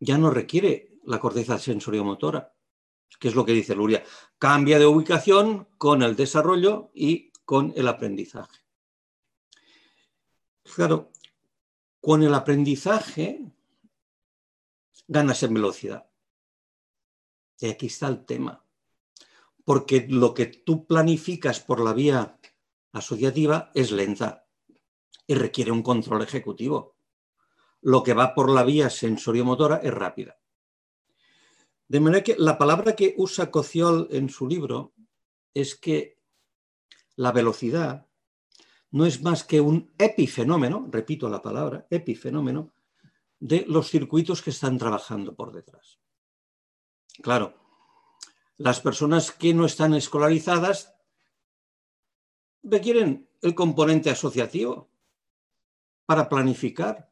ya 0.00 0.16
no 0.16 0.30
requiere 0.30 0.98
la 1.04 1.18
corteza 1.18 1.58
sensoriomotora, 1.58 2.54
que 3.18 3.28
es 3.28 3.34
lo 3.34 3.44
que 3.44 3.52
dice 3.52 3.74
Luria. 3.74 4.04
Cambia 4.38 4.78
de 4.78 4.86
ubicación 4.86 5.68
con 5.78 6.02
el 6.02 6.16
desarrollo 6.16 6.90
y 6.94 7.32
con 7.44 7.72
el 7.76 7.88
aprendizaje. 7.88 8.60
Claro, 10.62 11.10
con 12.00 12.22
el 12.22 12.34
aprendizaje 12.34 13.40
ganas 15.06 15.42
en 15.42 15.54
velocidad. 15.54 16.10
Y 17.60 17.68
aquí 17.68 17.86
está 17.86 18.08
el 18.08 18.24
tema 18.24 18.62
porque 19.68 20.06
lo 20.08 20.32
que 20.32 20.46
tú 20.46 20.86
planificas 20.86 21.60
por 21.60 21.80
la 21.80 21.92
vía 21.92 22.38
asociativa 22.92 23.70
es 23.74 23.92
lenta 23.92 24.46
y 25.26 25.34
requiere 25.34 25.70
un 25.70 25.82
control 25.82 26.22
ejecutivo. 26.22 26.96
Lo 27.82 28.02
que 28.02 28.14
va 28.14 28.34
por 28.34 28.48
la 28.48 28.62
vía 28.62 28.88
sensoriomotora 28.88 29.76
es 29.82 29.92
rápida. 29.92 30.38
De 31.88 32.00
manera 32.00 32.22
que 32.22 32.36
la 32.38 32.58
palabra 32.58 32.94
que 32.94 33.14
usa 33.16 33.50
Cociol 33.50 34.08
en 34.10 34.28
su 34.28 34.46
libro 34.46 34.92
es 35.54 35.74
que 35.74 36.18
la 37.16 37.32
velocidad 37.32 38.06
no 38.90 39.06
es 39.06 39.22
más 39.22 39.42
que 39.44 39.60
un 39.60 39.92
epifenómeno, 39.98 40.86
repito 40.90 41.28
la 41.28 41.42
palabra, 41.42 41.86
epifenómeno, 41.90 42.72
de 43.40 43.64
los 43.66 43.88
circuitos 43.88 44.42
que 44.42 44.50
están 44.50 44.78
trabajando 44.78 45.34
por 45.34 45.52
detrás. 45.52 45.98
Claro, 47.22 47.54
las 48.56 48.80
personas 48.80 49.32
que 49.32 49.54
no 49.54 49.64
están 49.64 49.94
escolarizadas 49.94 50.94
requieren 52.62 53.28
el 53.40 53.54
componente 53.54 54.10
asociativo 54.10 54.90
para 56.06 56.28
planificar 56.28 57.07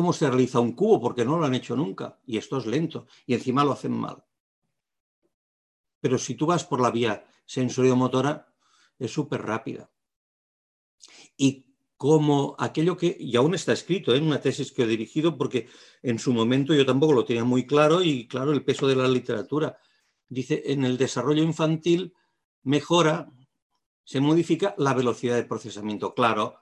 cómo 0.00 0.14
se 0.14 0.26
realiza 0.26 0.60
un 0.60 0.72
cubo, 0.72 0.98
porque 0.98 1.26
no 1.26 1.38
lo 1.38 1.44
han 1.44 1.54
hecho 1.54 1.76
nunca, 1.76 2.18
y 2.24 2.38
esto 2.38 2.56
es 2.56 2.64
lento, 2.64 3.06
y 3.26 3.34
encima 3.34 3.64
lo 3.64 3.72
hacen 3.72 3.92
mal. 3.92 4.24
Pero 6.00 6.16
si 6.16 6.36
tú 6.36 6.46
vas 6.46 6.64
por 6.64 6.80
la 6.80 6.90
vía 6.90 7.22
sensoriomotora, 7.44 8.50
es 8.98 9.12
súper 9.12 9.42
rápida. 9.42 9.90
Y 11.36 11.66
como 11.98 12.56
aquello 12.58 12.96
que, 12.96 13.14
y 13.20 13.36
aún 13.36 13.54
está 13.54 13.74
escrito 13.74 14.14
¿eh? 14.14 14.16
en 14.16 14.24
una 14.24 14.40
tesis 14.40 14.72
que 14.72 14.84
he 14.84 14.86
dirigido, 14.86 15.36
porque 15.36 15.68
en 16.02 16.18
su 16.18 16.32
momento 16.32 16.72
yo 16.72 16.86
tampoco 16.86 17.12
lo 17.12 17.26
tenía 17.26 17.44
muy 17.44 17.66
claro, 17.66 18.02
y 18.02 18.26
claro, 18.26 18.52
el 18.52 18.64
peso 18.64 18.88
de 18.88 18.96
la 18.96 19.06
literatura. 19.06 19.76
Dice, 20.30 20.62
en 20.64 20.86
el 20.86 20.96
desarrollo 20.96 21.42
infantil 21.42 22.14
mejora, 22.62 23.30
se 24.02 24.22
modifica 24.22 24.74
la 24.78 24.94
velocidad 24.94 25.36
de 25.36 25.44
procesamiento, 25.44 26.14
claro, 26.14 26.56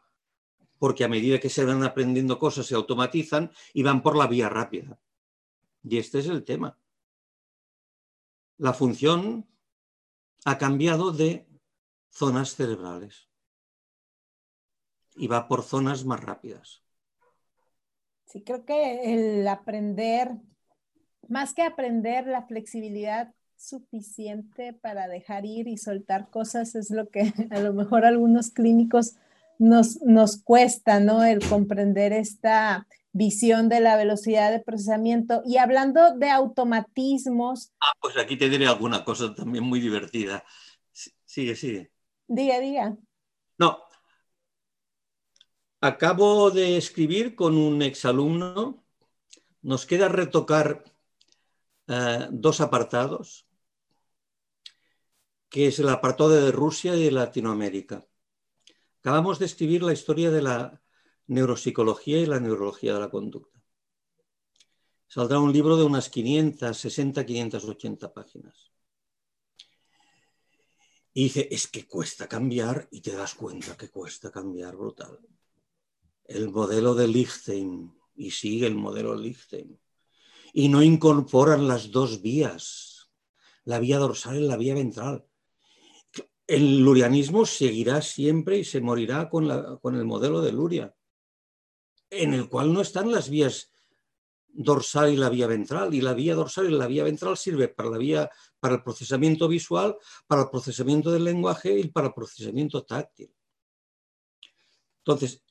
porque 0.78 1.04
a 1.04 1.08
medida 1.08 1.40
que 1.40 1.50
se 1.50 1.64
van 1.64 1.82
aprendiendo 1.82 2.38
cosas 2.38 2.66
se 2.66 2.74
automatizan 2.74 3.50
y 3.72 3.82
van 3.82 4.02
por 4.02 4.16
la 4.16 4.26
vía 4.26 4.48
rápida. 4.48 4.98
Y 5.82 5.98
este 5.98 6.20
es 6.20 6.26
el 6.26 6.44
tema. 6.44 6.78
La 8.56 8.72
función 8.72 9.46
ha 10.44 10.58
cambiado 10.58 11.12
de 11.12 11.46
zonas 12.10 12.54
cerebrales 12.54 13.28
y 15.16 15.26
va 15.26 15.48
por 15.48 15.62
zonas 15.62 16.04
más 16.04 16.22
rápidas. 16.22 16.82
Sí, 18.26 18.42
creo 18.42 18.64
que 18.64 19.14
el 19.14 19.48
aprender, 19.48 20.32
más 21.28 21.54
que 21.54 21.62
aprender, 21.62 22.26
la 22.26 22.42
flexibilidad 22.46 23.34
suficiente 23.56 24.72
para 24.72 25.08
dejar 25.08 25.44
ir 25.44 25.66
y 25.66 25.76
soltar 25.76 26.30
cosas 26.30 26.74
es 26.74 26.90
lo 26.90 27.08
que 27.08 27.32
a 27.50 27.60
lo 27.60 27.72
mejor 27.72 28.04
algunos 28.04 28.50
clínicos 28.50 29.16
nos, 29.58 30.00
nos 30.02 30.42
cuesta, 30.42 31.00
¿no? 31.00 31.24
El 31.24 31.46
comprender 31.46 32.12
esta 32.12 32.86
visión 33.12 33.68
de 33.68 33.80
la 33.80 33.96
velocidad 33.96 34.50
de 34.50 34.60
procesamiento. 34.60 35.42
Y 35.44 35.58
hablando 35.58 36.16
de 36.16 36.30
automatismos. 36.30 37.72
Ah, 37.80 37.92
pues 38.00 38.16
aquí 38.16 38.36
te 38.36 38.48
diré 38.48 38.66
alguna 38.66 39.04
cosa 39.04 39.34
también 39.34 39.64
muy 39.64 39.80
divertida. 39.80 40.44
Sigue, 41.24 41.56
sigue. 41.56 41.90
Diga, 42.26 42.58
diga. 42.60 42.96
No. 43.58 43.78
Acabo 45.80 46.50
de 46.50 46.76
escribir 46.76 47.34
con 47.34 47.56
un 47.56 47.82
exalumno. 47.82 48.84
Nos 49.62 49.86
queda 49.86 50.08
retocar 50.08 50.84
eh, 51.88 52.28
dos 52.30 52.60
apartados, 52.60 53.46
que 55.48 55.68
es 55.68 55.78
el 55.78 55.88
apartado 55.88 56.30
de 56.30 56.52
Rusia 56.52 56.94
y 56.94 57.04
de 57.04 57.12
Latinoamérica. 57.12 58.07
Acabamos 59.00 59.38
de 59.38 59.46
escribir 59.46 59.82
la 59.82 59.92
historia 59.92 60.30
de 60.30 60.42
la 60.42 60.82
neuropsicología 61.28 62.18
y 62.18 62.26
la 62.26 62.40
neurología 62.40 62.94
de 62.94 63.00
la 63.00 63.10
conducta. 63.10 63.62
Saldrá 65.06 65.38
un 65.38 65.52
libro 65.52 65.76
de 65.76 65.84
unas 65.84 66.08
560, 66.08 67.24
580 67.24 68.12
páginas. 68.12 68.72
Y 71.14 71.24
dice, 71.24 71.48
es 71.50 71.66
que 71.66 71.86
cuesta 71.86 72.28
cambiar 72.28 72.88
y 72.90 73.00
te 73.00 73.12
das 73.12 73.34
cuenta 73.34 73.76
que 73.76 73.88
cuesta 73.88 74.30
cambiar 74.30 74.76
brutal. 74.76 75.18
El 76.24 76.50
modelo 76.50 76.94
de 76.94 77.08
Lichtenstein 77.08 77.92
y 78.16 78.30
sigue 78.30 78.66
el 78.66 78.74
modelo 78.74 79.14
Lichtenstein. 79.14 79.80
Y 80.52 80.68
no 80.68 80.82
incorporan 80.82 81.68
las 81.68 81.90
dos 81.90 82.20
vías, 82.20 83.10
la 83.64 83.78
vía 83.78 83.98
dorsal 83.98 84.36
y 84.42 84.46
la 84.46 84.56
vía 84.56 84.74
ventral. 84.74 85.27
El 86.48 86.80
lurianismo 86.80 87.44
seguirá 87.44 88.00
siempre 88.00 88.56
y 88.56 88.64
se 88.64 88.80
morirá 88.80 89.28
con, 89.28 89.50
el 89.94 90.04
modelo 90.06 90.40
de 90.40 90.50
Luria 90.50 90.94
en 92.08 92.32
el 92.32 92.48
cual 92.48 92.72
no 92.72 92.80
están 92.80 93.12
las 93.12 93.28
vías 93.28 93.70
dorsal 94.46 95.12
y 95.12 95.16
la 95.16 95.28
vía 95.28 95.46
ventral. 95.46 95.92
Y 95.92 96.00
la 96.00 96.14
vía 96.14 96.34
dorsal 96.34 96.70
y 96.70 96.74
la 96.74 96.86
vía 96.86 97.04
ventral 97.04 97.36
sirve 97.36 97.68
para, 97.68 97.90
la 97.90 97.98
vía, 97.98 98.30
para 98.58 98.76
el 98.76 98.82
procesamiento 98.82 99.46
visual, 99.46 99.94
para 100.26 100.42
el 100.42 100.48
procesamiento 100.48 101.10
del 101.10 101.24
lenguaje 101.24 101.78
y 101.78 101.88
para 101.88 102.06
el 102.06 102.14
procesamiento 102.14 102.82
táctil. 102.82 103.30
Entonces, 105.00 105.42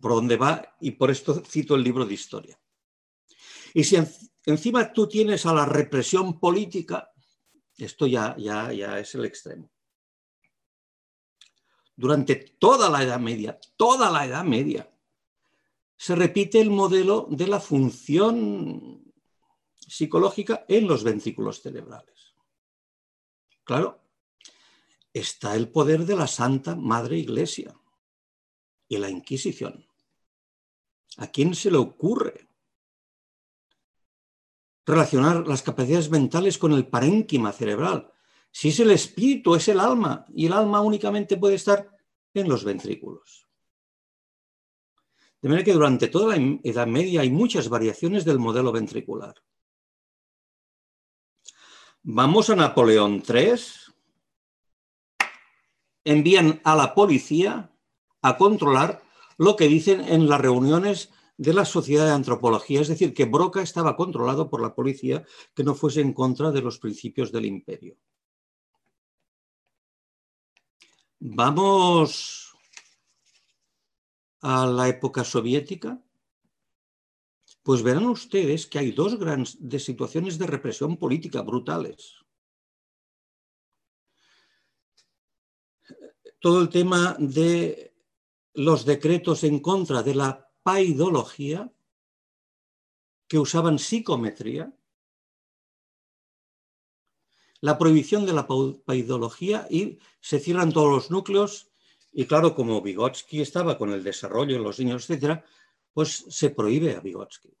¿por 0.00 0.12
dónde 0.12 0.36
va? 0.36 0.76
Y 0.80 0.92
por 0.92 1.10
esto 1.10 1.42
cito 1.44 1.74
el 1.74 1.82
libro 1.82 2.06
de 2.06 2.14
historia. 2.14 2.60
Y 3.74 3.82
si 3.82 3.96
encima 4.46 4.92
tú 4.92 5.08
tienes 5.08 5.46
a 5.46 5.52
la 5.52 5.66
represión 5.66 6.38
política, 6.38 7.10
esto 7.76 8.06
ya, 8.06 8.36
ya, 8.38 8.72
ya 8.72 9.00
es 9.00 9.16
el 9.16 9.24
extremo. 9.24 9.73
Durante 11.96 12.36
toda 12.36 12.90
la 12.90 13.02
Edad 13.02 13.20
Media, 13.20 13.58
toda 13.76 14.10
la 14.10 14.26
Edad 14.26 14.44
Media, 14.44 14.90
se 15.96 16.14
repite 16.14 16.60
el 16.60 16.70
modelo 16.70 17.28
de 17.30 17.46
la 17.46 17.60
función 17.60 19.12
psicológica 19.76 20.64
en 20.68 20.88
los 20.88 21.04
ventrículos 21.04 21.62
cerebrales. 21.62 22.34
Claro, 23.62 24.02
está 25.12 25.54
el 25.54 25.68
poder 25.68 26.04
de 26.04 26.16
la 26.16 26.26
Santa 26.26 26.74
Madre 26.74 27.18
Iglesia 27.18 27.74
y 28.88 28.98
la 28.98 29.08
Inquisición. 29.08 29.86
¿A 31.18 31.28
quién 31.28 31.54
se 31.54 31.70
le 31.70 31.78
ocurre 31.78 32.48
relacionar 34.84 35.46
las 35.46 35.62
capacidades 35.62 36.10
mentales 36.10 36.58
con 36.58 36.72
el 36.72 36.88
parénquima 36.88 37.52
cerebral? 37.52 38.12
Si 38.56 38.68
es 38.68 38.78
el 38.78 38.92
espíritu, 38.92 39.56
es 39.56 39.66
el 39.66 39.80
alma, 39.80 40.24
y 40.32 40.46
el 40.46 40.52
alma 40.52 40.80
únicamente 40.80 41.36
puede 41.36 41.56
estar 41.56 41.90
en 42.34 42.48
los 42.48 42.62
ventrículos. 42.62 43.48
De 45.42 45.48
manera 45.48 45.64
que 45.64 45.72
durante 45.72 46.06
toda 46.06 46.36
la 46.36 46.60
Edad 46.62 46.86
Media 46.86 47.22
hay 47.22 47.30
muchas 47.30 47.68
variaciones 47.68 48.24
del 48.24 48.38
modelo 48.38 48.70
ventricular. 48.70 49.34
Vamos 52.04 52.48
a 52.48 52.54
Napoleón 52.54 53.24
III. 53.28 53.56
Envían 56.04 56.60
a 56.62 56.76
la 56.76 56.94
policía 56.94 57.72
a 58.22 58.36
controlar 58.36 59.02
lo 59.36 59.56
que 59.56 59.66
dicen 59.66 60.00
en 60.00 60.28
las 60.28 60.40
reuniones 60.40 61.10
de 61.36 61.54
la 61.54 61.64
Sociedad 61.64 62.06
de 62.06 62.12
Antropología, 62.12 62.82
es 62.82 62.88
decir, 62.88 63.14
que 63.14 63.24
Broca 63.24 63.62
estaba 63.62 63.96
controlado 63.96 64.48
por 64.48 64.62
la 64.62 64.76
policía 64.76 65.24
que 65.56 65.64
no 65.64 65.74
fuese 65.74 66.02
en 66.02 66.12
contra 66.12 66.52
de 66.52 66.62
los 66.62 66.78
principios 66.78 67.32
del 67.32 67.46
imperio. 67.46 67.98
Vamos 71.26 72.54
a 74.42 74.66
la 74.66 74.88
época 74.88 75.24
soviética, 75.24 75.98
pues 77.62 77.82
verán 77.82 78.04
ustedes 78.04 78.66
que 78.66 78.78
hay 78.78 78.92
dos 78.92 79.18
grandes 79.18 79.84
situaciones 79.84 80.36
de 80.36 80.46
represión 80.46 80.98
política 80.98 81.40
brutales. 81.40 82.16
Todo 86.40 86.60
el 86.60 86.68
tema 86.68 87.16
de 87.18 87.96
los 88.52 88.84
decretos 88.84 89.44
en 89.44 89.60
contra 89.60 90.02
de 90.02 90.14
la 90.16 90.52
paidología, 90.62 91.72
que 93.26 93.38
usaban 93.38 93.78
psicometría, 93.78 94.76
la 97.64 97.78
prohibición 97.78 98.26
de 98.26 98.34
la 98.34 98.46
paidología 98.46 99.66
y 99.70 99.98
se 100.20 100.38
cierran 100.38 100.70
todos 100.70 100.90
los 100.90 101.10
núcleos 101.10 101.72
y 102.12 102.26
claro, 102.26 102.54
como 102.54 102.82
Vygotsky 102.82 103.40
estaba 103.40 103.78
con 103.78 103.90
el 103.90 104.04
desarrollo 104.04 104.58
de 104.58 104.62
los 104.62 104.78
niños, 104.78 105.04
etcétera, 105.04 105.42
pues 105.94 106.26
se 106.28 106.50
prohíbe 106.50 106.94
a 106.94 107.00
Vygotsky. 107.00 107.56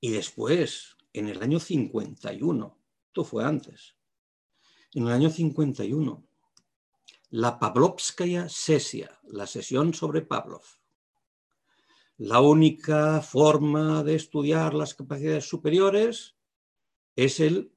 Y 0.00 0.10
después, 0.10 0.98
en 1.14 1.28
el 1.28 1.42
año 1.42 1.58
51, 1.58 2.78
esto 3.06 3.24
fue 3.24 3.42
antes, 3.42 3.96
en 4.92 5.04
el 5.04 5.12
año 5.14 5.30
51, 5.30 6.28
la 7.30 7.58
Pavlovskaya 7.58 8.50
Sesia, 8.50 9.18
la 9.28 9.46
sesión 9.46 9.94
sobre 9.94 10.20
Pavlov. 10.20 10.64
La 12.18 12.42
única 12.42 13.22
forma 13.22 14.04
de 14.04 14.14
estudiar 14.14 14.74
las 14.74 14.94
capacidades 14.94 15.48
superiores 15.48 16.34
es 17.18 17.40
el 17.40 17.74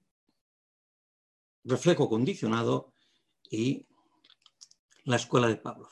reflejo 1.64 2.08
condicionado 2.08 2.94
y 3.50 3.88
la 5.04 5.16
escuela 5.16 5.48
de 5.48 5.58
Pavlov. 5.58 5.89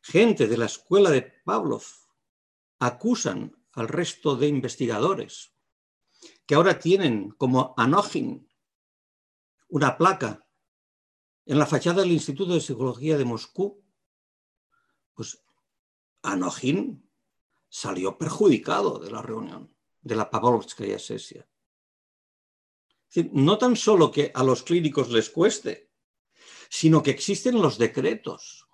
Gente 0.00 0.46
de 0.46 0.56
la 0.56 0.66
escuela 0.66 1.10
de 1.10 1.22
Pavlov 1.22 1.82
acusan 2.78 3.60
al 3.72 3.88
resto 3.88 4.36
de 4.36 4.46
investigadores 4.46 5.54
que 6.46 6.54
ahora 6.54 6.78
tienen 6.78 7.30
como 7.30 7.74
Anojin 7.76 8.48
una 9.68 9.98
placa 9.98 10.46
en 11.46 11.58
la 11.58 11.66
fachada 11.66 12.02
del 12.02 12.12
Instituto 12.12 12.54
de 12.54 12.60
Psicología 12.60 13.18
de 13.18 13.24
Moscú, 13.24 13.84
pues 15.14 15.44
Anojin 16.22 17.10
salió 17.68 18.16
perjudicado 18.16 19.00
de 19.00 19.10
la 19.10 19.20
reunión, 19.20 19.74
de 20.00 20.14
la 20.14 20.30
Pavlovskaya 20.30 21.00
Sesia. 21.00 21.48
No 23.32 23.58
tan 23.58 23.76
solo 23.76 24.10
que 24.10 24.30
a 24.34 24.42
los 24.42 24.62
clínicos 24.62 25.10
les 25.10 25.30
cueste, 25.30 25.90
sino 26.68 27.02
que 27.02 27.10
existen 27.10 27.60
los 27.60 27.78
decretos. 27.78 28.66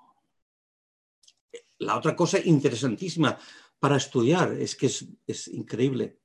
La 1.79 1.97
otra 1.97 2.15
cosa 2.15 2.39
interesantísima 2.39 3.39
para 3.79 3.97
estudiar 3.97 4.53
es 4.53 4.77
que 4.77 4.87
es, 4.87 5.49
increíble, 5.49 6.21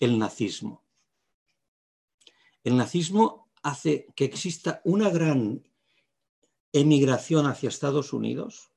el 0.00 0.18
nazismo. 0.18 0.84
El 2.62 2.76
nazismo 2.76 3.50
hace 3.62 4.06
que 4.16 4.24
exista 4.24 4.80
una 4.84 5.10
gran 5.10 5.62
emigración 6.72 7.46
hacia 7.46 7.68
Estados 7.68 8.12
Unidos, 8.12 8.70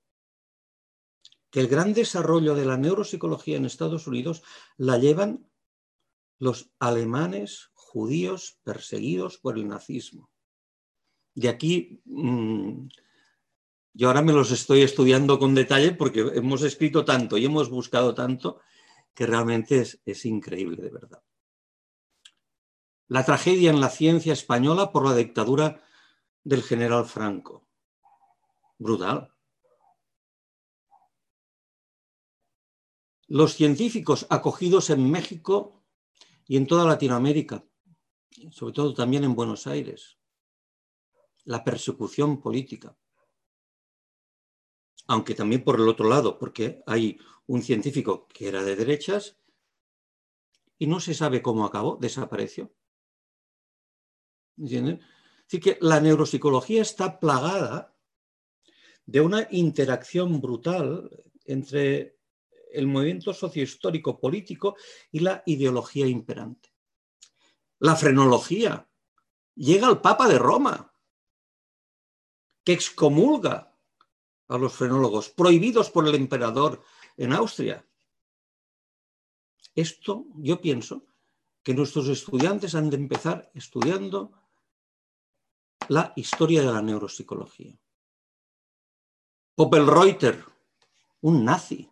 que 1.50 1.62
el 1.62 1.68
gran 1.68 1.94
desarrollo 1.94 2.56
de 2.56 2.66
la 2.66 2.78
neuropsicología 2.78 3.58
en 3.58 3.66
Estados 3.66 4.06
Unidos 4.06 4.44
la 4.76 4.98
llevan 4.98 5.50
los 6.40 6.70
alemanes 6.80 7.72
judíos 7.98 8.60
perseguidos 8.64 9.40
por 9.40 9.58
el 9.58 9.68
nazismo. 9.68 10.30
De 11.34 11.50
aquí, 11.50 12.00
mm, 12.06 12.90
yo 13.94 14.08
ahora 14.08 14.22
me 14.22 14.34
los 14.34 14.52
estoy 14.52 14.84
estudiando 14.84 15.40
con 15.40 15.56
detalle 15.56 15.94
porque 15.94 16.20
hemos 16.36 16.62
escrito 16.62 17.04
tanto 17.04 17.40
y 17.40 17.46
hemos 17.46 17.72
buscado 17.72 18.14
tanto 18.14 18.60
que 19.16 19.26
realmente 19.26 19.84
es 20.06 20.26
increíble, 20.26 20.80
de 20.84 20.92
verdad. 20.92 21.24
La 23.08 23.26
tragedia 23.26 23.72
en 23.72 23.82
la 23.82 23.90
ciencia 23.90 24.34
española 24.34 24.92
por 24.92 25.04
la 25.04 25.16
dictadura 25.16 25.82
del 26.44 26.62
general 26.62 27.06
Franco. 27.06 27.68
brutal. 28.78 29.34
Los 33.28 33.56
científicos 33.56 34.28
acogidos 34.30 34.92
en 34.92 35.10
México 35.10 35.78
y 36.48 36.58
en 36.58 36.68
toda 36.68 36.86
Latinoamérica, 36.86 37.66
sobre 38.52 38.74
todo 38.74 38.94
también 38.94 39.24
en 39.24 39.36
Buenos 39.36 39.68
Aires, 39.68 40.18
la 41.46 41.64
persecución 41.64 42.42
política. 42.42 42.98
Aunque 45.08 45.34
también 45.34 45.64
por 45.64 45.80
el 45.80 45.88
otro 45.88 46.10
lado, 46.10 46.38
porque 46.38 46.84
hay 46.86 47.18
un 47.48 47.62
científico 47.62 48.28
que 48.28 48.48
era 48.50 48.64
de 48.64 48.76
derechas 48.76 49.38
y 50.78 50.88
no 50.88 51.00
se 51.00 51.14
sabe 51.14 51.42
cómo 51.42 51.66
acabó, 51.66 51.98
desapareció. 52.00 52.74
Así 54.58 55.60
que 55.60 55.78
la 55.82 56.02
neuropsicología 56.02 56.82
está 56.82 57.20
plagada 57.20 57.96
de 59.06 59.22
una 59.22 59.48
interacción 59.52 60.42
brutal 60.42 61.10
entre 61.46 62.18
el 62.74 62.88
movimiento 62.88 63.34
sociohistórico 63.34 64.20
político 64.20 64.76
y 65.12 65.22
la 65.22 65.42
ideología 65.46 66.06
imperante. 66.06 66.70
La 67.80 67.96
frenología 67.96 68.90
llega 69.56 69.88
al 69.88 70.02
Papa 70.02 70.28
de 70.28 70.40
Roma, 70.40 70.94
que 72.64 72.74
excomulga 72.74 73.74
a 74.48 74.58
los 74.58 74.74
frenólogos, 74.74 75.30
prohibidos 75.30 75.92
por 75.92 76.08
el 76.08 76.16
emperador 76.16 76.84
en 77.18 77.34
Austria. 77.34 77.88
Esto 79.76 80.26
yo 80.36 80.60
pienso 80.60 81.06
que 81.64 81.74
nuestros 81.74 82.08
estudiantes 82.08 82.76
han 82.76 82.90
de 82.90 82.98
empezar 82.98 83.52
estudiando 83.54 84.32
la 85.90 86.14
historia 86.16 86.62
de 86.62 86.72
la 86.72 86.82
neuropsicología. 86.82 87.78
Popelreuter, 89.56 90.44
un 91.22 91.44
nazi. 91.44 91.92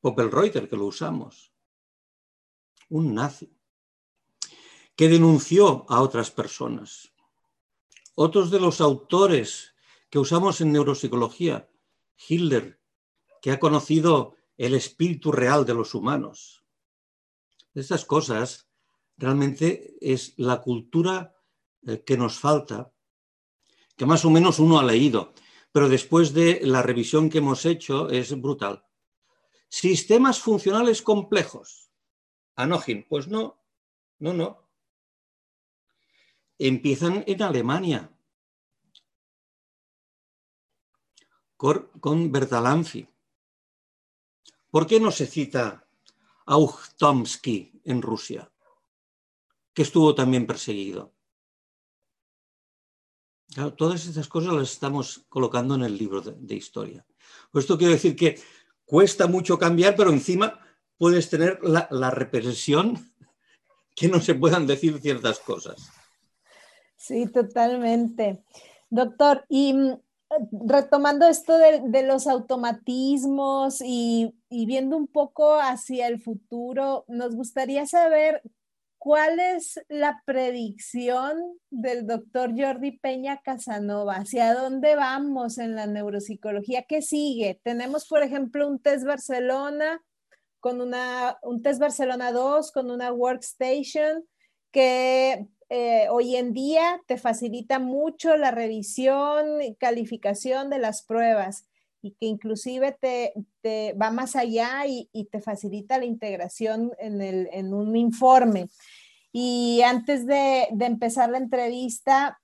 Popelreuter, 0.00 0.68
que 0.68 0.76
lo 0.76 0.86
usamos. 0.86 1.52
Un 2.88 3.14
nazi. 3.14 3.61
Que 4.96 5.08
denunció 5.08 5.86
a 5.88 6.00
otras 6.00 6.30
personas. 6.30 7.12
Otros 8.14 8.50
de 8.50 8.60
los 8.60 8.80
autores 8.80 9.74
que 10.10 10.18
usamos 10.18 10.60
en 10.60 10.72
neuropsicología, 10.72 11.70
Hitler, 12.28 12.80
que 13.40 13.50
ha 13.50 13.58
conocido 13.58 14.36
el 14.56 14.74
espíritu 14.74 15.32
real 15.32 15.64
de 15.64 15.74
los 15.74 15.94
humanos. 15.94 16.64
Estas 17.74 18.04
cosas 18.04 18.68
realmente 19.16 19.96
es 20.00 20.34
la 20.36 20.60
cultura 20.60 21.34
eh, 21.86 22.02
que 22.04 22.16
nos 22.16 22.38
falta, 22.38 22.92
que 23.96 24.06
más 24.06 24.24
o 24.24 24.30
menos 24.30 24.58
uno 24.58 24.78
ha 24.78 24.84
leído, 24.84 25.32
pero 25.72 25.88
después 25.88 26.34
de 26.34 26.60
la 26.62 26.82
revisión 26.82 27.30
que 27.30 27.38
hemos 27.38 27.64
hecho 27.64 28.10
es 28.10 28.38
brutal. 28.40 28.84
Sistemas 29.68 30.38
funcionales 30.38 31.00
complejos. 31.00 31.90
Anogin, 32.54 33.06
pues 33.08 33.26
no, 33.26 33.58
no, 34.18 34.34
no. 34.34 34.61
Empiezan 36.64 37.24
en 37.26 37.42
Alemania, 37.42 38.08
con 41.56 42.30
Bertalanffy. 42.30 43.08
¿Por 44.70 44.86
qué 44.86 45.00
no 45.00 45.10
se 45.10 45.26
cita 45.26 45.88
a 46.46 46.56
Uchtomsky 46.56 47.80
en 47.82 48.00
Rusia, 48.00 48.48
que 49.74 49.82
estuvo 49.82 50.14
también 50.14 50.46
perseguido? 50.46 51.12
todas 53.76 54.06
estas 54.06 54.28
cosas 54.28 54.54
las 54.54 54.70
estamos 54.70 55.26
colocando 55.28 55.74
en 55.74 55.82
el 55.82 55.98
libro 55.98 56.20
de, 56.20 56.54
historia. 56.54 57.04
Esto 57.52 57.76
quiero 57.76 57.92
decir 57.92 58.14
que 58.14 58.40
cuesta 58.84 59.26
mucho 59.26 59.58
cambiar, 59.58 59.96
pero 59.96 60.10
encima 60.10 60.60
puedes 60.96 61.28
tener 61.28 61.58
la 61.62 62.10
represión 62.12 63.12
que 63.96 64.06
no 64.06 64.20
se 64.20 64.36
puedan 64.36 64.68
decir 64.68 65.00
ciertas 65.00 65.40
cosas. 65.40 66.01
Sí, 67.02 67.26
totalmente. 67.26 68.44
Doctor, 68.88 69.44
y 69.48 69.74
mm, 69.74 69.98
retomando 70.68 71.26
esto 71.26 71.58
de, 71.58 72.02
los 72.04 72.28
automatismos 72.28 73.82
y, 73.84 74.32
viendo 74.48 74.96
un 74.96 75.08
poco 75.08 75.54
hacia 75.58 76.06
el 76.06 76.22
futuro, 76.22 77.04
nos 77.08 77.34
gustaría 77.34 77.86
saber 77.86 78.40
cuál 78.98 79.40
es 79.40 79.80
la 79.88 80.22
predicción 80.24 81.58
del 81.70 82.06
doctor 82.06 82.52
Jordi 82.56 82.92
Peña 82.98 83.40
Casanova, 83.42 84.18
hacia 84.18 84.54
dónde 84.54 84.94
vamos 84.94 85.58
en 85.58 85.74
la 85.74 85.88
neuropsicología, 85.88 86.84
qué 86.84 87.02
sigue. 87.02 87.60
Tenemos, 87.64 88.06
por 88.06 88.22
ejemplo, 88.22 88.68
un 88.68 88.78
test 88.78 89.04
Barcelona 89.04 90.00
con 90.60 90.80
una, 90.80 91.36
un 91.42 91.62
test 91.62 91.80
Barcelona 91.80 92.30
2 92.30 92.70
con 92.70 92.92
una 92.92 93.12
workstation 93.12 94.24
que 94.70 95.48
eh, 95.74 96.06
hoy 96.10 96.36
en 96.36 96.52
día 96.52 97.00
te 97.06 97.16
facilita 97.16 97.78
mucho 97.78 98.36
la 98.36 98.50
revisión 98.50 99.62
y 99.62 99.74
calificación 99.74 100.68
de 100.68 100.78
las 100.78 101.00
pruebas 101.02 101.66
y 102.02 102.10
que 102.10 102.26
inclusive 102.26 102.94
te, 103.00 103.94
va 103.94 104.10
más 104.10 104.36
allá 104.36 104.84
y, 104.86 105.08
te 105.30 105.40
facilita 105.40 105.96
la 105.96 106.04
integración 106.04 106.92
en, 106.98 107.72
un 107.72 107.96
informe. 107.96 108.68
Y 109.32 109.80
antes 109.80 110.26
de, 110.26 110.64
empezar 110.78 111.30
la 111.30 111.38
entrevista, 111.38 112.38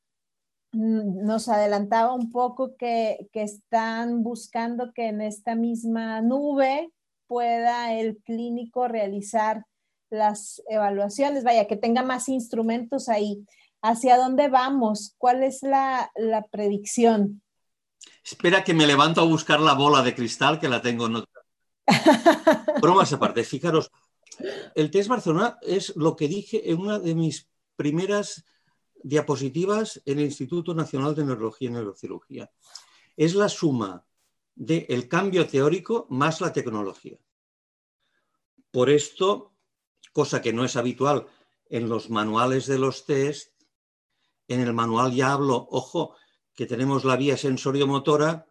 mm, 0.72 1.26
nos 1.26 1.50
adelantaba 1.50 2.14
un 2.14 2.32
poco 2.32 2.76
que, 2.76 3.28
que, 3.30 3.42
están 3.42 4.22
buscando 4.22 4.94
que 4.94 5.08
en 5.08 5.20
esta 5.20 5.54
misma 5.54 6.22
nube 6.22 6.90
pueda 7.26 7.92
el 7.92 8.16
clínico 8.22 8.88
realizar 8.88 9.66
las 10.10 10.62
evaluaciones, 10.68 11.44
vaya, 11.44 11.66
que 11.66 11.76
tenga 11.76 12.02
más 12.02 12.28
instrumentos 12.28 13.08
ahí. 13.08 13.44
¿Hacia 13.82 14.16
dónde 14.16 14.48
vamos? 14.48 15.14
¿Cuál 15.18 15.42
es 15.42 15.62
la, 15.62 16.10
predicción? 16.50 17.42
Espera 18.24 18.64
que 18.64 18.74
me 18.74 18.86
levanto 18.86 19.20
a 19.20 19.24
buscar 19.24 19.60
la 19.60 19.74
bola 19.74 20.02
de 20.02 20.14
cristal 20.14 20.58
que 20.58 20.68
la 20.68 20.82
tengo 20.82 21.06
en 21.06 21.16
otra. 21.16 21.42
Bromas 22.82 23.12
aparte, 23.12 23.44
fijaros, 23.44 23.90
el 24.74 24.90
test 24.90 25.08
Barcelona 25.08 25.58
es 25.62 25.94
lo 25.96 26.16
que 26.16 26.28
dije 26.28 26.70
en 26.70 26.80
una 26.80 26.98
de 26.98 27.14
mis 27.14 27.48
primeras 27.76 28.44
diapositivas 29.02 30.02
en 30.04 30.18
el 30.18 30.26
Instituto 30.26 30.74
Nacional 30.74 31.14
de 31.14 31.24
Neurología 31.24 31.70
y 31.70 31.72
Neurocirugía. 31.72 32.50
Es 33.16 33.34
la 33.34 33.48
suma 33.48 34.04
del 34.54 35.08
cambio 35.08 35.46
teórico 35.46 36.06
más 36.10 36.40
la 36.40 36.52
tecnología. 36.52 37.16
Por 38.72 38.90
esto 38.90 39.54
cosa 40.18 40.42
que 40.42 40.52
no 40.52 40.64
es 40.64 40.74
habitual 40.74 41.28
en 41.66 41.88
los 41.88 42.10
manuales 42.10 42.66
de 42.66 42.76
los 42.76 43.06
test. 43.06 43.52
En 44.48 44.58
el 44.58 44.74
manual 44.74 45.12
ya 45.12 45.32
hablo, 45.32 45.68
ojo, 45.70 46.16
que 46.56 46.66
tenemos 46.66 47.04
la 47.04 47.14
vía 47.14 47.36
sensoriomotora 47.36 48.48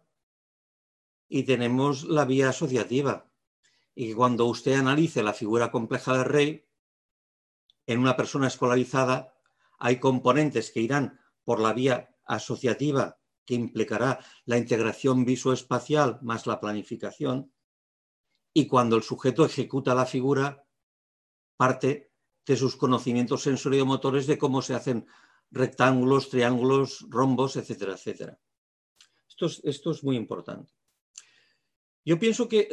y 1.28 1.42
tenemos 1.42 2.04
la 2.04 2.24
vía 2.24 2.48
asociativa. 2.48 3.30
Y 3.94 4.14
cuando 4.14 4.46
usted 4.46 4.76
analice 4.76 5.22
la 5.22 5.34
figura 5.34 5.70
compleja 5.70 6.16
de 6.16 6.24
Rey, 6.24 6.66
en 7.86 7.98
una 7.98 8.16
persona 8.16 8.46
escolarizada 8.46 9.34
hay 9.78 10.00
componentes 10.00 10.70
que 10.70 10.80
irán 10.80 11.20
por 11.44 11.60
la 11.60 11.74
vía 11.74 12.16
asociativa, 12.24 13.18
que 13.44 13.56
implicará 13.56 14.20
la 14.46 14.56
integración 14.56 15.26
visoespacial 15.26 16.18
más 16.22 16.46
la 16.46 16.60
planificación, 16.60 17.52
y 18.54 18.66
cuando 18.66 18.96
el 18.96 19.02
sujeto 19.02 19.44
ejecuta 19.44 19.94
la 19.94 20.06
figura, 20.06 20.64
parte 21.58 22.12
de 22.46 22.56
sus 22.56 22.76
conocimientos 22.76 23.42
sensoriomotores 23.42 24.26
de 24.26 24.38
cómo 24.38 24.62
se 24.62 24.74
hacen 24.74 25.06
rectángulos, 25.50 26.30
triángulos, 26.30 27.04
rombos, 27.10 27.56
etcétera, 27.56 27.94
etcétera. 27.94 28.40
Esto 29.28 29.46
es, 29.46 29.60
esto 29.64 29.90
es 29.90 30.04
muy 30.04 30.16
importante. 30.16 30.72
Yo 32.04 32.18
pienso 32.18 32.48
que 32.48 32.68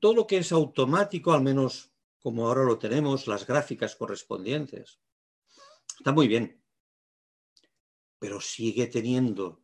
todo 0.00 0.14
lo 0.14 0.26
que 0.26 0.38
es 0.38 0.52
automático, 0.52 1.32
al 1.32 1.42
menos 1.42 1.92
como 2.20 2.46
ahora 2.46 2.64
lo 2.64 2.78
tenemos, 2.78 3.26
las 3.26 3.46
gráficas 3.46 3.96
correspondientes, 3.96 5.00
está 5.98 6.12
muy 6.12 6.28
bien, 6.28 6.62
pero 8.18 8.40
sigue 8.40 8.86
teniendo 8.86 9.62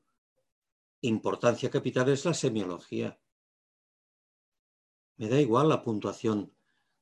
importancia 1.00 1.70
capital 1.70 2.08
es 2.08 2.24
la 2.24 2.34
semiología. 2.34 3.20
Me 5.16 5.28
da 5.28 5.40
igual 5.40 5.68
la 5.68 5.82
puntuación 5.82 6.54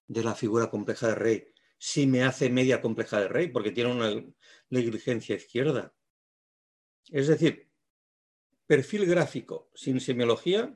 de 0.07 0.23
la 0.23 0.35
figura 0.35 0.70
compleja 0.70 1.09
de 1.09 1.14
Rey 1.14 1.51
si 1.85 2.07
me 2.07 2.22
hace 2.22 2.49
media 2.49 2.80
compleja 2.80 3.18
de 3.18 3.26
rey, 3.26 3.49
porque 3.49 3.72
tiene 3.72 3.91
una 3.91 4.24
negligencia 4.70 5.35
izquierda. 5.35 5.93
Es 7.11 7.26
decir, 7.26 7.68
perfil 8.68 9.05
gráfico 9.05 9.68
sin 9.74 9.99
semiología 9.99 10.72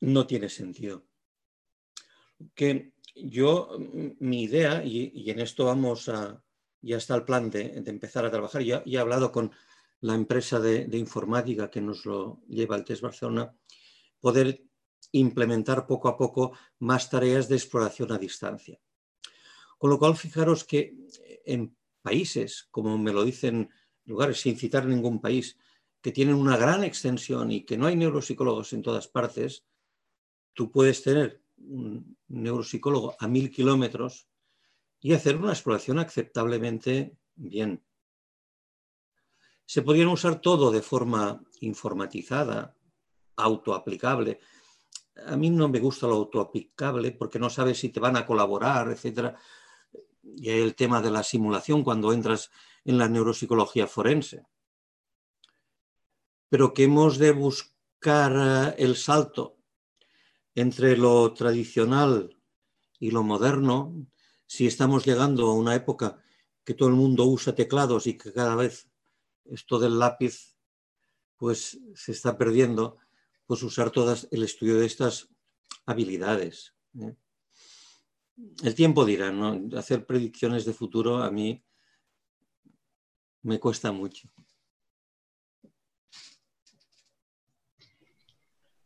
no 0.00 0.26
tiene 0.26 0.50
sentido. 0.50 1.06
Que 2.54 2.92
yo, 3.14 3.70
mi 4.18 4.42
idea, 4.42 4.84
y, 4.84 5.30
en 5.30 5.40
esto 5.40 5.64
vamos 5.64 6.10
a, 6.10 6.44
ya 6.82 6.98
está 6.98 7.14
el 7.14 7.24
plan 7.24 7.48
de, 7.48 7.82
empezar 7.86 8.26
a 8.26 8.30
trabajar, 8.30 8.60
ya, 8.62 8.82
he 8.84 8.98
hablado 8.98 9.32
con 9.32 9.50
la 10.02 10.14
empresa 10.14 10.60
de, 10.60 10.86
informática 10.98 11.70
que 11.70 11.80
nos 11.80 12.04
lo 12.04 12.42
lleva 12.48 12.76
al 12.76 12.84
test 12.84 13.00
Barcelona, 13.00 13.50
poder 14.20 14.62
implementar 15.12 15.86
poco 15.86 16.08
a 16.08 16.18
poco 16.18 16.52
más 16.80 17.08
tareas 17.08 17.48
de 17.48 17.56
exploración 17.56 18.12
a 18.12 18.18
distancia. 18.18 18.78
Con 19.80 19.88
lo 19.88 19.98
cual, 19.98 20.14
fijaros 20.14 20.64
que 20.64 20.94
en 21.46 21.74
países, 22.02 22.68
como 22.70 22.98
me 22.98 23.14
lo 23.14 23.24
dicen 23.24 23.70
lugares, 24.04 24.38
sin 24.38 24.58
citar 24.58 24.84
ningún 24.84 25.22
país, 25.22 25.56
que 26.02 26.12
tienen 26.12 26.34
una 26.34 26.58
gran 26.58 26.84
extensión 26.84 27.50
y 27.50 27.64
que 27.64 27.78
no 27.78 27.86
hay 27.86 27.96
neuropsicólogos 27.96 28.74
en 28.74 28.82
todas 28.82 29.08
partes, 29.08 29.64
tú 30.52 30.70
puedes 30.70 31.02
tener 31.02 31.42
un 31.56 32.14
neuropsicólogo 32.28 33.16
a 33.18 33.26
mil 33.26 33.50
kilómetros 33.50 34.28
y 35.00 35.14
hacer 35.14 35.36
una 35.36 35.52
exploración 35.52 35.98
aceptablemente 35.98 37.16
bien. 37.34 37.82
Se 39.64 39.80
podrían 39.80 40.08
usar 40.08 40.42
todo 40.42 40.70
de 40.70 40.82
forma 40.82 41.42
informatizada, 41.62 42.76
autoaplicable. 43.36 44.40
A 45.24 45.38
mí 45.38 45.48
no 45.48 45.70
me 45.70 45.80
gusta 45.80 46.06
lo 46.06 46.16
autoaplicable 46.16 47.12
porque 47.12 47.38
no 47.38 47.48
sabes 47.48 47.78
si 47.78 47.88
te 47.88 47.98
van 47.98 48.18
a 48.18 48.26
colaborar, 48.26 48.90
etc. 48.90 49.34
Y 50.22 50.50
el 50.50 50.74
tema 50.74 51.00
de 51.00 51.10
la 51.10 51.22
simulación 51.22 51.82
cuando 51.82 52.12
entras 52.12 52.50
en 52.84 52.98
la 52.98 53.08
neuropsicología 53.08 53.86
forense. 53.86 54.44
Pero 56.48 56.74
que 56.74 56.84
hemos 56.84 57.18
de 57.18 57.32
buscar 57.32 58.32
eh, 58.36 58.74
el 58.78 58.96
salto 58.96 59.58
entre 60.54 60.96
lo 60.96 61.32
tradicional 61.32 62.36
y 62.98 63.10
lo 63.10 63.22
moderno, 63.22 64.06
si 64.46 64.66
estamos 64.66 65.06
llegando 65.06 65.46
a 65.46 65.54
una 65.54 65.74
época 65.74 66.22
que 66.64 66.74
todo 66.74 66.88
el 66.88 66.96
mundo 66.96 67.24
usa 67.24 67.54
teclados 67.54 68.06
y 68.06 68.18
que 68.18 68.32
cada 68.32 68.54
vez 68.56 68.90
esto 69.44 69.78
del 69.78 69.98
lápiz 69.98 70.56
pues 71.36 71.80
se 71.94 72.12
está 72.12 72.36
perdiendo, 72.36 72.98
pues 73.46 73.62
usar 73.62 73.90
todas 73.90 74.28
el 74.30 74.42
estudio 74.42 74.78
de 74.78 74.86
estas 74.86 75.28
habilidades. 75.86 76.74
¿eh? 76.98 77.16
El 78.62 78.74
tiempo 78.74 79.04
dirá, 79.04 79.30
¿no? 79.30 79.60
Hacer 79.78 80.06
predicciones 80.06 80.64
de 80.64 80.72
futuro 80.72 81.22
a 81.22 81.30
mí 81.30 81.64
me 83.42 83.58
cuesta 83.58 83.92
mucho. 83.92 84.28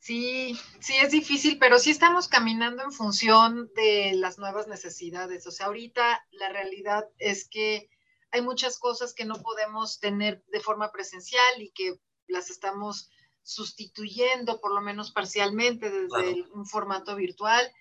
Sí, 0.04 0.54
sí 0.80 0.92
es 1.02 1.12
difícil, 1.12 1.58
pero 1.58 1.78
sí 1.78 1.90
estamos 1.90 2.28
caminando 2.28 2.82
en 2.82 2.92
función 2.92 3.70
de 3.74 4.12
las 4.16 4.38
nuevas 4.38 4.68
necesidades. 4.68 5.46
O 5.46 5.50
sea, 5.50 5.66
ahorita 5.66 6.26
la 6.32 6.50
realidad 6.50 7.08
es 7.18 7.48
que 7.48 7.88
hay 8.30 8.42
muchas 8.42 8.78
cosas 8.78 9.14
que 9.14 9.24
no 9.24 9.40
podemos 9.40 10.00
tener 10.00 10.44
de 10.52 10.60
forma 10.60 10.92
presencial 10.92 11.62
y 11.62 11.70
que 11.70 11.98
las 12.26 12.50
estamos 12.50 13.10
sustituyendo, 13.42 14.60
por 14.60 14.74
lo 14.74 14.82
menos 14.82 15.10
parcialmente, 15.10 15.90
desde 15.90 16.42
un 16.52 16.66
formato 16.66 17.16
virtual. 17.16 17.72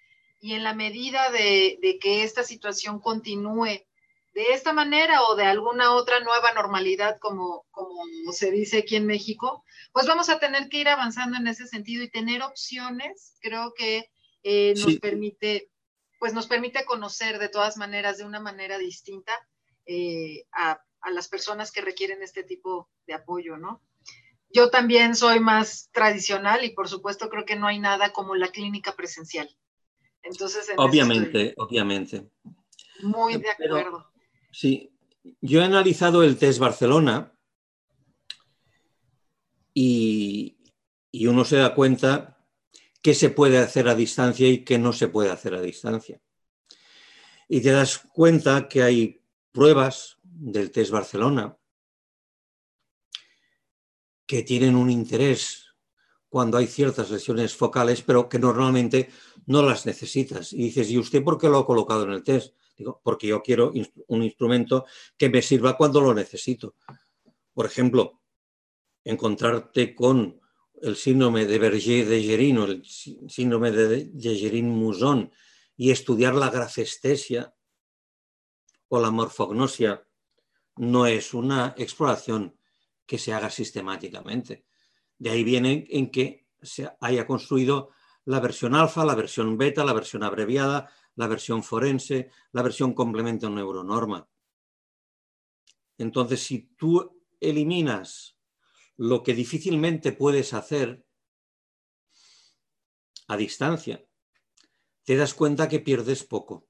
Y 0.43 0.55
en 0.55 0.63
la 0.65 0.73
medida 0.73 1.31
de, 1.31 1.79
de 1.81 1.97
que 1.99 2.23
esta 2.23 2.43
situación 2.43 2.99
continúe 2.99 3.85
de 4.33 4.43
esta 4.51 4.73
manera 4.73 5.23
o 5.23 5.35
de 5.35 5.45
alguna 5.45 5.95
otra 5.95 6.19
nueva 6.19 6.51
normalidad, 6.53 7.17
como, 7.19 7.65
como 7.71 8.03
se 8.33 8.51
dice 8.51 8.79
aquí 8.79 8.97
en 8.97 9.05
México, 9.05 9.63
pues 9.93 10.05
vamos 10.05 10.27
a 10.27 10.39
tener 10.39 10.67
que 10.67 10.79
ir 10.79 10.89
avanzando 10.89 11.37
en 11.37 11.47
ese 11.47 11.65
sentido 11.65 12.03
y 12.03 12.11
tener 12.11 12.41
opciones, 12.41 13.37
creo 13.39 13.73
que 13.73 14.11
eh, 14.43 14.73
nos 14.75 14.97
permite, 14.97 15.71
pues 16.19 16.33
nos 16.33 16.47
permite 16.47 16.83
conocer 16.83 17.39
de 17.39 17.47
todas 17.47 17.77
maneras, 17.77 18.17
de 18.17 18.25
una 18.25 18.41
manera 18.41 18.77
distinta, 18.77 19.31
eh, 19.85 20.43
a, 20.51 20.83
a, 20.99 21.11
las 21.11 21.29
personas 21.29 21.71
que 21.71 21.79
requieren 21.79 22.21
este 22.21 22.43
tipo 22.43 22.89
de 23.07 23.13
apoyo, 23.13 23.55
¿no? 23.55 23.81
Yo 24.49 24.69
también 24.69 25.15
soy 25.15 25.39
más 25.39 25.89
tradicional 25.93 26.65
y 26.65 26.71
por 26.71 26.89
supuesto 26.89 27.29
creo 27.29 27.45
que 27.45 27.55
no 27.55 27.67
hay 27.67 27.79
nada 27.79 28.11
como 28.11 28.35
la 28.35 28.49
clínica 28.49 28.93
presencial. 28.93 29.49
Entonces, 30.23 30.69
obviamente, 30.77 31.53
obviamente. 31.57 32.29
Muy 33.01 33.37
de 33.37 33.49
acuerdo. 33.49 34.09
Sí, 34.51 34.93
yo 35.41 35.61
he 35.61 35.65
analizado 35.65 36.23
el 36.23 36.37
test 36.37 36.59
Barcelona 36.59 37.33
y, 39.73 40.57
uno 41.27 41.45
se 41.45 41.57
da 41.57 41.73
cuenta 41.75 42.37
qué 43.01 43.13
se 43.13 43.29
puede 43.29 43.57
hacer 43.57 43.87
a 43.87 43.95
distancia 43.95 44.47
y 44.47 44.63
qué 44.63 44.77
no 44.77 44.93
se 44.93 45.07
puede 45.07 45.31
hacer 45.31 45.55
a 45.55 45.61
distancia. 45.61 46.21
Y 47.49 47.61
te 47.61 47.71
das 47.71 47.99
cuenta 48.13 48.67
que 48.67 48.83
hay 48.83 49.21
pruebas 49.51 50.17
del 50.23 50.71
test 50.71 50.91
Barcelona 50.91 51.57
que 54.25 54.43
tienen 54.43 54.75
un 54.75 54.89
interés 54.89 55.62
cuando 56.33 56.57
hay 56.57 56.65
ciertas 56.65 57.11
lesiones 57.11 57.55
focales, 57.55 58.01
pero 58.01 58.27
que 58.27 58.39
normalmente 58.39 59.11
no 59.45 59.61
las 59.61 59.85
necesitas. 59.85 60.51
Y 60.51 60.63
dices, 60.63 60.89
¿y 60.89 60.97
usted 60.97 61.23
por 61.23 61.37
qué 61.37 61.47
lo 61.47 61.59
ha 61.59 61.65
colocado 61.67 62.05
en 62.05 62.09
el 62.09 62.23
test? 62.23 62.55
Digo, 62.75 62.99
porque 63.03 63.27
yo 63.27 63.43
quiero 63.43 63.71
un 64.07 64.23
instrumento 64.23 64.87
que 65.15 65.29
me 65.29 65.43
sirva 65.43 65.77
cuando 65.77 66.01
lo 66.01 66.11
necesito. 66.11 66.73
Por 67.53 67.67
ejemplo, 67.67 68.23
encontrarte 69.03 69.93
con 69.93 70.41
el 70.81 70.95
síndrome 70.95 71.45
de 71.45 71.59
Berger 71.59 72.07
de 72.07 72.23
Gerin 72.23 72.57
o 72.57 72.63
el 72.65 72.83
síndrome 72.83 73.69
de, 73.69 74.09
Gerin-Muson 74.15 75.31
y 75.77 75.91
estudiar 75.91 76.33
la 76.33 76.49
grafestesia 76.49 77.53
o 78.87 78.99
la 78.99 79.11
morfognosia 79.11 80.03
no 80.77 81.05
es 81.05 81.35
una 81.35 81.75
exploración 81.77 82.57
que 83.05 83.19
se 83.19 83.33
haga 83.33 83.51
sistemáticamente. 83.51 84.65
De 85.17 85.29
ahí 85.29 85.43
viene 85.43 85.87
en 85.89 86.11
que 86.11 86.47
se 86.61 86.89
haya 86.99 87.25
construido 87.27 87.89
la 88.25 88.39
versión 88.39 88.75
alfa, 88.75 89.05
la 89.05 89.15
versión 89.15 89.57
beta, 89.57 89.83
la 89.83 89.93
versión 89.93 90.23
abreviada, 90.23 90.89
la 91.15 91.27
versión 91.27 91.63
forense, 91.63 92.31
la 92.51 92.61
versión 92.61 92.93
complemento 92.93 93.49
neuronorma. 93.49 94.29
Entonces, 95.97 96.41
si 96.41 96.73
tú 96.75 97.23
eliminas 97.39 98.37
lo 98.97 99.23
que 99.23 99.33
difícilmente 99.33 100.11
puedes 100.11 100.53
hacer 100.53 101.05
a 103.27 103.37
distancia, 103.37 104.05
te 105.03 105.15
das 105.15 105.33
cuenta 105.33 105.67
que 105.67 105.79
pierdes 105.79 106.23
poco. 106.23 106.67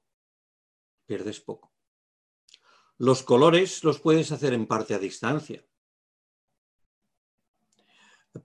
Pierdes 1.06 1.40
poco. 1.40 1.72
Los 2.96 3.22
colores 3.22 3.84
los 3.84 4.00
puedes 4.00 4.32
hacer 4.32 4.52
en 4.52 4.66
parte 4.66 4.94
a 4.94 4.98
distancia. 4.98 5.64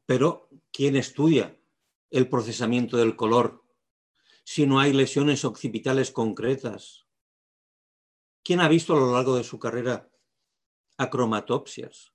Pero, 0.05 0.49
¿quién 0.71 0.95
estudia 0.95 1.59
el 2.11 2.29
procesamiento 2.29 2.97
del 2.97 3.15
color 3.15 3.63
si 4.43 4.65
no 4.65 4.79
hay 4.79 4.93
lesiones 4.93 5.45
occipitales 5.45 6.11
concretas? 6.11 7.07
¿Quién 8.43 8.61
ha 8.61 8.67
visto 8.67 8.95
a 8.95 8.99
lo 8.99 9.13
largo 9.13 9.35
de 9.35 9.43
su 9.43 9.59
carrera 9.59 10.09
acromatopsias? 10.97 12.13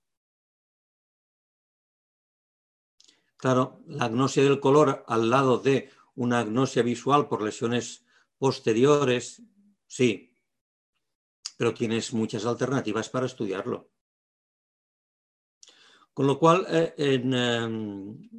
Claro, 3.37 3.81
la 3.87 4.05
agnosia 4.05 4.43
del 4.43 4.59
color 4.59 5.03
al 5.07 5.29
lado 5.29 5.57
de 5.57 5.89
una 6.15 6.39
agnosia 6.39 6.81
visual 6.83 7.27
por 7.27 7.41
lesiones 7.41 8.05
posteriores, 8.37 9.41
sí, 9.87 10.33
pero 11.57 11.73
tienes 11.73 12.13
muchas 12.13 12.45
alternativas 12.45 13.09
para 13.09 13.25
estudiarlo. 13.25 13.89
Con 16.15 16.27
lo 16.27 16.39
cual, 16.39 16.65
eh, 16.69 16.93
em, 16.97 18.29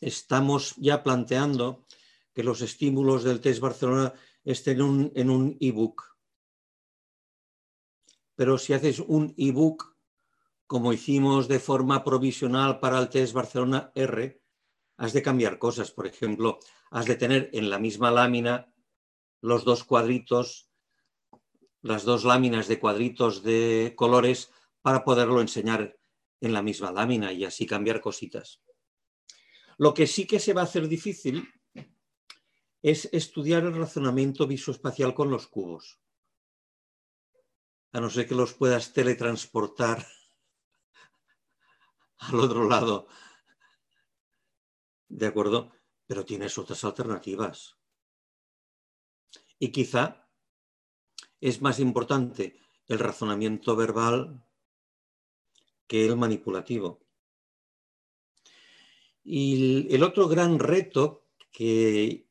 estamos 0.00 0.76
ya 0.76 1.02
planteando 1.02 1.84
que 2.32 2.44
los 2.44 2.60
estímulos 2.60 3.24
del 3.24 3.40
test 3.40 3.60
Barcelona 3.60 4.14
estén 4.44 5.10
en 5.16 5.30
un 5.30 5.56
ebook. 5.58 6.14
Pero 8.36 8.56
si 8.56 8.72
haces 8.72 9.00
un 9.00 9.34
ebook, 9.36 9.96
como 10.68 10.92
hicimos 10.92 11.48
de 11.48 11.58
forma 11.58 12.04
provisional 12.04 12.78
para 12.78 13.00
el 13.00 13.08
test 13.08 13.32
Barcelona 13.34 13.90
R, 13.96 14.40
has 14.98 15.12
de 15.12 15.22
cambiar 15.22 15.58
cosas. 15.58 15.90
Por 15.90 16.06
ejemplo, 16.06 16.60
has 16.92 17.06
de 17.06 17.16
tener 17.16 17.50
en 17.52 17.68
la 17.68 17.80
misma 17.80 18.12
lámina 18.12 18.72
los 19.40 19.64
dos 19.64 19.82
cuadritos, 19.82 20.70
las 21.82 22.04
dos 22.04 22.22
láminas 22.22 22.68
de 22.68 22.78
cuadritos 22.78 23.42
de 23.42 23.94
colores 23.96 24.52
para 24.82 25.02
poderlo 25.02 25.40
enseñar 25.40 25.98
en 26.44 26.52
la 26.52 26.62
misma 26.62 26.92
lámina 26.92 27.32
y 27.32 27.44
así 27.44 27.66
cambiar 27.66 28.00
cositas. 28.00 28.62
Lo 29.78 29.94
que 29.94 30.06
sí 30.06 30.26
que 30.26 30.38
se 30.38 30.52
va 30.52 30.62
a 30.62 30.64
hacer 30.64 30.88
difícil 30.88 31.48
es 32.82 33.08
estudiar 33.12 33.64
el 33.64 33.74
razonamiento 33.74 34.46
visoespacial 34.46 35.14
con 35.14 35.30
los 35.30 35.48
cubos. 35.48 36.00
A 37.92 38.00
no 38.00 38.10
ser 38.10 38.28
que 38.28 38.34
los 38.34 38.54
puedas 38.54 38.92
teletransportar 38.92 40.06
al 42.18 42.40
otro 42.40 42.68
lado. 42.68 43.08
¿De 45.08 45.26
acuerdo? 45.26 45.72
Pero 46.06 46.24
tienes 46.24 46.58
otras 46.58 46.84
alternativas. 46.84 47.76
Y 49.58 49.72
quizá 49.72 50.28
es 51.40 51.62
más 51.62 51.78
importante 51.78 52.60
el 52.86 52.98
razonamiento 52.98 53.76
verbal 53.76 54.44
que 55.86 56.06
el 56.06 56.16
manipulativo. 56.16 57.00
Y 59.22 59.94
el 59.94 60.02
otro 60.02 60.28
gran 60.28 60.58
reto 60.58 61.26
que 61.50 62.26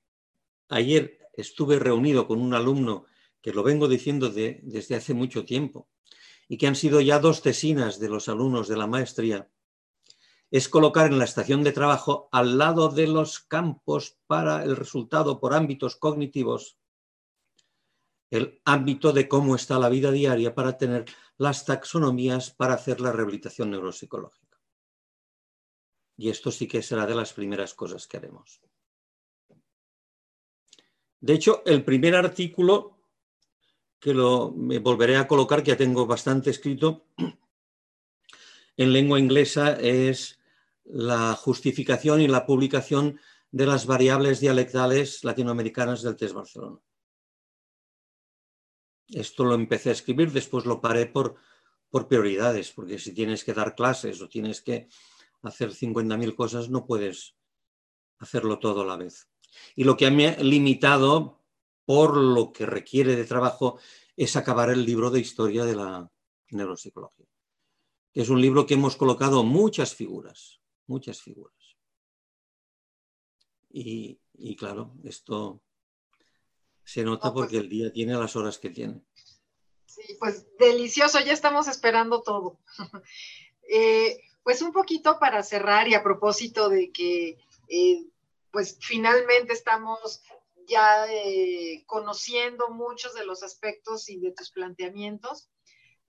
ayer 0.70 1.20
estuve 1.34 1.80
reunido 1.80 2.28
con 2.28 2.40
un 2.40 2.54
alumno 2.54 3.06
que 3.42 3.54
lo 3.54 3.64
vengo 3.64 3.88
diciendo 3.88 4.30
desde 4.30 4.96
hace 4.96 5.14
mucho 5.14 5.44
tiempo 5.46 5.90
y 6.48 6.58
que 6.58 6.68
han 6.68 6.76
sido 6.76 7.02
ya 7.02 7.20
dos 7.20 7.42
tesinas 7.42 8.00
de 8.00 8.10
los 8.10 8.30
alumnos 8.30 8.68
de 8.68 8.78
la 8.78 8.88
maestría, 8.88 9.50
es 10.52 10.70
colocar 10.70 11.12
en 11.12 11.18
la 11.18 11.26
estación 11.26 11.64
de 11.64 11.72
trabajo 11.72 12.30
al 12.32 12.60
lado 12.60 12.90
de 12.90 13.08
los 13.08 13.40
campos 13.40 14.18
para 14.28 14.64
el 14.64 14.76
resultado 14.76 15.40
por 15.40 15.54
ámbitos 15.54 15.96
cognitivos 15.96 16.78
el 18.34 18.60
ámbito 18.66 19.14
de 19.14 19.28
cómo 19.28 19.56
está 19.56 19.78
la 19.78 19.90
vida 19.90 20.12
diaria 20.12 20.56
para 20.56 20.76
tener 20.76 21.06
las 21.38 21.66
taxonomías 21.66 22.50
para 22.50 22.74
hacer 22.74 23.00
la 23.00 23.12
rehabilitación 23.12 23.70
neuropsicológica. 23.70 24.60
Y 26.18 26.30
esto 26.30 26.50
sí 26.50 26.68
que 26.68 26.82
será 26.82 27.06
de 27.06 27.14
las 27.14 27.32
primeras 27.32 27.76
cosas 27.76 28.08
que 28.08 28.18
haremos. 28.18 28.60
De 31.20 31.34
hecho, 31.34 31.62
el 31.68 31.86
primer 31.86 32.16
artículo 32.16 32.98
que 34.00 34.16
lo 34.16 34.52
me 34.52 34.80
volveré 34.80 35.18
a 35.18 35.28
colocar, 35.28 35.62
que 35.62 35.70
ya 35.70 35.78
tengo 35.78 36.08
bastante 36.08 36.50
escrito, 36.50 37.06
en 38.78 38.94
lengua 38.94 39.20
inglesa 39.20 39.74
es 39.80 40.40
la 40.86 41.36
justificación 41.36 42.20
y 42.20 42.28
la 42.28 42.48
publicación 42.48 43.20
de 43.52 43.68
las 43.68 43.86
variables 43.86 44.40
dialectales 44.40 45.24
latinoamericanas 45.24 46.02
del 46.02 46.16
test 46.16 46.34
Barcelona. 46.34 46.80
Esto 49.10 49.44
lo 49.44 49.56
empecé 49.56 49.90
a 49.90 49.94
escribir, 49.94 50.32
después 50.32 50.66
lo 50.66 50.82
paré 50.82 51.06
por, 51.06 51.36
por 51.90 52.08
prioridades, 52.08 52.72
porque 52.72 53.00
si 53.00 53.14
tienes 53.14 53.44
que 53.44 53.54
dar 53.54 53.76
clases 53.76 54.22
o 54.22 54.30
tienes 54.30 54.62
que 54.62 54.88
hacer 55.42 55.72
50.000 55.72 56.36
cosas, 56.36 56.70
no 56.70 56.86
puedes 56.86 57.36
hacerlo 58.20 58.60
todo 58.60 58.82
a 58.82 58.86
la 58.86 58.98
vez. 58.98 59.30
Y 59.76 59.84
lo 59.84 59.98
que 59.98 60.10
me 60.10 60.28
ha 60.30 60.38
limitado 60.38 61.44
por 61.86 62.18
lo 62.18 62.52
que 62.52 62.66
requiere 62.66 63.16
de 63.16 63.26
trabajo 63.26 63.80
es 64.16 64.36
acabar 64.36 64.70
el 64.70 64.86
libro 64.86 65.10
de 65.10 65.20
historia 65.20 65.66
de 65.66 65.76
la 65.76 66.10
neuropsicología. 66.52 67.28
Es 68.14 68.30
un 68.30 68.42
libro 68.42 68.66
que 68.66 68.76
hemos 68.76 68.96
colocado 68.96 69.44
muchas 69.44 69.96
figuras, 69.96 70.62
muchas 70.88 71.22
figuras. 71.22 71.78
Y, 73.70 74.20
claro, 74.56 74.94
esto 75.04 75.64
se 76.84 77.04
nota 77.04 77.34
porque 77.34 77.58
pues 77.58 77.64
el 77.64 77.70
día 77.70 77.92
tiene 77.92 78.14
las 78.14 78.36
horas 78.36 78.58
que 78.58 78.70
tiene. 78.70 79.02
Sí, 79.86 80.18
pues 80.20 80.46
delicioso, 80.58 81.20
ya 81.20 81.34
estamos 81.34 81.68
esperando 81.68 82.22
todo. 82.22 82.60
Eh, 83.76 84.20
pues 84.44 84.62
un 84.62 84.74
poquito 84.74 85.20
para 85.20 85.42
cerrar 85.42 85.88
y 85.88 85.94
a 85.94 86.04
propósito 86.04 86.68
de 86.68 86.92
que 86.92 87.38
eh, 87.70 88.06
pues 88.52 88.78
finalmente 88.82 89.54
estamos 89.54 90.22
ya 90.68 91.08
eh, 91.10 91.84
conociendo 91.88 92.70
muchos 92.70 93.14
de 93.14 93.26
los 93.26 93.42
aspectos 93.42 94.10
y 94.10 94.20
de 94.20 94.32
tus 94.32 94.52
planteamientos. 94.52 95.50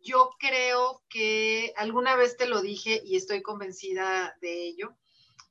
Yo 0.00 0.30
creo 0.38 1.02
que 1.08 1.72
alguna 1.76 2.16
vez 2.16 2.36
te 2.36 2.46
lo 2.46 2.60
dije 2.60 3.00
y 3.04 3.16
estoy 3.16 3.40
convencida 3.40 4.36
de 4.40 4.66
ello, 4.66 4.96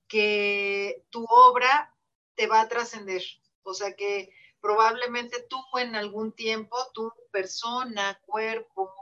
que 0.08 1.04
tu 1.10 1.26
obra 1.28 1.96
te 2.36 2.48
va 2.48 2.62
a 2.62 2.68
trascender. 2.68 3.24
O 3.64 3.74
sea 3.74 3.96
que 3.96 4.30
probablemente 4.64 5.46
tú 5.50 5.62
en 5.78 5.94
algún 5.94 6.32
tiempo, 6.32 6.78
tu 6.94 7.12
persona, 7.32 8.18
cuerpo, 8.26 8.94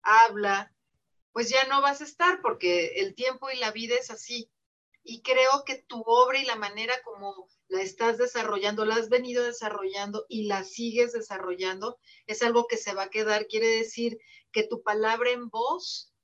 habla, 0.00 0.74
pues 1.30 1.50
ya 1.50 1.62
no 1.64 1.82
vas 1.82 2.00
a 2.00 2.04
estar 2.04 2.40
porque 2.40 3.02
el 3.02 3.14
tiempo 3.14 3.50
y 3.50 3.58
la 3.58 3.70
vida 3.70 3.96
es 3.96 4.10
así. 4.10 4.50
Y 5.02 5.20
creo 5.20 5.64
que 5.66 5.76
tu 5.76 6.00
obra 6.06 6.38
y 6.38 6.46
la 6.46 6.56
manera 6.56 6.94
como 7.02 7.50
la 7.68 7.82
estás 7.82 8.16
desarrollando, 8.16 8.86
la 8.86 8.94
has 8.94 9.10
venido 9.10 9.44
desarrollando 9.44 10.24
y 10.26 10.44
la 10.44 10.64
sigues 10.64 11.12
desarrollando, 11.12 11.98
es 12.26 12.42
algo 12.42 12.66
que 12.66 12.78
se 12.78 12.94
va 12.94 13.02
a 13.04 13.10
quedar. 13.10 13.46
Quiere 13.46 13.68
decir 13.68 14.18
que 14.52 14.62
tu 14.62 14.82
palabra 14.82 15.32
en 15.32 15.50
voz 15.50 16.14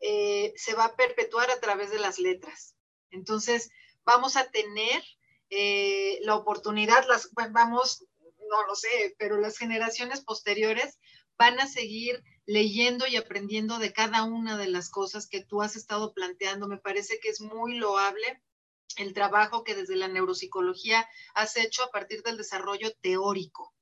eh, 0.00 0.54
se 0.56 0.72
va 0.72 0.86
a 0.86 0.96
perpetuar 0.96 1.50
a 1.50 1.60
través 1.60 1.90
de 1.90 1.98
las 1.98 2.18
letras. 2.18 2.76
Entonces, 3.10 3.70
vamos 4.04 4.38
a 4.38 4.50
tener 4.50 5.02
eh, 5.50 6.18
la 6.22 6.34
oportunidad, 6.34 7.06
las, 7.08 7.30
vamos, 7.52 8.07
no 8.50 8.66
lo 8.66 8.74
sé, 8.74 9.14
pero 9.18 9.38
las 9.38 9.58
generaciones 9.58 10.22
posteriores 10.22 10.98
van 11.36 11.60
a 11.60 11.66
seguir 11.66 12.22
leyendo 12.46 13.06
y 13.06 13.16
aprendiendo 13.16 13.78
de 13.78 13.92
cada 13.92 14.24
una 14.24 14.56
de 14.58 14.68
las 14.68 14.90
cosas 14.90 15.28
que 15.28 15.44
tú 15.44 15.62
has 15.62 15.76
estado 15.76 16.12
planteando. 16.12 16.66
Me 16.66 16.78
parece 16.78 17.20
que 17.20 17.28
es 17.28 17.40
muy 17.40 17.76
loable 17.76 18.42
el 18.96 19.14
trabajo 19.14 19.64
que 19.64 19.74
desde 19.74 19.96
la 19.96 20.08
neuropsicología 20.08 21.08
has 21.34 21.56
hecho 21.56 21.84
a 21.84 21.90
partir 21.90 22.22
del 22.22 22.36
desarrollo 22.36 22.92
teórico. 23.00 23.74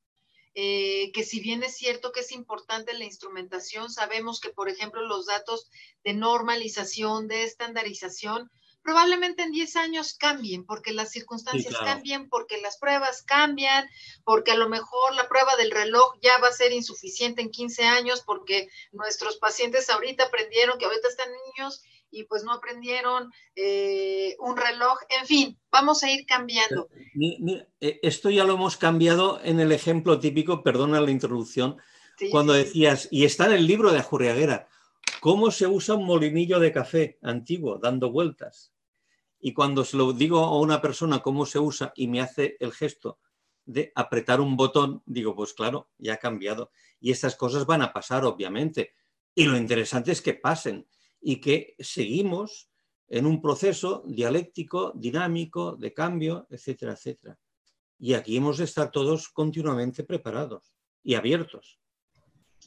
Eh, 0.58 1.12
que 1.12 1.22
si 1.22 1.40
bien 1.40 1.62
es 1.62 1.76
cierto 1.76 2.12
que 2.12 2.20
es 2.20 2.32
importante 2.32 2.94
la 2.94 3.04
instrumentación, 3.04 3.90
sabemos 3.90 4.40
que, 4.40 4.48
por 4.48 4.70
ejemplo, 4.70 5.02
los 5.02 5.26
datos 5.26 5.70
de 6.02 6.14
normalización, 6.14 7.28
de 7.28 7.44
estandarización, 7.44 8.50
probablemente 8.86 9.42
en 9.42 9.50
10 9.50 9.76
años 9.76 10.14
cambien, 10.14 10.64
porque 10.64 10.92
las 10.92 11.10
circunstancias 11.10 11.76
cambien, 11.76 12.28
porque 12.28 12.60
las 12.62 12.78
pruebas 12.78 13.22
cambian, 13.22 13.84
porque 14.22 14.52
a 14.52 14.56
lo 14.56 14.68
mejor 14.68 15.12
la 15.16 15.28
prueba 15.28 15.56
del 15.56 15.72
reloj 15.72 16.14
ya 16.22 16.38
va 16.38 16.48
a 16.48 16.52
ser 16.52 16.72
insuficiente 16.72 17.42
en 17.42 17.50
15 17.50 17.82
años, 17.82 18.22
porque 18.24 18.68
nuestros 18.92 19.38
pacientes 19.38 19.90
ahorita 19.90 20.26
aprendieron 20.26 20.78
que 20.78 20.84
ahorita 20.84 21.08
están 21.08 21.28
niños 21.56 21.82
y 22.12 22.22
pues 22.24 22.44
no 22.44 22.52
aprendieron 22.52 23.32
eh, 23.56 24.36
un 24.38 24.56
reloj. 24.56 25.00
En 25.20 25.26
fin, 25.26 25.58
vamos 25.72 26.04
a 26.04 26.10
ir 26.12 26.24
cambiando. 26.24 26.88
Eh, 27.80 27.98
esto 28.02 28.30
ya 28.30 28.44
lo 28.44 28.54
hemos 28.54 28.76
cambiado 28.76 29.40
en 29.42 29.58
el 29.58 29.72
ejemplo 29.72 30.20
típico, 30.20 30.62
perdona 30.62 31.00
la 31.00 31.10
introducción, 31.10 31.76
cuando 32.30 32.52
decías, 32.52 33.08
y 33.10 33.24
está 33.24 33.46
en 33.46 33.52
el 33.52 33.66
libro 33.66 33.90
de 33.90 33.98
Ajurriaguera, 33.98 34.68
cómo 35.18 35.50
se 35.50 35.66
usa 35.66 35.96
un 35.96 36.06
molinillo 36.06 36.60
de 36.60 36.70
café 36.70 37.18
antiguo, 37.20 37.78
dando 37.78 38.12
vueltas. 38.12 38.72
Y 39.46 39.52
cuando 39.52 39.84
se 39.84 39.96
lo 39.96 40.12
digo 40.12 40.40
a 40.40 40.58
una 40.58 40.82
persona 40.82 41.20
cómo 41.20 41.46
se 41.46 41.60
usa 41.60 41.92
y 41.94 42.08
me 42.08 42.20
hace 42.20 42.56
el 42.58 42.72
gesto 42.72 43.20
de 43.64 43.92
apretar 43.94 44.40
un 44.40 44.56
botón, 44.56 45.04
digo, 45.06 45.36
pues 45.36 45.54
claro, 45.54 45.88
ya 45.98 46.14
ha 46.14 46.16
cambiado. 46.16 46.72
Y 46.98 47.12
estas 47.12 47.36
cosas 47.36 47.64
van 47.64 47.80
a 47.80 47.92
pasar, 47.92 48.24
obviamente. 48.24 48.96
Y 49.36 49.44
lo 49.44 49.56
interesante 49.56 50.10
es 50.10 50.20
que 50.20 50.34
pasen 50.34 50.88
y 51.20 51.40
que 51.40 51.76
seguimos 51.78 52.70
en 53.06 53.24
un 53.24 53.40
proceso 53.40 54.02
dialéctico, 54.04 54.90
dinámico, 54.96 55.76
de 55.76 55.94
cambio, 55.94 56.48
etcétera, 56.50 56.94
etcétera. 56.94 57.38
Y 58.00 58.14
aquí 58.14 58.38
hemos 58.38 58.58
de 58.58 58.64
estar 58.64 58.90
todos 58.90 59.28
continuamente 59.28 60.02
preparados 60.02 60.74
y 61.04 61.14
abiertos. 61.14 61.78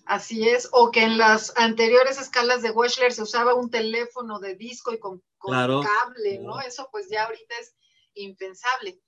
Así 0.10 0.50
es, 0.50 0.68
o 0.72 0.90
que 0.90 1.04
en 1.04 1.20
las 1.20 1.56
anteriores 1.56 2.20
escalas 2.20 2.64
de 2.64 2.72
Wechsler 2.72 3.14
se 3.14 3.22
usaba 3.22 3.54
un 3.54 3.70
teléfono 3.70 4.40
de 4.40 4.56
disco 4.56 4.92
y 4.92 4.98
con, 4.98 5.24
cable, 5.38 6.40
¿no? 6.40 6.60
Eso 6.62 6.90
pues 6.92 7.10
ya 7.12 7.26
ahorita 7.26 7.54
es 7.62 7.76
impensable. 8.16 9.00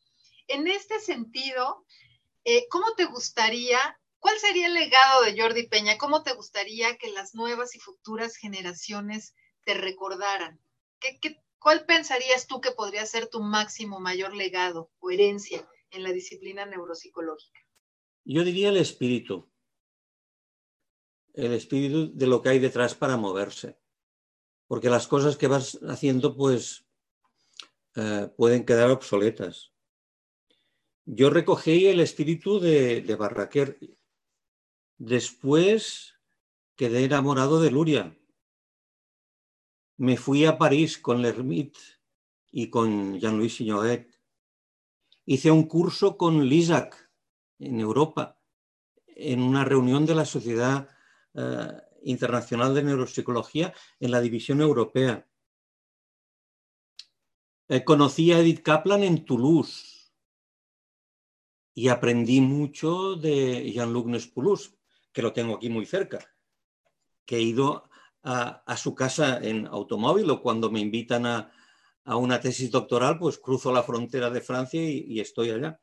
En 0.47 0.67
este 0.67 0.99
sentido, 0.99 1.87
eh, 2.43 2.67
¿cómo 2.69 2.93
te 2.95 3.05
gustaría 3.05 3.79
¿Cuál 4.19 4.37
sería 4.37 4.67
el 4.67 4.75
legado 4.75 5.23
de 5.23 5.35
Jordi 5.35 5.65
Peña? 5.65 5.97
¿Cómo 5.97 6.21
te 6.21 6.33
gustaría 6.33 6.95
que 6.97 7.09
las 7.09 7.33
nuevas 7.33 7.75
y 7.75 7.79
futuras 7.79 8.35
generaciones 8.35 9.33
te 9.65 9.73
recordaran? 9.73 10.61
cuál 11.57 11.85
pensarías 11.87 12.45
tú 12.45 12.61
que 12.61 12.69
podría 12.69 13.03
ser 13.07 13.25
tu 13.25 13.41
máximo 13.41 13.99
mayor 13.99 14.35
legado 14.35 14.91
o 14.99 15.09
herencia 15.09 15.67
en 15.89 16.03
la 16.03 16.11
disciplina 16.11 16.67
neuropsicológica? 16.67 17.59
Yo 18.23 18.43
diría 18.43 18.69
el 18.69 18.77
espíritu. 18.77 19.50
El 21.33 21.53
espíritu 21.53 22.11
de 22.13 22.27
lo 22.27 22.41
que 22.41 22.49
hay 22.49 22.59
detrás 22.59 22.95
para 22.95 23.17
moverse. 23.17 23.77
Porque 24.67 24.89
las 24.89 25.07
cosas 25.07 25.37
que 25.37 25.47
vas 25.47 25.79
haciendo, 25.87 26.35
pues, 26.35 26.85
eh, 27.95 28.29
pueden 28.37 28.65
quedar 28.65 28.89
obsoletas. 28.89 29.71
Yo 31.05 31.29
recogí 31.29 31.87
el 31.87 31.99
espíritu 31.99 32.59
de, 32.59 33.15
Barraquer 33.17 33.77
Después 34.97 36.13
quedé 36.75 37.05
enamorado 37.05 37.59
de 37.59 37.71
Luria. 37.71 38.15
Me 39.97 40.15
fui 40.15 40.45
a 40.45 40.59
París 40.59 40.99
con 40.99 41.21
Lermite 41.21 41.79
y 42.51 42.69
con 42.69 43.19
Jean-Louis 43.19 43.55
Signoret. 43.55 44.19
Hice 45.25 45.49
un 45.49 45.63
curso 45.63 46.17
con 46.17 46.47
Lisac 46.47 47.11
en 47.57 47.79
Europa, 47.79 48.39
en 49.07 49.41
una 49.41 49.65
reunión 49.65 50.05
de 50.05 50.15
la 50.15 50.25
Sociedad 50.25 50.87
Internacional 52.03 52.73
de 52.73 52.83
Neuropsicología 52.83 53.73
en 53.99 54.11
la 54.11 54.21
División 54.21 54.61
Europea. 54.61 55.27
Eh, 57.69 57.83
conocí 57.85 58.33
a 58.33 58.39
Edith 58.39 58.63
Kaplan 58.63 59.03
en 59.03 59.23
Toulouse 59.23 60.11
y 61.73 61.87
aprendí 61.87 62.41
mucho 62.41 63.15
de 63.15 63.71
Jean-Luc 63.71 64.07
Nespoulos, 64.07 64.75
que 65.13 65.21
lo 65.21 65.31
tengo 65.31 65.55
aquí 65.55 65.69
muy 65.69 65.85
cerca, 65.85 66.19
que 67.25 67.37
he 67.37 67.41
ido 67.41 67.89
a, 68.23 68.75
su 68.75 68.93
casa 68.93 69.37
en 69.37 69.67
automóvil 69.67 70.29
o 70.29 70.41
cuando 70.41 70.69
me 70.69 70.81
invitan 70.81 71.25
a 71.25 71.51
una 72.17 72.41
tesis 72.41 72.69
doctoral, 72.69 73.17
pues 73.17 73.37
cruzo 73.37 73.71
la 73.71 73.83
frontera 73.83 74.29
de 74.29 74.41
Francia 74.41 74.81
y, 74.83 75.19
estoy 75.19 75.51
allá. 75.51 75.79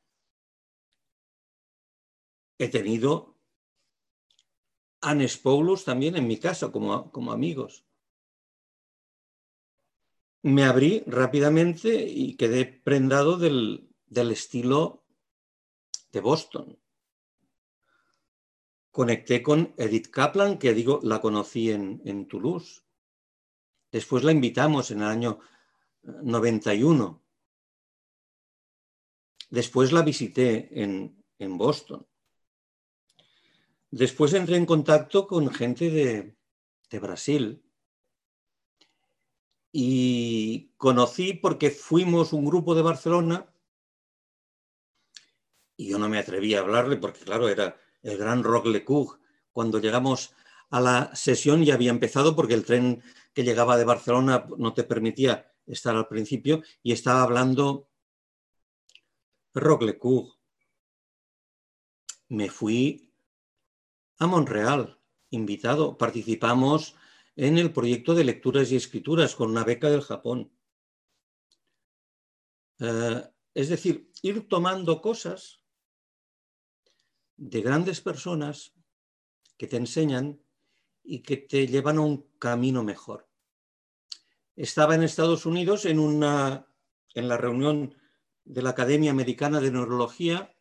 He 2.59 2.69
tenido 2.69 3.38
Anes 5.01 5.39
Paulus 5.39 5.85
también 5.85 6.17
en 6.17 6.27
mi 6.27 6.39
casa 6.39 6.73
como, 6.73 7.11
como 7.13 7.33
amigos. 7.33 7.85
Me 10.43 10.65
abrí 10.65 11.03
rápidamente 11.07 12.05
y 12.07 12.37
quedé 12.37 12.65
prendado 12.65 13.37
del, 13.37 13.89
del 14.07 14.31
estilo 14.33 15.05
de 16.13 16.21
Boston. 16.21 16.79
Conecté 18.91 19.43
con 19.43 19.75
Edith 19.77 20.11
Kaplan, 20.11 20.59
que 20.59 20.75
digo, 20.75 21.01
la 21.03 21.21
conocí 21.21 21.71
en, 21.71 22.01
en 22.05 22.27
Toulouse. 22.27 22.83
Después 23.93 24.25
la 24.25 24.33
invitamos 24.33 24.91
en 24.91 24.99
el 24.99 25.05
año 25.05 25.39
91. 26.03 27.23
Después 29.51 29.93
la 29.93 30.03
visité 30.03 30.83
en, 30.83 31.25
en 31.39 31.59
Boston. 31.59 32.07
Después 33.91 34.35
entré 34.35 34.57
en 34.57 34.67
contacto 34.67 35.27
con 35.27 35.49
gente 35.51 35.91
de, 35.91 36.35
Brasil 37.01 37.63
y 39.73 40.73
conocí 40.77 41.35
porque 41.35 41.71
fuimos 41.71 42.33
un 42.33 42.45
grupo 42.45 42.75
de 42.75 42.83
Barcelona 42.83 43.47
y 45.77 45.89
yo 45.89 45.99
no 45.99 46.09
me 46.09 46.19
atreví 46.19 46.55
a 46.55 46.61
hablarle 46.61 46.97
porque, 46.97 47.21
claro, 47.21 47.49
era 47.49 47.79
el 48.03 48.17
gran 48.19 48.43
Rock 48.43 48.67
Lecoq. 48.67 49.21
Cuando 49.53 49.79
llegamos 49.79 50.35
a 50.71 50.81
la 50.81 51.15
sesión 51.15 51.65
ya 51.65 51.75
había 51.75 51.91
empezado 51.91 52.35
porque 52.35 52.55
el 52.55 52.65
tren 52.65 53.03
que 53.33 53.45
llegaba 53.45 53.77
de 53.77 53.85
Barcelona 53.85 54.47
no 54.57 54.75
te 54.75 54.85
permitía 54.85 55.53
estar 55.67 55.95
al 55.95 56.09
principio 56.09 56.63
y 56.83 56.93
estaba 56.93 57.23
hablando 57.23 57.89
Rock 59.55 59.83
Lecoq. 59.83 60.39
Me 62.29 62.51
fui 62.51 63.08
a 64.19 64.27
Montreal, 64.27 64.99
invitado. 65.31 65.97
Participamos 65.97 66.97
en 67.37 67.59
el 67.59 67.73
proyecto 67.73 68.15
de 68.15 68.25
lecturas 68.25 68.71
y 68.73 68.77
escrituras 68.77 69.35
con 69.37 69.51
una 69.51 69.65
beca 69.65 69.89
del 69.89 70.03
Japón. 70.03 70.53
Eh, 72.81 73.23
es 73.55 73.69
decir, 73.69 74.11
ir 74.23 74.49
tomando 74.49 75.01
cosas 75.01 75.63
de 77.37 77.63
grandes 77.63 78.01
personas 78.01 78.75
que 79.57 79.69
te 79.69 79.77
enseñan 79.77 80.41
y 81.05 81.23
que 81.23 81.37
te 81.37 81.67
llevan 81.67 81.99
a 81.99 82.03
un 82.03 82.29
camino 82.39 82.83
mejor. 82.83 83.29
Estaba 84.57 84.97
en 84.97 85.05
Estados 85.05 85.47
Unidos 85.47 85.85
en, 85.85 86.01
una, 86.01 86.67
en 87.15 87.29
la 87.29 87.37
reunión 87.37 87.95
de 88.45 88.63
la 88.63 88.71
Academia 88.71 89.13
Americana 89.13 89.61
de 89.61 89.71
Neurología 89.71 90.58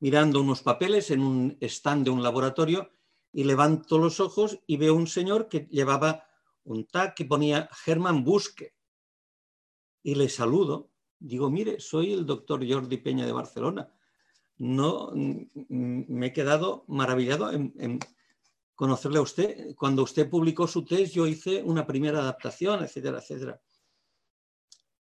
mirando 0.00 0.40
unos 0.40 0.62
papeles 0.62 1.10
en 1.10 1.20
un 1.20 1.58
stand 1.60 2.04
de 2.04 2.10
un 2.10 2.22
laboratorio 2.22 2.90
y 3.32 3.44
levanto 3.44 3.98
los 3.98 4.18
ojos 4.20 4.58
y 4.66 4.76
veo 4.76 4.94
un 4.94 5.06
señor 5.06 5.48
que 5.48 5.68
llevaba 5.70 6.24
un 6.64 6.86
tag 6.86 7.14
que 7.14 7.24
ponía 7.24 7.68
Germán 7.84 8.24
Busque. 8.24 8.74
Y 10.02 10.14
le 10.14 10.28
saludo. 10.28 10.90
Digo, 11.18 11.50
mire, 11.50 11.80
soy 11.80 12.12
el 12.12 12.26
doctor 12.26 12.66
Jordi 12.68 12.96
Peña 12.96 13.26
de 13.26 13.32
Barcelona 13.32 13.92
no 14.60 15.10
me 15.14 16.26
he 16.26 16.32
quedado 16.34 16.84
maravillado 16.86 17.50
en, 17.50 17.98
conocerle 18.74 19.18
a 19.18 19.22
usted. 19.22 19.74
Cuando 19.74 20.02
usted 20.02 20.28
publicó 20.28 20.66
su 20.66 20.84
test, 20.84 21.14
yo 21.14 21.26
hice 21.26 21.62
una 21.62 21.86
primera 21.86 22.20
adaptación, 22.20 22.84
etcétera, 22.84 23.18
etcétera. 23.18 23.60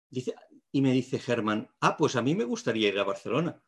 Dice, 0.08 0.34
y 0.72 0.80
me 0.80 0.92
dice 0.92 1.18
Germán, 1.18 1.68
ah, 1.80 1.96
pues 1.98 2.16
a 2.16 2.22
mí 2.22 2.34
me 2.34 2.44
gustaría 2.44 2.88
ir 2.88 2.98
a 2.98 3.04
Barcelona. 3.04 3.62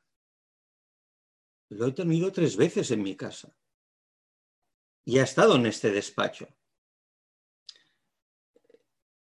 Lo 1.68 1.86
he 1.86 1.92
tenido 1.92 2.30
tres 2.32 2.56
veces 2.56 2.90
en 2.90 3.02
mi 3.02 3.16
casa. 3.16 3.56
Y 5.04 5.18
ha 5.18 5.24
estado 5.24 5.56
en 5.56 5.66
este 5.66 5.90
despacho. 5.90 6.48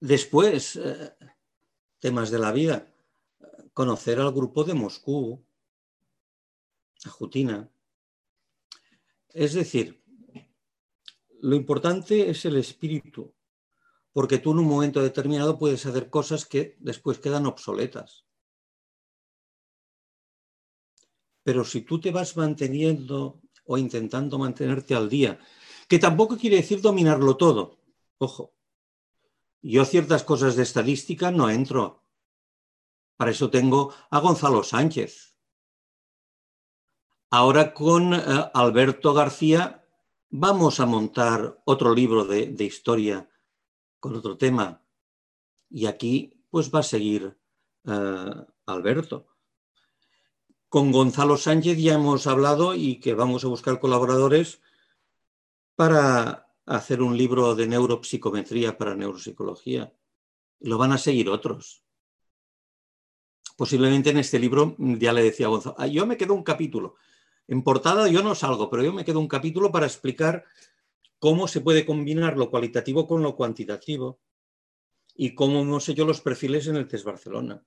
Después, 0.00 0.76
eh, 0.76 1.14
temas 1.98 2.30
de 2.30 2.38
la 2.38 2.52
vida, 2.52 2.92
conocer 3.74 4.18
al 4.18 4.32
grupo 4.32 4.64
de 4.64 4.74
Moscú, 4.74 5.44
Jutina. 7.08 7.70
Es 9.28 9.54
decir, 9.54 10.02
lo 11.40 11.54
importante 11.54 12.28
es 12.28 12.44
el 12.44 12.56
espíritu, 12.56 13.32
porque 14.12 14.38
tú 14.38 14.52
en 14.52 14.58
un 14.58 14.66
momento 14.66 15.02
determinado 15.02 15.58
puedes 15.58 15.86
hacer 15.86 16.10
cosas 16.10 16.44
que 16.44 16.76
después 16.80 17.18
quedan 17.18 17.46
obsoletas. 17.46 18.24
Pero 21.50 21.64
si 21.64 21.80
tú 21.80 21.98
te 21.98 22.12
vas 22.12 22.36
manteniendo 22.36 23.40
o 23.64 23.76
intentando 23.76 24.38
mantenerte 24.38 24.94
al 24.94 25.08
día, 25.08 25.36
que 25.88 25.98
tampoco 25.98 26.36
quiere 26.36 26.58
decir 26.58 26.80
dominarlo 26.80 27.36
todo, 27.36 27.80
ojo, 28.18 28.54
yo 29.60 29.84
ciertas 29.84 30.22
cosas 30.22 30.54
de 30.54 30.62
estadística 30.62 31.32
no 31.32 31.50
entro. 31.50 32.04
Para 33.16 33.32
eso 33.32 33.50
tengo 33.50 33.92
a 34.10 34.20
Gonzalo 34.20 34.62
Sánchez, 34.62 35.34
Ahora 37.32 37.74
con 37.74 38.14
eh, 38.14 38.20
Alberto 38.54 39.12
García 39.12 39.84
vamos 40.28 40.78
a 40.78 40.86
montar 40.86 41.60
otro 41.64 41.92
libro 41.92 42.24
de, 42.24 42.64
historia 42.64 43.28
con 43.98 44.14
otro 44.14 44.36
tema. 44.36 44.84
Y 45.68 45.86
aquí 45.86 46.44
pues 46.48 46.70
va 46.72 46.78
a 46.78 46.84
seguir 46.84 47.36
eh, 47.86 48.34
Alberto. 48.66 49.26
Con 50.70 50.92
Gonzalo 50.92 51.36
Sánchez 51.36 51.78
ya 51.78 51.94
hemos 51.94 52.28
hablado 52.28 52.76
y 52.76 53.00
que 53.00 53.14
vamos 53.14 53.44
a 53.44 53.48
buscar 53.48 53.80
colaboradores 53.80 54.60
para 55.74 56.54
hacer 56.64 57.02
un 57.02 57.16
libro 57.16 57.56
de 57.56 57.66
neuropsicometría 57.66 58.78
para 58.78 58.94
neuropsicología. 58.94 59.92
Lo 60.60 60.78
van 60.78 60.92
a 60.92 60.98
seguir 60.98 61.28
otros. 61.28 61.82
Posiblemente 63.56 64.10
en 64.10 64.18
este 64.18 64.38
libro, 64.38 64.76
ya 64.78 65.12
le 65.12 65.24
decía 65.24 65.46
a 65.46 65.48
Gonzalo, 65.48 65.74
ah, 65.76 65.88
yo 65.88 66.06
me 66.06 66.16
quedo 66.16 66.34
un 66.34 66.44
capítulo. 66.44 66.94
En 67.48 67.64
portada 67.64 68.06
yo 68.06 68.22
no 68.22 68.36
salgo, 68.36 68.70
pero 68.70 68.84
yo 68.84 68.92
me 68.92 69.04
quedo 69.04 69.18
un 69.18 69.26
capítulo 69.26 69.72
para 69.72 69.86
explicar 69.86 70.44
cómo 71.18 71.48
se 71.48 71.62
puede 71.62 71.84
combinar 71.84 72.36
lo 72.36 72.48
cualitativo 72.48 73.08
con 73.08 73.24
lo 73.24 73.34
cuantitativo 73.34 74.20
y 75.16 75.34
cómo 75.34 75.62
hemos 75.62 75.88
hecho 75.88 76.04
los 76.04 76.20
perfiles 76.20 76.68
en 76.68 76.76
el 76.76 76.86
test 76.86 77.04
Barcelona. 77.04 77.60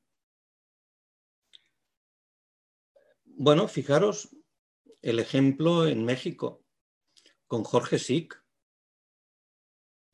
Bueno, 3.35 3.67
fijaros 3.67 4.35
el 5.01 5.19
ejemplo 5.19 5.87
en 5.87 6.05
México 6.05 6.65
con 7.47 7.63
Jorge 7.63 7.99
Sick. 7.99 8.41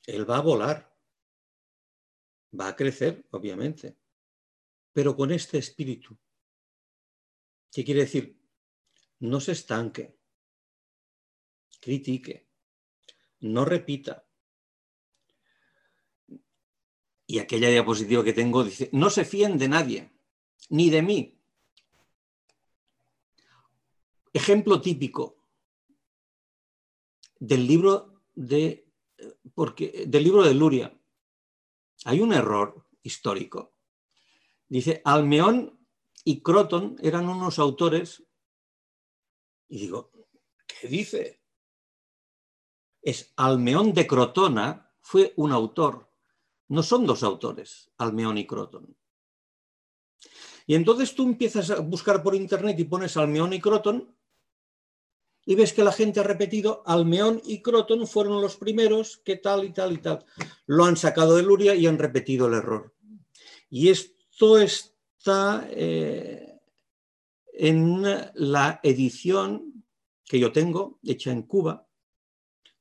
Él 0.06 0.30
va 0.30 0.38
a 0.38 0.42
volar, 0.42 0.98
va 2.60 2.70
a 2.70 2.76
crecer, 2.76 3.28
obviamente, 3.32 3.98
pero 4.92 5.16
con 5.16 5.32
este 5.32 5.58
espíritu. 5.58 6.18
¿Qué 7.72 7.86
quiere 7.86 8.02
decir? 8.02 8.40
no 9.20 9.40
se 9.40 9.52
estanque, 9.52 10.18
critique, 11.80 12.48
no 13.42 13.66
repita. 13.66 14.26
Y 17.28 17.40
aquella 17.40 17.70
diapositiva 17.70 18.24
que 18.24 18.34
tengo 18.34 18.64
dice, 18.64 18.90
no 18.92 19.10
se 19.10 19.24
fíen 19.24 19.58
de 19.58 19.68
nadie, 19.68 20.12
ni 20.70 20.90
de 20.90 21.02
mí. 21.02 21.39
Ejemplo 24.34 24.82
típico 24.82 25.40
del 27.40 27.66
libro 27.66 28.22
de, 28.36 28.88
porque, 29.54 30.06
del 30.08 30.24
libro 30.24 30.44
de 30.44 30.54
Luria. 30.54 30.96
Hay 32.06 32.22
un 32.22 32.34
error 32.34 32.88
histórico. 33.04 33.74
Dice, 34.68 35.02
Almeón 35.04 35.80
y 36.24 36.42
Croton 36.42 36.96
eran 37.02 37.28
unos 37.28 37.60
autores 37.60 38.24
y 39.70 39.80
digo, 39.80 40.12
¿qué 40.66 40.88
dice? 40.88 41.42
Es 43.02 43.34
Almeón 43.38 43.94
de 43.94 44.08
Crotona, 44.08 44.94
fue 45.00 45.34
un 45.38 45.52
autor. 45.52 46.12
No 46.68 46.84
son 46.84 47.06
dos 47.06 47.24
autores, 47.24 47.92
Almeón 47.98 48.38
y 48.38 48.46
Croton. 48.46 48.96
Y 50.66 50.76
entonces 50.76 51.16
tú 51.16 51.24
empiezas 51.24 51.70
a 51.72 51.80
buscar 51.80 52.22
por 52.22 52.36
internet 52.36 52.80
y 52.80 52.84
pones 52.84 53.16
Almeón 53.18 53.54
y 53.54 53.60
Croton 53.60 54.16
y 55.50 55.56
ves 55.56 55.74
que 55.74 55.84
la 55.84 55.92
gente 55.92 56.20
ha 56.20 56.24
repetido 56.24 56.84
Almeón 56.86 57.42
y 57.44 57.64
Croton 57.64 58.06
fueron 58.06 58.40
los 58.40 58.56
primeros 58.56 59.18
que 59.18 59.36
tal 59.36 59.64
y 59.64 59.74
tal 59.74 59.94
y 59.94 59.98
tal. 59.98 60.24
Lo 60.68 60.86
han 60.86 60.96
sacado 60.96 61.38
de 61.38 61.42
Luria 61.42 61.74
y 61.74 61.88
han 61.88 61.98
repetido 61.98 62.46
el 62.46 62.54
error. 62.54 62.94
Y 63.68 63.90
esto 63.90 64.60
está 64.60 65.68
eh, 65.72 66.60
en 67.52 68.04
la 68.36 68.80
edición 68.84 69.84
que 70.24 70.38
yo 70.38 70.52
tengo, 70.52 71.00
hecha 71.04 71.32
en 71.32 71.42
Cuba, 71.42 71.88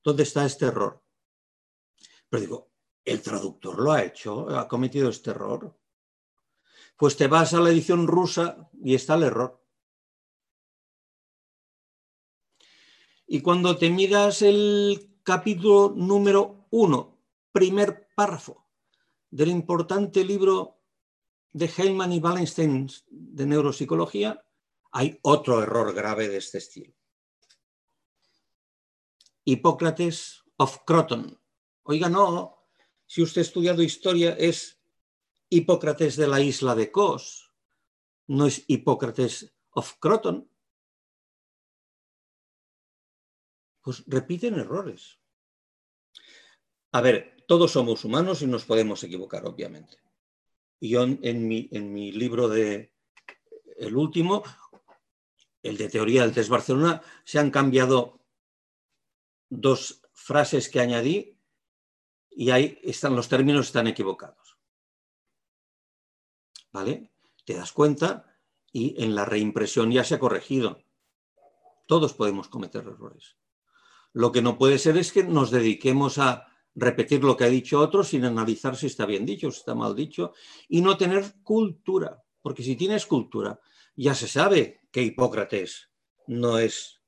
donde 0.05 0.25
está 0.25 0.45
este 0.45 0.67
error. 0.67 1.03
Pero 2.29 2.41
digo, 2.43 2.71
el 3.03 3.23
traductor 3.23 3.79
lo 3.79 3.93
ha 3.93 4.05
hecho, 4.05 4.47
ha 4.51 4.69
cometido 4.69 5.09
este 5.09 5.31
error. 5.31 5.75
Pues 6.99 7.17
te 7.17 7.29
vas 7.29 7.55
a 7.55 7.61
la 7.61 7.71
edición 7.71 8.07
rusa 8.07 8.69
y 8.85 8.95
está 8.95 9.15
el 9.15 9.23
error. 9.23 9.59
Y 13.31 13.43
cuando 13.43 13.77
te 13.77 13.91
miras 13.91 14.41
el 14.41 15.21
capítulo 15.23 15.93
número 15.95 16.67
uno, 16.71 17.19
primer 17.53 18.09
párrafo 18.17 18.67
del 19.31 19.51
importante 19.51 20.25
libro 20.25 20.79
de 21.53 21.67
Heyman 21.67 22.11
y 22.15 22.21
Wallenstein 22.21 22.89
de 23.11 23.45
neuropsicología, 23.45 24.43
hay 24.93 25.19
otro 25.21 25.63
error 25.63 25.93
grave 25.93 26.29
de 26.29 26.39
este 26.39 26.57
estilo. 26.57 26.95
Hipócrates 29.45 30.43
of 30.57 30.79
Croton. 30.87 31.39
Oiga, 31.83 32.09
no, 32.09 32.65
si 33.05 33.23
usted 33.23 33.43
ha 33.43 33.45
estudiado 33.45 33.83
historia 33.83 34.37
es 34.39 34.81
Hipócrates 35.51 36.17
de 36.17 36.29
la 36.29 36.41
isla 36.41 36.75
de 36.75 36.91
Kos, 36.91 37.53
no 38.27 38.47
es 38.47 38.65
Hipócrates 38.69 39.55
of 39.73 39.95
Croton. 40.01 40.51
Pues 43.89 44.05
repiten 44.07 44.59
errores. 44.59 45.19
A 46.93 47.01
ver, 47.01 47.43
todos 47.49 47.73
somos 47.73 48.05
humanos 48.05 48.43
y 48.43 48.47
nos 48.47 48.67
podemos 48.67 49.03
equivocar, 49.03 49.47
obviamente. 49.47 49.97
Y 50.79 50.91
yo 50.91 51.05
en 51.05 51.49
mi, 51.49 51.71
en 51.73 51.91
mi 51.95 52.13
libro 52.13 52.49
de 52.51 52.93
el 53.79 53.97
último, 53.97 54.43
el 55.63 55.79
de 55.79 55.89
teoría 55.89 56.21
del 56.21 56.35
test 56.35 56.51
Barcelona, 56.51 57.01
se 57.25 57.39
han 57.39 57.51
cambiado 57.51 58.21
dos 59.49 60.03
frases 60.13 60.69
que 60.69 60.81
añadí 60.81 61.39
y 62.29 62.51
ahí 62.51 62.79
están 62.83 63.17
los 63.17 63.31
términos 63.31 63.69
están 63.69 63.87
equivocados. 63.87 64.59
¿Vale? 66.73 67.11
Te 67.47 67.55
das 67.55 67.73
cuenta 67.73 68.37
y 68.71 69.03
en 69.03 69.15
la 69.15 69.25
reimpresión 69.25 69.91
ya 69.91 70.05
se 70.05 70.17
ha 70.17 70.19
corregido. 70.19 70.85
Todos 71.87 72.13
podemos 72.13 72.49
cometer 72.49 72.83
errores. 72.87 73.39
Lo 74.13 74.33
que 74.33 74.43
no 74.43 74.57
puede 74.59 74.79
ser 74.79 74.97
es 74.97 75.13
que 75.13 75.25
nos 75.25 75.51
dediquemos 75.51 76.19
a 76.19 76.47
repetir 76.75 77.25
lo 77.25 77.37
que 77.37 77.45
ha 77.45 77.49
dicho 77.49 77.81
otro 77.81 78.05
sin 78.05 78.25
analizar 78.25 78.77
si 78.77 78.87
está 78.87 79.05
bien 79.05 79.27
dicho, 79.27 79.51
si 79.51 79.59
está 79.59 79.75
mal 79.75 79.95
dicho, 79.95 80.33
y 80.69 80.81
no 80.81 80.97
tener 80.97 81.43
cultura. 81.43 82.23
Porque 82.41 82.63
si 82.63 82.77
tienes 82.77 83.07
cultura, 83.07 83.61
ya 83.97 84.15
se 84.15 84.29
sabe 84.29 84.81
que 84.91 85.03
Hipócrates 85.03 85.91
no 86.27 86.59
es 86.59 87.03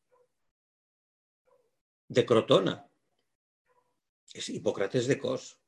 de 2.08 2.26
Crotona, 2.26 2.90
es 4.32 4.48
Hipócrates 4.48 5.06
de 5.06 5.18
Cos. 5.18 5.58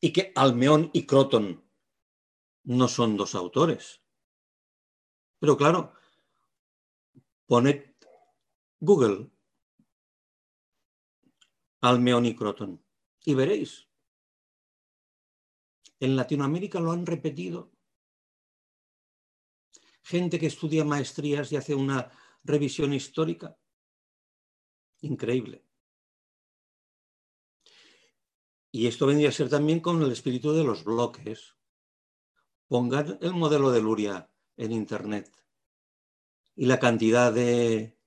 Y 0.00 0.12
que 0.12 0.32
Almeón 0.34 0.90
y 0.94 1.04
Croton 1.04 1.62
no 2.64 2.88
son 2.88 3.16
dos 3.16 3.34
autores. 3.34 4.02
Pero 5.38 5.56
claro, 5.56 5.92
poned 7.46 7.94
Google 8.78 9.30
Y 11.82 12.34
Croton 12.34 12.84
y 13.24 13.34
veréis. 13.34 13.88
En 15.98 16.16
Latinoamérica 16.16 16.80
lo 16.80 16.92
han 16.92 17.06
repetido 17.06 17.72
gente 20.02 20.38
que 20.38 20.46
estudia 20.46 20.84
maestrías 20.84 21.52
y 21.52 21.56
hace 21.56 21.74
una 21.74 22.10
revisión 22.42 22.92
histórica. 22.92 23.56
Increíble. 25.02 25.64
Y 28.72 28.86
esto 28.86 29.06
vendría 29.06 29.30
a 29.30 29.32
ser 29.32 29.48
también 29.48 29.80
con 29.80 30.02
el 30.02 30.12
espíritu 30.12 30.52
de 30.52 30.64
los 30.64 30.84
bloques. 30.84 31.56
Pongan 32.66 33.18
el 33.20 33.34
modelo 33.34 33.70
de 33.70 33.80
Luria 33.80 34.30
en 34.56 34.72
Internet 34.72 35.30
y 36.54 36.66
la 36.66 36.78
cantidad 36.78 37.32
de 37.32 37.98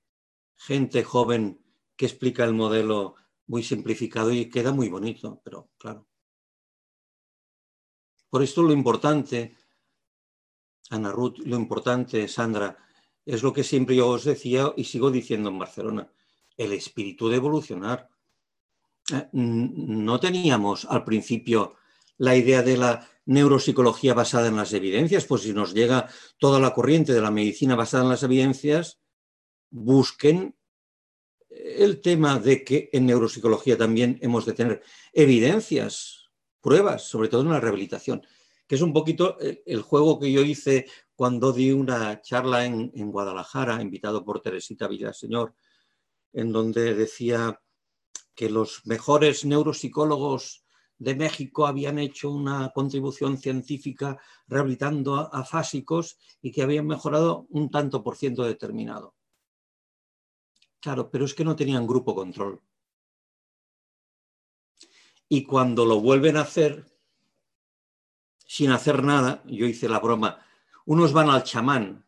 gente 0.56 1.04
joven 1.04 1.60
que 1.96 2.06
explica 2.06 2.44
el 2.44 2.54
modelo 2.54 3.16
muy 3.46 3.62
simplificado 3.62 4.32
y 4.32 4.48
queda 4.48 4.72
muy 4.72 4.88
bonito, 4.88 5.40
pero 5.44 5.70
claro. 5.78 6.06
Por 8.30 8.42
esto 8.42 8.62
lo 8.62 8.72
importante 8.72 9.56
Ana 10.90 11.12
Ruth, 11.12 11.38
lo 11.44 11.56
importante, 11.56 12.28
Sandra, 12.28 12.76
es 13.24 13.42
lo 13.42 13.52
que 13.52 13.64
siempre 13.64 13.96
yo 13.96 14.08
os 14.08 14.24
decía 14.24 14.72
y 14.76 14.84
sigo 14.84 15.10
diciendo 15.10 15.48
en 15.48 15.58
Barcelona, 15.58 16.10
el 16.56 16.72
espíritu 16.72 17.28
de 17.28 17.36
evolucionar. 17.36 18.10
Eh, 19.12 19.28
no 19.32 20.20
teníamos 20.20 20.84
al 20.84 21.04
principio 21.04 21.76
la 22.18 22.36
idea 22.36 22.62
de 22.62 22.76
la 22.76 23.08
neuropsicología 23.26 24.14
basada 24.14 24.48
en 24.48 24.56
las 24.56 24.72
evidencias, 24.72 25.24
pues 25.24 25.42
si 25.42 25.52
nos 25.52 25.72
llega 25.72 26.08
toda 26.38 26.60
la 26.60 26.74
corriente 26.74 27.12
de 27.12 27.22
la 27.22 27.30
medicina 27.30 27.74
basada 27.74 28.04
en 28.04 28.10
las 28.10 28.22
evidencias, 28.22 29.00
busquen 29.70 30.54
el 31.56 32.00
tema 32.00 32.38
de 32.38 32.64
que 32.64 32.90
en 32.92 33.06
neuropsicología 33.06 33.76
también 33.76 34.18
hemos 34.22 34.46
de 34.46 34.52
tener 34.52 34.82
evidencias, 35.12 36.30
pruebas, 36.60 37.02
sobre 37.02 37.28
todo 37.28 37.42
en 37.42 37.50
la 37.50 37.60
rehabilitación 37.60 38.22
que 38.66 38.74
es 38.76 38.82
un 38.82 38.92
poquito 38.92 39.38
el, 39.40 39.82
juego 39.82 40.18
que 40.18 40.32
yo 40.32 40.42
hice 40.42 40.86
cuando 41.14 41.52
di 41.52 41.70
una 41.72 42.20
charla 42.22 42.64
en, 42.64 42.90
Guadalajara, 43.10 43.80
invitado 43.82 44.24
por 44.24 44.40
Teresita 44.40 44.88
Villaseñor, 44.88 45.54
en 46.32 46.52
donde 46.52 46.94
decía 46.94 47.60
que 48.34 48.50
los 48.50 48.84
mejores 48.86 49.44
neuropsicólogos 49.44 50.64
de 50.98 51.14
México 51.14 51.66
habían 51.66 51.98
hecho 51.98 52.30
una 52.30 52.70
contribución 52.74 53.36
científica 53.38 54.18
rehabilitando 54.48 55.16
a, 55.16 55.44
fásicos 55.44 56.18
y 56.40 56.50
que 56.50 56.62
habían 56.62 56.86
mejorado 56.86 57.46
un 57.50 57.70
tanto 57.70 58.02
por 58.02 58.16
ciento 58.16 58.44
determinado. 58.44 59.14
Claro, 60.84 61.10
pero 61.10 61.24
es 61.24 61.32
que 61.32 61.46
no 61.46 61.56
tenían 61.56 61.86
grupo 61.86 62.14
control. 62.14 62.60
Y 65.30 65.42
cuando 65.44 65.86
lo 65.86 65.98
vuelven 65.98 66.36
a 66.36 66.42
hacer, 66.42 66.84
sin 68.46 68.70
hacer 68.70 69.02
nada, 69.02 69.42
yo 69.46 69.64
hice 69.64 69.88
la 69.88 69.98
broma, 69.98 70.44
unos 70.84 71.14
van 71.14 71.30
al 71.30 71.42
chamán 71.42 72.04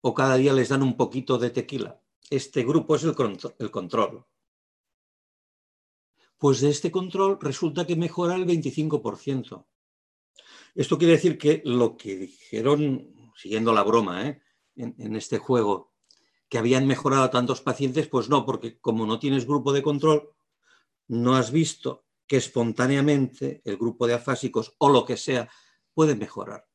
o 0.00 0.14
cada 0.14 0.36
día 0.36 0.54
les 0.54 0.70
dan 0.70 0.82
un 0.82 0.96
poquito 0.96 1.36
de 1.36 1.50
tequila. 1.50 2.00
Este 2.30 2.64
grupo 2.64 2.96
es 2.96 3.04
el, 3.04 3.14
control. 3.70 4.24
Pues 6.38 6.62
de 6.62 6.70
este 6.70 6.90
control 6.90 7.36
resulta 7.38 7.86
que 7.86 7.96
mejora 7.96 8.34
el 8.34 8.46
25%. 8.46 9.66
Esto 10.74 10.96
quiere 10.96 11.12
decir 11.12 11.36
que 11.36 11.60
lo 11.66 11.98
que 11.98 12.16
dijeron, 12.16 13.30
siguiendo 13.36 13.74
la 13.74 13.82
broma, 13.82 14.26
¿eh? 14.26 14.40
en, 14.74 14.94
en 14.98 15.16
este 15.16 15.36
juego, 15.36 15.95
que 16.48 16.58
habían 16.58 16.86
mejorado 16.86 17.30
tantos 17.30 17.60
pacientes, 17.60 18.08
pues 18.08 18.28
no, 18.28 18.44
porque 18.46 18.78
como 18.80 19.06
no 19.06 19.18
tienes 19.18 19.46
grupo 19.46 19.72
de 19.72 19.82
control, 19.82 20.30
no 21.08 21.36
has 21.36 21.50
visto 21.50 22.06
que 22.26 22.36
espontáneamente 22.36 23.62
el 23.64 23.76
grupo 23.76 24.06
de 24.06 24.14
afásicos 24.14 24.74
o 24.78 24.88
lo 24.88 25.04
que 25.04 25.16
sea 25.16 25.48
puede 25.94 26.14
mejorar. 26.14 26.66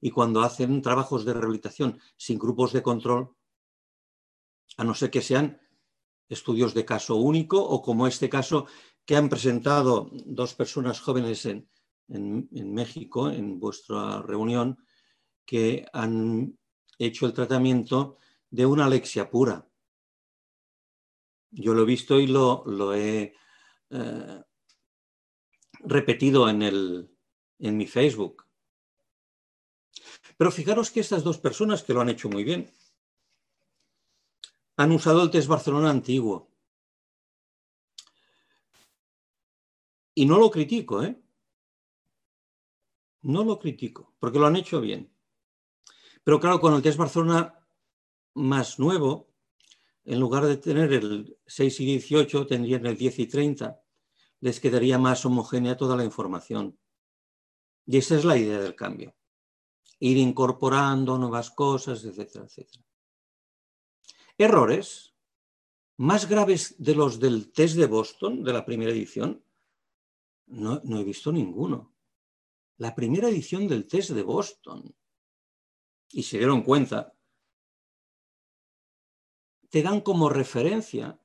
Y 0.00 0.10
cuando 0.10 0.42
hacen 0.42 0.82
trabajos 0.82 1.24
de 1.24 1.34
rehabilitación 1.34 2.00
sin 2.16 2.38
grupos 2.38 2.72
de 2.72 2.82
control, 2.82 3.34
a 4.76 4.84
no 4.84 4.94
ser 4.94 5.10
que 5.10 5.22
sean 5.22 5.60
estudios 6.28 6.74
de 6.74 6.84
caso 6.84 7.16
único 7.16 7.60
o 7.60 7.82
como 7.82 8.06
este 8.06 8.28
caso 8.28 8.66
que 9.04 9.16
han 9.16 9.28
presentado 9.28 10.10
dos 10.12 10.54
personas 10.54 11.00
jóvenes 11.00 11.46
en, 11.46 11.68
en 12.08 12.74
México, 12.74 13.30
en 13.30 13.58
vuestra 13.58 14.22
reunión, 14.22 14.78
que 15.44 15.86
han 15.92 16.58
hecho 16.98 17.26
el 17.26 17.32
tratamiento 17.32 18.18
de 18.50 18.66
una 18.66 18.86
alexia 18.86 19.30
pura. 19.30 19.66
Yo 21.50 21.74
lo 21.74 21.82
he 21.82 21.86
visto 21.86 22.18
y 22.18 22.26
lo, 22.26 22.62
lo 22.66 22.94
he 22.94 23.34
eh, 23.90 24.42
repetido 25.80 26.48
en, 26.48 26.62
el, 26.62 27.10
en 27.58 27.76
mi 27.76 27.86
Facebook. 27.86 28.44
Pero 30.36 30.50
fijaros 30.50 30.90
que 30.90 31.00
estas 31.00 31.24
dos 31.24 31.38
personas 31.38 31.82
que 31.82 31.94
lo 31.94 32.00
han 32.00 32.10
hecho 32.10 32.28
muy 32.28 32.44
bien 32.44 32.70
han 34.76 34.92
usado 34.92 35.22
el 35.22 35.30
test 35.30 35.48
Barcelona 35.48 35.90
antiguo. 35.90 36.52
Y 40.14 40.26
no 40.26 40.38
lo 40.38 40.50
critico, 40.50 41.02
¿eh? 41.02 41.20
No 43.22 43.44
lo 43.44 43.58
critico, 43.58 44.14
porque 44.20 44.38
lo 44.38 44.46
han 44.46 44.56
hecho 44.56 44.80
bien. 44.80 45.12
Pero 46.22 46.38
claro, 46.38 46.60
con 46.60 46.74
el 46.74 46.82
test 46.82 46.98
Barcelona 46.98 47.58
más 48.38 48.78
nuevo, 48.78 49.28
en 50.04 50.20
lugar 50.20 50.46
de 50.46 50.56
tener 50.56 50.92
el 50.92 51.38
6 51.46 51.80
y 51.80 51.86
18, 51.86 52.46
tendrían 52.46 52.86
el 52.86 52.96
10 52.96 53.18
y 53.18 53.26
30 53.26 53.82
les 54.40 54.60
quedaría 54.60 54.98
más 54.98 55.24
homogénea 55.24 55.76
toda 55.76 55.96
la 55.96 56.04
información. 56.04 56.78
Y 57.86 57.98
esa 57.98 58.16
es 58.16 58.24
la 58.24 58.36
idea 58.36 58.60
del 58.60 58.74
cambio. 58.74 59.14
Ir 59.98 60.16
incorporando 60.16 61.18
nuevas 61.18 61.50
cosas, 61.50 62.04
etcétera, 62.04 62.44
etcétera. 62.44 62.84
Errores 64.36 65.14
más 65.96 66.28
graves 66.28 66.76
de 66.78 66.94
los 66.94 67.18
del 67.18 67.50
test 67.50 67.74
de 67.74 67.86
Boston, 67.86 68.44
de 68.44 68.52
la 68.52 68.64
primera 68.64 68.92
edición, 68.92 69.44
no, 70.46 70.80
no 70.84 71.00
he 71.00 71.04
visto 71.04 71.32
ninguno. 71.32 71.94
la 72.76 72.94
primera 72.94 73.28
edición 73.28 73.66
del 73.66 73.88
test 73.88 74.10
de 74.10 74.22
Boston 74.22 74.94
y 76.12 76.22
se 76.22 76.38
dieron 76.38 76.62
cuenta, 76.62 77.12
te 79.70 79.82
dan 79.82 80.00
como 80.00 80.28
referencia 80.28 81.18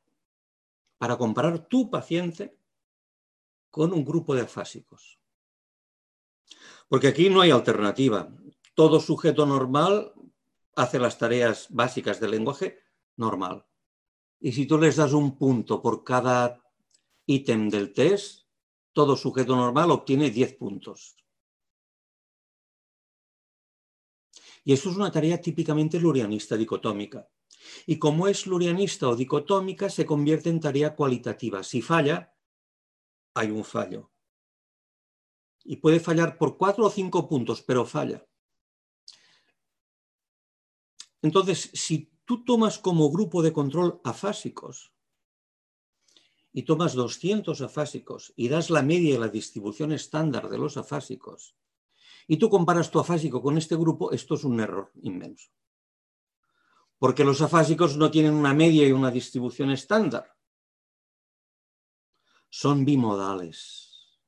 para 0.98 1.18
comparar 1.18 1.68
tu 1.68 1.90
paciente 1.90 2.58
con 3.70 3.92
un 3.94 4.06
grupo 4.06 4.36
de 4.36 4.42
afásicos. 4.42 5.20
Porque 6.88 7.08
aquí 7.08 7.30
no 7.30 7.42
hay 7.42 7.52
alternativa. 7.52 8.30
Todo 8.76 9.00
sujeto 9.00 9.46
normal 9.46 10.14
hace 10.76 11.00
las 11.00 11.18
tareas 11.18 11.68
básicas 11.70 12.20
del 12.20 12.32
lenguaje 12.32 12.80
normal. 13.16 13.66
Y 14.40 14.52
si 14.52 14.66
tú 14.66 14.78
les 14.78 14.98
das 14.98 15.14
un 15.14 15.38
punto 15.38 15.82
por 15.82 16.04
cada 16.04 16.62
ítem 17.26 17.70
del 17.70 17.94
test, 17.94 18.44
todo 18.92 19.16
sujeto 19.16 19.56
normal 19.56 19.92
obtiene 19.92 20.30
10 20.30 20.56
puntos. 20.56 21.16
Y 24.66 24.74
eso 24.74 24.90
es 24.90 24.96
una 24.96 25.12
tarea 25.12 25.42
típicamente 25.42 26.00
lurianista 26.00 26.56
dicotómica. 26.56 27.28
Y 27.86 28.00
como 28.00 28.28
es 28.28 28.48
lurianista 28.48 29.08
o 29.10 29.16
dicotómica, 29.16 29.90
se 29.90 30.06
convierte 30.06 30.50
en 30.50 30.60
tarea 30.60 30.96
cualitativa. 30.96 31.64
Si 31.64 31.82
falla, 31.82 32.36
hay 33.34 33.52
un 33.52 33.64
fallo. 33.64 34.12
Y 35.64 35.78
puede 35.78 36.00
fallar 36.00 36.38
por 36.38 36.58
cuatro 36.58 36.86
o 36.86 36.90
cinco 36.90 37.28
puntos, 37.28 37.62
pero 37.62 37.86
falla. 37.86 38.26
Entonces, 41.22 41.72
si 41.74 42.12
tú 42.26 42.44
tomas 42.44 42.78
como 42.80 43.10
grupo 43.10 43.42
de 43.42 43.54
control 43.54 44.02
afásicos 44.04 44.94
y 46.52 46.64
tomas 46.64 46.94
200 46.94 47.62
afásicos 47.62 48.34
y 48.36 48.50
das 48.50 48.70
la 48.70 48.84
media 48.84 49.16
y 49.16 49.18
la 49.18 49.30
distribución 49.30 49.92
estándar 49.92 50.50
de 50.50 50.58
los 50.58 50.78
afásicos, 50.78 51.56
y 52.28 52.38
tú 52.38 52.50
comparas 52.50 52.92
tu 52.92 53.00
afásico 53.00 53.42
con 53.42 53.58
este 53.58 53.76
grupo, 53.76 54.12
esto 54.12 54.36
es 54.36 54.44
un 54.44 54.60
error 54.60 54.92
inmenso. 55.02 55.50
Porque 57.00 57.24
los 57.24 57.42
afásicos 57.42 57.98
no 57.98 58.10
tienen 58.12 58.34
una 58.34 58.54
media 58.54 58.88
y 58.88 58.92
una 58.92 59.12
distribución 59.12 59.72
estándar. 59.72 60.36
Son 62.50 62.86
bimodales. 62.86 64.20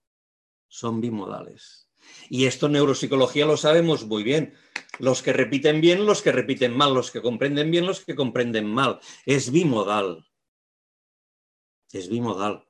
Son 0.68 1.00
bimodales. 1.00 1.90
Y 2.30 2.46
esto 2.46 2.66
en 2.66 2.74
neuropsicología 2.74 3.46
lo 3.46 3.58
sabemos 3.58 4.06
muy 4.06 4.24
bien. 4.24 4.54
Los 5.00 5.22
que 5.22 5.34
repiten 5.34 5.82
bien, 5.82 6.06
los 6.06 6.22
que 6.22 6.32
repiten 6.32 6.76
mal, 6.76 6.94
los 6.94 7.12
que 7.12 7.22
comprenden 7.22 7.72
bien, 7.72 7.86
los 7.86 8.04
que 8.04 8.16
comprenden 8.16 8.68
mal. 8.68 9.00
Es 9.26 9.52
bimodal. 9.52 10.28
Es 11.92 12.10
bimodal. 12.10 12.68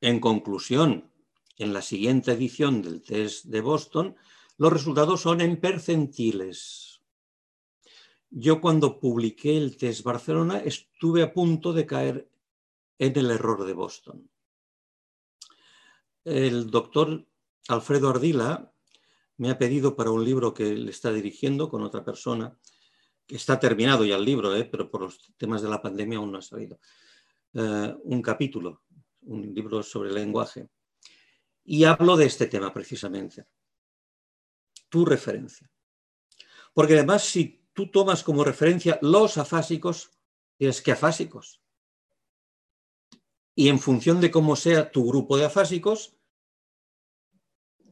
En 0.00 0.18
conclusión, 0.20 1.12
en 1.58 1.74
la 1.74 1.82
siguiente 1.82 2.32
edición 2.32 2.80
del 2.80 3.02
test 3.02 3.44
de 3.44 3.60
Boston, 3.60 4.16
los 4.56 4.72
resultados 4.72 5.20
son 5.20 5.40
en 5.40 5.60
percentiles. 5.60 6.89
Yo 8.30 8.60
cuando 8.60 9.00
publiqué 9.00 9.56
el 9.56 9.76
test 9.76 10.04
Barcelona 10.04 10.60
estuve 10.60 11.22
a 11.22 11.32
punto 11.32 11.72
de 11.72 11.84
caer 11.84 12.30
en 12.98 13.18
el 13.18 13.30
error 13.32 13.64
de 13.64 13.72
Boston. 13.72 14.30
El 16.24 16.70
doctor 16.70 17.26
Alfredo 17.68 18.08
Ardila 18.08 18.72
me 19.38 19.50
ha 19.50 19.58
pedido 19.58 19.96
para 19.96 20.12
un 20.12 20.24
libro 20.24 20.54
que 20.54 20.74
le 20.74 20.90
está 20.90 21.12
dirigiendo 21.12 21.68
con 21.68 21.82
otra 21.82 22.04
persona, 22.04 22.56
que 23.26 23.36
está 23.36 23.58
terminado 23.58 24.04
ya 24.04 24.16
el 24.16 24.24
libro, 24.24 24.54
¿eh? 24.54 24.64
pero 24.64 24.88
por 24.90 25.02
los 25.02 25.32
temas 25.36 25.62
de 25.62 25.68
la 25.68 25.82
pandemia 25.82 26.18
aún 26.18 26.30
no 26.30 26.38
ha 26.38 26.42
salido, 26.42 26.78
eh, 27.54 27.96
un 28.04 28.22
capítulo, 28.22 28.82
un 29.22 29.52
libro 29.54 29.82
sobre 29.82 30.12
lenguaje. 30.12 30.68
Y 31.64 31.84
hablo 31.84 32.16
de 32.16 32.26
este 32.26 32.46
tema 32.46 32.72
precisamente. 32.72 33.46
Tu 34.88 35.04
referencia. 35.04 35.70
Porque 36.74 36.94
además, 36.94 37.24
si 37.24 37.59
tú 37.72 37.90
tomas 37.90 38.22
como 38.22 38.44
referencia 38.44 38.98
los 39.02 39.38
afásicos, 39.38 40.10
tienes 40.56 40.82
que 40.82 40.92
afásicos. 40.92 41.62
Y 43.54 43.68
en 43.68 43.78
función 43.78 44.20
de 44.20 44.30
cómo 44.30 44.56
sea 44.56 44.90
tu 44.90 45.06
grupo 45.06 45.36
de 45.36 45.44
afásicos, 45.44 46.16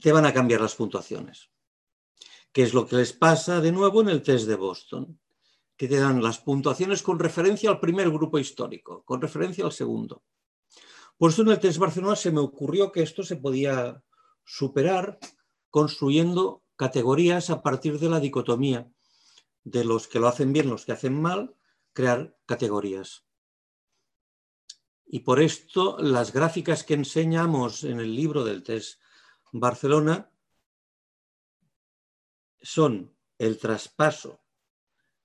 te 0.00 0.12
van 0.12 0.26
a 0.26 0.32
cambiar 0.32 0.60
las 0.60 0.74
puntuaciones. 0.74 1.50
Que 2.52 2.62
es 2.62 2.74
lo 2.74 2.86
que 2.86 2.96
les 2.96 3.12
pasa 3.12 3.60
de 3.60 3.72
nuevo 3.72 4.00
en 4.00 4.08
el 4.08 4.22
test 4.22 4.46
de 4.46 4.54
Boston, 4.54 5.20
que 5.76 5.88
te 5.88 5.98
dan 5.98 6.22
las 6.22 6.38
puntuaciones 6.38 7.02
con 7.02 7.18
referencia 7.18 7.70
al 7.70 7.80
primer 7.80 8.10
grupo 8.10 8.38
histórico, 8.38 9.04
con 9.04 9.20
referencia 9.20 9.64
al 9.64 9.72
segundo. 9.72 10.24
Por 11.16 11.30
eso 11.30 11.42
en 11.42 11.48
el 11.48 11.60
test 11.60 11.78
Barcelona 11.78 12.16
se 12.16 12.30
me 12.30 12.40
ocurrió 12.40 12.92
que 12.92 13.02
esto 13.02 13.22
se 13.22 13.36
podía 13.36 14.02
superar 14.44 15.18
construyendo 15.70 16.62
categorías 16.76 17.50
a 17.50 17.62
partir 17.62 17.98
de 17.98 18.08
la 18.08 18.20
dicotomía 18.20 18.90
de 19.70 19.84
los 19.84 20.08
que 20.08 20.18
lo 20.18 20.28
hacen 20.28 20.52
bien, 20.52 20.70
los 20.70 20.84
que 20.84 20.92
hacen 20.92 21.20
mal, 21.20 21.54
crear 21.92 22.38
categorías. 22.46 23.26
Y 25.04 25.20
por 25.20 25.40
esto 25.40 25.98
las 25.98 26.32
gráficas 26.32 26.84
que 26.84 26.94
enseñamos 26.94 27.84
en 27.84 28.00
el 28.00 28.14
libro 28.14 28.44
del 28.44 28.62
test 28.62 29.00
Barcelona 29.52 30.30
son 32.60 33.16
el 33.38 33.58
traspaso 33.58 34.42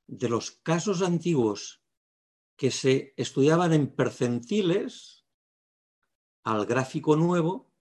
de 0.08 0.30
los 0.30 0.52
casos 0.52 1.02
antiguos 1.02 1.82
que 2.56 2.72
se 2.72 3.14
estudiaban 3.18 3.74
en 3.74 3.94
percentiles 3.94 5.26
al 6.44 6.66
gráfico 6.66 7.16
nuevo 7.16 7.72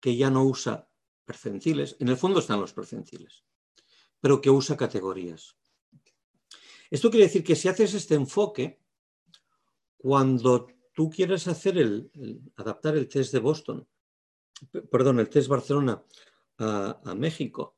que 0.00 0.16
ya 0.16 0.30
no 0.30 0.44
usa 0.44 0.88
percentiles, 1.24 1.96
en 2.00 2.08
el 2.08 2.16
fondo 2.16 2.40
están 2.40 2.60
los 2.60 2.72
percentiles, 2.72 3.44
pero 4.20 4.40
que 4.40 4.50
usa 4.50 4.76
categorías. 4.76 5.56
Esto 6.90 7.10
quiere 7.10 7.26
decir 7.26 7.44
que 7.44 7.56
si 7.56 7.68
haces 7.68 7.94
este 7.94 8.14
enfoque, 8.14 8.80
cuando 9.96 10.66
tú 10.92 11.10
quieres 11.10 11.48
hacer 11.48 11.78
el, 11.78 12.10
adaptar 12.56 12.96
el 12.96 13.08
test 13.08 13.32
de 13.32 13.40
Boston, 13.40 13.88
perdón, 14.90 15.20
el 15.20 15.28
test 15.28 15.48
Barcelona 15.48 16.04
a, 16.58 17.14
México, 17.16 17.76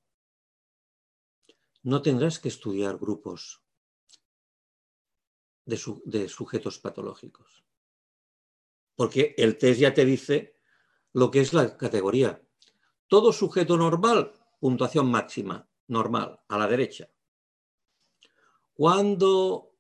no 1.83 2.03
tendrás 2.03 2.39
que 2.39 2.49
estudiar 2.49 2.99
grupos 2.99 3.63
de, 5.65 5.81
de 6.05 6.29
sujetos 6.29 6.79
patológicos 6.79 7.67
porque 8.97 9.35
el 9.37 9.59
test 9.59 9.81
ya 9.81 9.95
te 9.95 10.05
dice 10.05 10.57
lo 11.13 11.31
que 11.31 11.41
es 11.41 11.53
la 11.53 11.77
categoría. 11.77 12.43
Todo 13.07 13.33
sujeto 13.33 13.77
normal, 13.77 14.33
puntuación 14.59 15.09
máxima, 15.11 15.69
normal, 15.87 16.41
a 16.49 16.59
la 16.59 16.67
derecha. 16.67 17.09
Cuando 18.77 19.73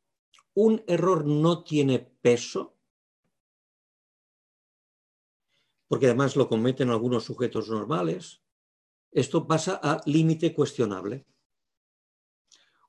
un 0.55 0.82
error 0.86 1.27
no 1.27 1.62
tiene 1.64 1.98
peso, 1.98 2.78
porque 5.86 6.06
además 6.06 6.35
lo 6.35 6.48
cometen 6.48 6.89
algunos 6.89 7.24
sujetos 7.24 7.68
normales, 7.68 8.40
esto 9.12 9.47
pasa 9.47 9.78
a 9.82 10.01
límite 10.06 10.55
cuestionable. 10.55 11.27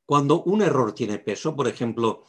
Cuando 0.06 0.44
un 0.44 0.62
error 0.62 0.94
tiene 0.94 1.20
peso, 1.20 1.58
por 1.58 1.68
ejemplo, 1.68 2.24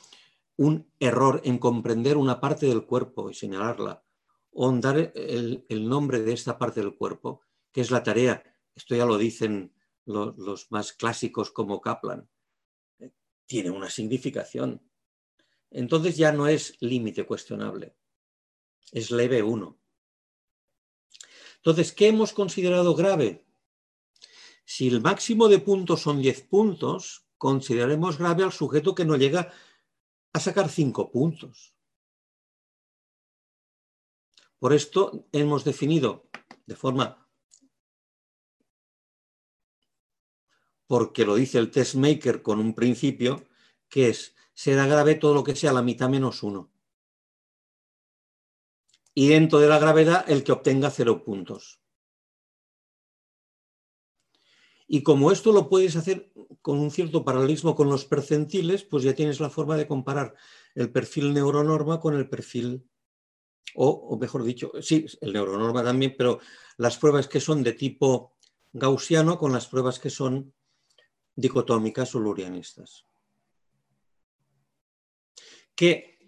un 0.56 0.90
error 0.98 1.40
en 1.44 1.58
comprender 1.58 2.16
una 2.16 2.40
parte 2.40 2.66
del 2.66 2.84
cuerpo 2.84 3.30
y 3.30 3.34
señalarla, 3.34 4.02
o 4.50 4.70
en 4.70 4.80
dar 4.80 5.12
el, 5.14 5.88
nombre 5.88 6.22
de 6.22 6.32
esta 6.32 6.58
parte 6.58 6.80
del 6.80 6.96
cuerpo, 6.96 7.42
que 7.70 7.80
es 7.80 7.92
la 7.92 8.02
tarea, 8.02 8.42
esto 8.74 8.96
ya 8.96 9.06
lo 9.06 9.18
dicen 9.18 9.72
los, 10.04 10.36
los 10.36 10.72
más 10.72 10.92
clásicos 10.94 11.52
como 11.52 11.80
Kaplan, 11.80 12.28
tiene 13.48 13.70
una 13.70 13.90
significación. 13.90 14.80
Entonces 15.70 16.16
ya 16.16 16.30
no 16.30 16.46
es 16.46 16.76
límite 16.80 17.26
cuestionable, 17.26 17.96
es 18.92 19.10
leve 19.10 19.42
1. 19.42 19.76
Entonces, 21.56 21.92
¿qué 21.92 22.08
hemos 22.08 22.32
considerado 22.32 22.94
grave? 22.94 23.44
Si 24.64 24.86
el 24.86 25.00
máximo 25.00 25.48
de 25.48 25.58
puntos 25.58 26.02
son 26.02 26.22
10 26.22 26.42
puntos, 26.42 27.26
consideraremos 27.36 28.18
grave 28.18 28.44
al 28.44 28.52
sujeto 28.52 28.94
que 28.94 29.04
no 29.04 29.16
llega 29.16 29.52
a 30.32 30.40
sacar 30.40 30.68
cinco 30.68 31.10
puntos. 31.10 31.74
Por 34.58 34.72
esto 34.72 35.26
hemos 35.32 35.64
definido 35.64 36.28
de 36.66 36.76
forma, 36.76 37.27
porque 40.88 41.24
lo 41.24 41.36
dice 41.36 41.58
el 41.58 41.70
test 41.70 41.94
maker 41.94 42.42
con 42.42 42.58
un 42.58 42.74
principio, 42.74 43.46
que 43.88 44.08
es, 44.08 44.34
será 44.54 44.86
grave 44.86 45.14
todo 45.14 45.34
lo 45.34 45.44
que 45.44 45.54
sea 45.54 45.72
la 45.72 45.82
mitad 45.82 46.08
menos 46.08 46.42
uno. 46.42 46.72
Y 49.14 49.28
dentro 49.28 49.60
de 49.60 49.68
la 49.68 49.78
gravedad, 49.78 50.24
el 50.28 50.42
que 50.42 50.52
obtenga 50.52 50.90
cero 50.90 51.22
puntos. 51.24 51.80
Y 54.86 55.02
como 55.02 55.30
esto 55.30 55.52
lo 55.52 55.68
puedes 55.68 55.96
hacer 55.96 56.32
con 56.62 56.78
un 56.78 56.90
cierto 56.90 57.22
paralelismo 57.22 57.76
con 57.76 57.90
los 57.90 58.06
percentiles, 58.06 58.84
pues 58.84 59.04
ya 59.04 59.14
tienes 59.14 59.40
la 59.40 59.50
forma 59.50 59.76
de 59.76 59.86
comparar 59.86 60.34
el 60.74 60.90
perfil 60.90 61.34
neuronorma 61.34 62.00
con 62.00 62.14
el 62.14 62.30
perfil, 62.30 62.88
o, 63.74 64.16
mejor 64.18 64.42
dicho, 64.42 64.72
sí, 64.80 65.04
el 65.20 65.34
neuronorma 65.34 65.84
también, 65.84 66.14
pero 66.16 66.40
las 66.78 66.96
pruebas 66.96 67.28
que 67.28 67.40
son 67.40 67.62
de 67.62 67.74
tipo 67.74 68.38
gaussiano 68.72 69.36
con 69.36 69.52
las 69.52 69.66
pruebas 69.66 69.98
que 69.98 70.08
son 70.08 70.54
dicotómicas 71.38 72.16
o 72.16 72.18
lurianistas. 72.18 73.06
Que 75.76 76.18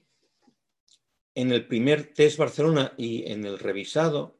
en 1.34 1.50
el 1.50 1.66
primer 1.66 2.14
test 2.14 2.38
Barcelona 2.38 2.94
y 2.96 3.28
en 3.28 3.44
el 3.44 3.58
revisado, 3.58 4.38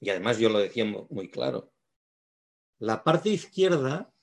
y 0.00 0.08
además 0.08 0.38
yo 0.38 0.48
lo 0.48 0.60
decía 0.60 0.86
muy 0.86 1.28
claro, 1.28 1.74
la 2.78 3.04
parte 3.04 3.28
izquierda 3.28 4.14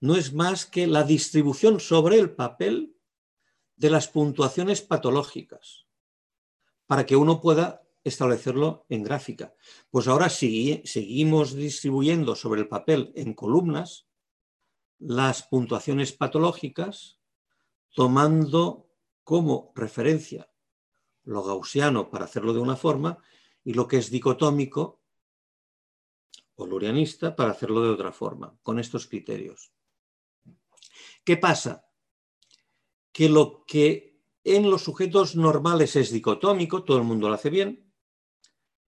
no 0.00 0.16
es 0.16 0.32
más 0.32 0.66
que 0.66 0.88
la 0.88 1.04
distribución 1.04 1.78
sobre 1.78 2.18
el 2.18 2.34
papel 2.34 2.96
de 3.76 3.90
las 3.90 4.08
puntuaciones 4.08 4.82
patológicas, 4.82 5.86
para 6.86 7.06
que 7.06 7.14
uno 7.14 7.40
pueda 7.40 7.86
establecerlo 8.02 8.86
en 8.88 9.04
gráfica. 9.04 9.54
Pues 9.90 10.08
ahora 10.08 10.30
seguimos 10.30 11.54
distribuyendo 11.54 12.34
sobre 12.34 12.62
el 12.62 12.68
papel 12.68 13.12
en 13.14 13.34
columnas 13.34 14.05
las 14.98 15.42
puntuaciones 15.42 16.12
patológicas, 16.12 17.18
tomando 17.94 18.88
como 19.24 19.72
referencia 19.74 20.48
lo 21.24 21.42
gaussiano 21.42 22.08
para 22.10 22.24
hacerlo 22.24 22.52
de 22.52 22.60
una 22.60 22.76
forma 22.76 23.18
y 23.64 23.74
lo 23.74 23.88
que 23.88 23.98
es 23.98 24.10
dicotómico 24.10 25.02
o 26.54 26.66
lurianista 26.66 27.34
para 27.34 27.50
hacerlo 27.50 27.82
de 27.82 27.90
otra 27.90 28.12
forma, 28.12 28.56
con 28.62 28.78
estos 28.78 29.06
criterios. 29.06 29.72
¿Qué 31.24 31.36
pasa? 31.36 31.84
Que 33.12 33.28
lo 33.28 33.64
que 33.66 34.20
en 34.44 34.70
los 34.70 34.82
sujetos 34.82 35.34
normales 35.34 35.96
es 35.96 36.12
dicotómico, 36.12 36.84
todo 36.84 36.98
el 36.98 37.04
mundo 37.04 37.28
lo 37.28 37.34
hace 37.34 37.50
bien, 37.50 37.92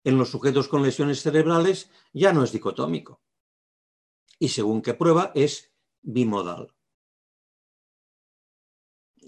en 0.03 0.17
los 0.17 0.29
sujetos 0.29 0.67
con 0.67 0.81
lesiones 0.81 1.21
cerebrales 1.21 1.91
ya 2.11 2.33
no 2.33 2.43
es 2.43 2.51
dicotómico. 2.51 3.21
Y 4.39 4.49
según 4.49 4.81
qué 4.81 4.95
prueba 4.95 5.31
es 5.35 5.72
bimodal. 6.03 6.73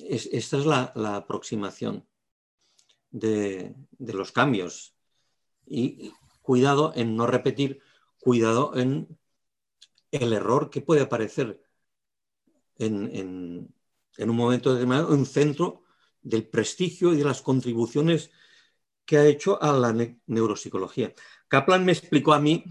esta 0.10 0.58
es 0.58 0.66
la, 0.66 1.16
aproximación 1.16 2.08
de, 3.12 3.76
los 4.00 4.32
cambios. 4.32 4.96
Y 5.66 6.12
cuidado 6.42 6.94
en 6.96 7.16
no 7.16 7.26
repetir, 7.26 7.82
cuidado 8.20 8.76
en 8.76 9.18
el 10.12 10.34
error 10.34 10.70
que 10.70 10.82
puede 10.82 11.02
aparecer 11.02 11.62
en, 12.78 13.74
en 14.18 14.30
un 14.30 14.36
momento 14.36 14.74
determinado, 14.74 15.14
en 15.14 15.20
un 15.20 15.26
centro 15.26 15.84
del 16.22 16.48
prestigio 16.48 17.14
y 17.14 17.18
de 17.18 17.24
las 17.24 17.42
contribuciones 17.42 18.32
que 19.06 19.18
ha 19.18 19.26
hecho 19.26 19.62
a 19.62 19.72
la 19.74 19.94
neuropsicología. 20.26 21.14
Kaplan 21.48 21.86
me 21.86 21.92
explicó 21.92 22.34
a 22.34 22.40
mí 22.40 22.64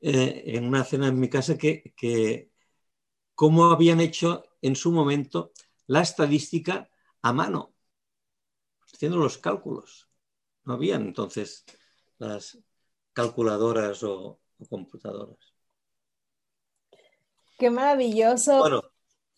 eh, 0.00 0.42
en 0.46 0.64
una 0.66 0.84
cena 0.84 1.08
en 1.08 1.20
mi 1.20 1.28
casa 1.28 1.58
que, 1.58 2.50
cómo 3.42 3.72
habían 3.72 4.00
hecho 4.00 4.44
en 4.60 4.76
su 4.76 4.92
momento 4.92 5.50
la 5.88 6.00
estadística 6.00 6.88
a 7.22 7.32
mano, 7.32 7.74
haciendo 8.94 9.18
los 9.18 9.36
cálculos. 9.36 10.08
No 10.62 10.74
habían 10.74 11.02
entonces 11.02 11.64
las 12.18 12.56
calculadoras 13.12 14.00
o, 14.04 14.38
computadoras. 14.70 15.40
Qué 17.58 17.68
maravilloso. 17.68 18.62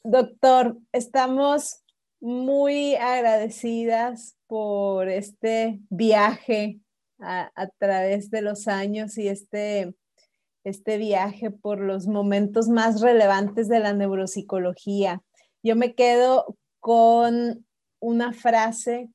Doctor, 0.02 0.76
estamos 0.92 1.80
muy 2.20 2.96
agradecidas 2.96 4.36
por 4.46 5.08
este 5.08 5.80
viaje 5.88 6.78
a, 7.20 7.70
través 7.78 8.28
de 8.30 8.42
los 8.42 8.68
años 8.68 9.16
y 9.16 9.28
este, 9.28 9.94
este 10.64 10.98
viaje 10.98 11.50
por 11.50 11.78
los 11.78 12.06
momentos 12.06 12.68
más 12.68 13.00
relevantes 13.00 13.68
de 13.68 13.80
la 13.80 13.92
neuropsicología. 13.92 15.22
Yo 15.62 15.76
me 15.76 15.94
quedo 15.94 16.56
con 16.80 17.64
una 18.00 18.32
frase 18.32 19.10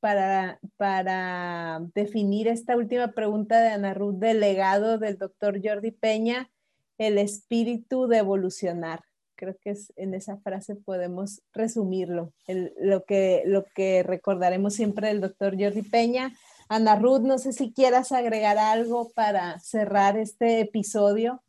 para, 0.00 0.58
para 0.76 1.80
definir 1.94 2.48
esta 2.48 2.76
última 2.76 3.12
pregunta 3.12 3.60
de 3.60 3.68
Ana 3.68 3.94
Ruth 3.94 4.16
del 4.16 4.40
legado 4.40 4.98
del 4.98 5.18
doctor 5.18 5.60
Jordi 5.62 5.90
Peña, 5.90 6.50
el 6.98 7.18
espíritu 7.18 8.06
de 8.06 8.18
evolucionar. 8.18 9.02
Creo 9.36 9.56
que 9.60 9.74
en 9.96 10.14
esa 10.14 10.36
frase 10.38 10.74
podemos 10.74 11.42
resumirlo, 11.52 12.32
lo, 12.78 13.04
que, 13.04 13.42
lo 13.46 13.64
que 13.74 14.02
recordaremos 14.02 14.74
siempre 14.74 15.08
del 15.08 15.20
doctor 15.20 15.56
Jordi 15.58 15.82
Peña. 15.82 16.32
Ana 16.70 16.94
Ruth, 16.94 17.22
no 17.22 17.36
sé 17.36 17.52
si 17.52 17.72
quieras 17.72 18.12
agregar 18.12 18.56
algo 18.56 19.10
para 19.10 19.58
cerrar 19.58 20.16
este 20.16 20.60
episodio. 20.60 21.42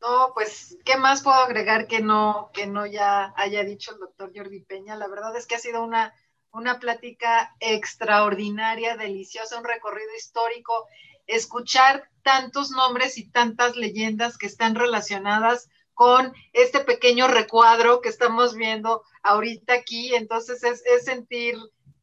No, 0.00 0.30
pues, 0.32 0.78
¿qué 0.84 0.96
más 0.96 1.22
puedo 1.24 1.36
agregar 1.36 1.88
que 1.88 2.00
no, 2.00 2.50
que 2.54 2.68
no 2.68 2.86
ya 2.86 3.34
haya 3.36 3.64
dicho 3.64 3.92
el 3.92 3.98
doctor 3.98 4.30
Jordi 4.32 4.60
Peña? 4.60 4.94
La 4.94 5.08
verdad 5.08 5.36
es 5.36 5.48
que 5.48 5.56
ha 5.56 5.58
sido 5.58 5.82
una, 5.82 6.14
una 6.52 6.78
plática 6.78 7.56
extraordinaria, 7.58 8.96
deliciosa, 8.96 9.58
un 9.58 9.64
recorrido 9.64 10.14
histórico 10.16 10.86
escuchar 11.26 12.08
tantos 12.22 12.70
nombres 12.70 13.18
y 13.18 13.28
tantas 13.28 13.74
leyendas 13.74 14.38
que 14.38 14.46
están 14.46 14.76
relacionadas 14.76 15.68
con 15.94 16.32
este 16.52 16.80
pequeño 16.80 17.28
recuadro 17.28 18.00
que 18.00 18.08
estamos 18.08 18.54
viendo 18.54 19.02
ahorita 19.22 19.74
aquí. 19.74 20.14
Entonces 20.14 20.62
es, 20.62 20.82
sentir 21.04 21.58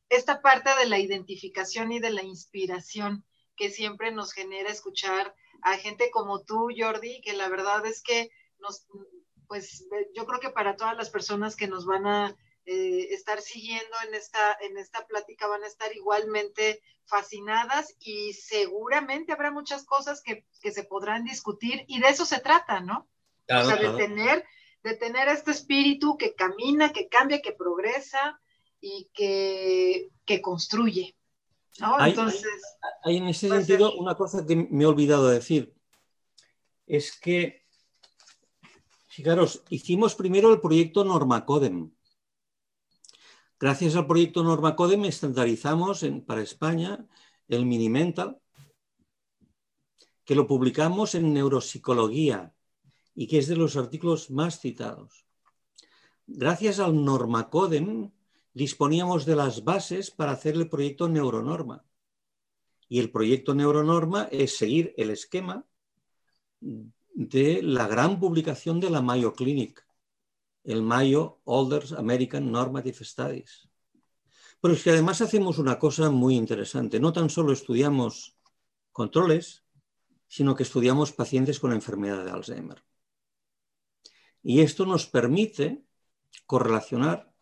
esta 0.09 0.41
parte 0.41 0.69
de 0.79 0.85
la 0.85 0.99
identificación 0.99 1.91
y 1.91 1.99
de 1.99 2.11
la 2.11 2.23
inspiración 2.23 3.25
que 3.55 3.69
siempre 3.69 4.11
nos 4.11 4.34
genera 4.34 4.69
escuchar 4.69 5.35
a 5.63 5.77
gente 5.77 6.11
como 6.11 6.43
tú, 6.43 6.69
Jordi, 6.75 7.21
que 7.21 7.34
la 7.34 7.49
verdad 7.49 7.85
es 7.85 8.01
que 8.01 8.29
nos, 8.59 8.85
pues 9.47 9.85
yo 10.13 10.25
creo 10.25 10.39
que 10.39 10.49
para 10.49 10.75
todas 10.75 10.95
las 10.95 11.09
personas 11.09 11.55
que 11.55 11.67
nos 11.67 11.85
van 11.85 12.05
a 12.05 12.38
eh, 12.65 13.07
estar 13.11 13.41
siguiendo 13.41 13.95
en 14.07 14.13
esta, 14.13 14.57
en 14.61 14.77
esta 14.77 15.05
plática 15.07 15.47
van 15.47 15.63
a 15.63 15.67
estar 15.67 15.93
igualmente 15.95 16.81
fascinadas 17.05 17.95
y 17.99 18.34
seguramente 18.34 19.31
habrá 19.31 19.51
muchas 19.51 19.85
cosas 19.85 20.21
que, 20.21 20.45
se 20.69 20.84
podrán 20.84 21.23
discutir 21.23 21.85
y 21.88 22.01
de 22.01 22.09
eso 22.09 22.25
se 22.25 22.41
trata, 22.41 22.81
¿no? 22.81 23.07
o 23.49 23.63
sea, 23.63 23.77
de, 23.77 23.95
tener, 23.95 24.45
de 24.84 24.95
tener 24.95 25.29
este 25.29 25.51
espíritu 25.51 26.17
que 26.17 26.35
camina, 26.35 26.91
que 26.91 27.07
cambia, 27.07 27.41
que 27.41 27.53
progresa 27.53 28.38
y 28.82 29.10
que, 29.14 30.41
construye. 30.41 31.16
¿no? 31.80 32.06
Entonces, 32.06 32.45
hay, 33.04 33.18
en 33.18 33.28
ese 33.28 33.49
sentido 33.49 33.95
una 33.98 34.16
cosa 34.16 34.45
que 34.45 34.56
me 34.56 34.84
he 34.84 34.88
olvidado 34.88 35.28
decir. 35.28 35.74
Es 36.86 37.20
que, 37.20 37.66
fijaros, 39.08 39.64
hicimos 39.70 40.16
primero 40.16 40.54
el 40.54 40.62
proyecto 40.62 41.04
Normacodem 41.04 41.91
Gracias 43.60 43.95
al 43.95 44.06
proyecto 44.06 44.44
Normacodem 44.44 45.06
estandarizamos 45.06 46.06
para 46.28 46.44
España 46.44 47.08
el 47.48 47.66
Minimental, 47.66 48.40
que 50.24 50.36
lo 50.36 50.45
publicamos 50.45 51.16
en 51.16 51.34
Neuropsicología 51.34 52.54
y 53.16 53.26
que 53.28 53.40
es 53.40 53.48
de 53.48 53.56
los 53.56 53.76
artículos 53.76 54.30
más 54.30 54.60
citados. 54.60 55.26
Gracias 56.28 56.80
al 56.80 57.04
Normacodem 57.04 58.12
disponíamos 58.57 59.27
de 59.27 59.35
las 59.35 59.63
bases 59.63 60.09
para 60.09 60.31
hacer 60.31 60.55
el 60.55 60.67
proyecto 60.67 61.07
Neuronorma. 61.07 61.85
Y 62.89 62.99
el 62.99 63.11
proyecto 63.11 63.53
Neuronorma 63.53 64.27
es 64.31 64.57
seguir 64.57 64.95
el 64.97 65.11
esquema 65.11 65.63
de 66.59 67.61
la 67.61 67.88
gran 67.88 68.19
publicación 68.19 68.79
de 68.79 68.89
la 68.89 69.01
Mayo 69.01 69.34
Clinic, 69.34 69.85
el 70.63 70.81
Mayo 70.81 71.39
Olders 71.43 71.91
American 71.93 72.51
Normative 72.51 73.05
Studies. 73.05 73.69
Pero 74.59 74.73
es 74.73 74.84
que 74.84 74.89
además 74.89 75.21
hacemos 75.21 75.59
una 75.59 75.77
cosa 75.77 76.09
muy 76.09 76.35
interesante. 76.35 76.99
No 76.99 77.13
tan 77.13 77.29
solo 77.29 77.53
estudiamos 77.53 78.38
controles, 78.91 79.65
sino 80.27 80.55
que 80.55 80.63
estudiamos 80.63 81.11
pacientes 81.11 81.59
con 81.59 81.73
enfermedad 81.73 82.25
de 82.25 82.31
Alzheimer. 82.31 82.84
Y 84.41 84.61
esto 84.61 84.88
nos 84.88 85.05
permite 85.05 85.84
correlacionar 86.47 87.36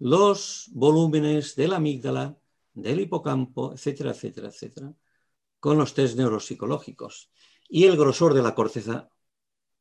los 0.00 0.70
volúmenes 0.72 1.54
de 1.54 1.68
la 1.68 1.76
amígdala, 1.76 2.36
del 2.72 3.00
hipocampo, 3.00 3.72
etcétera, 3.74 4.10
etcétera, 4.10 4.48
etcétera, 4.48 4.94
con 5.60 5.76
los 5.76 5.92
test 5.94 6.16
neuropsicológicos 6.16 7.30
y 7.68 7.84
el 7.84 7.96
grosor 7.96 8.32
de 8.32 8.42
la 8.42 8.54
corteza 8.54 9.10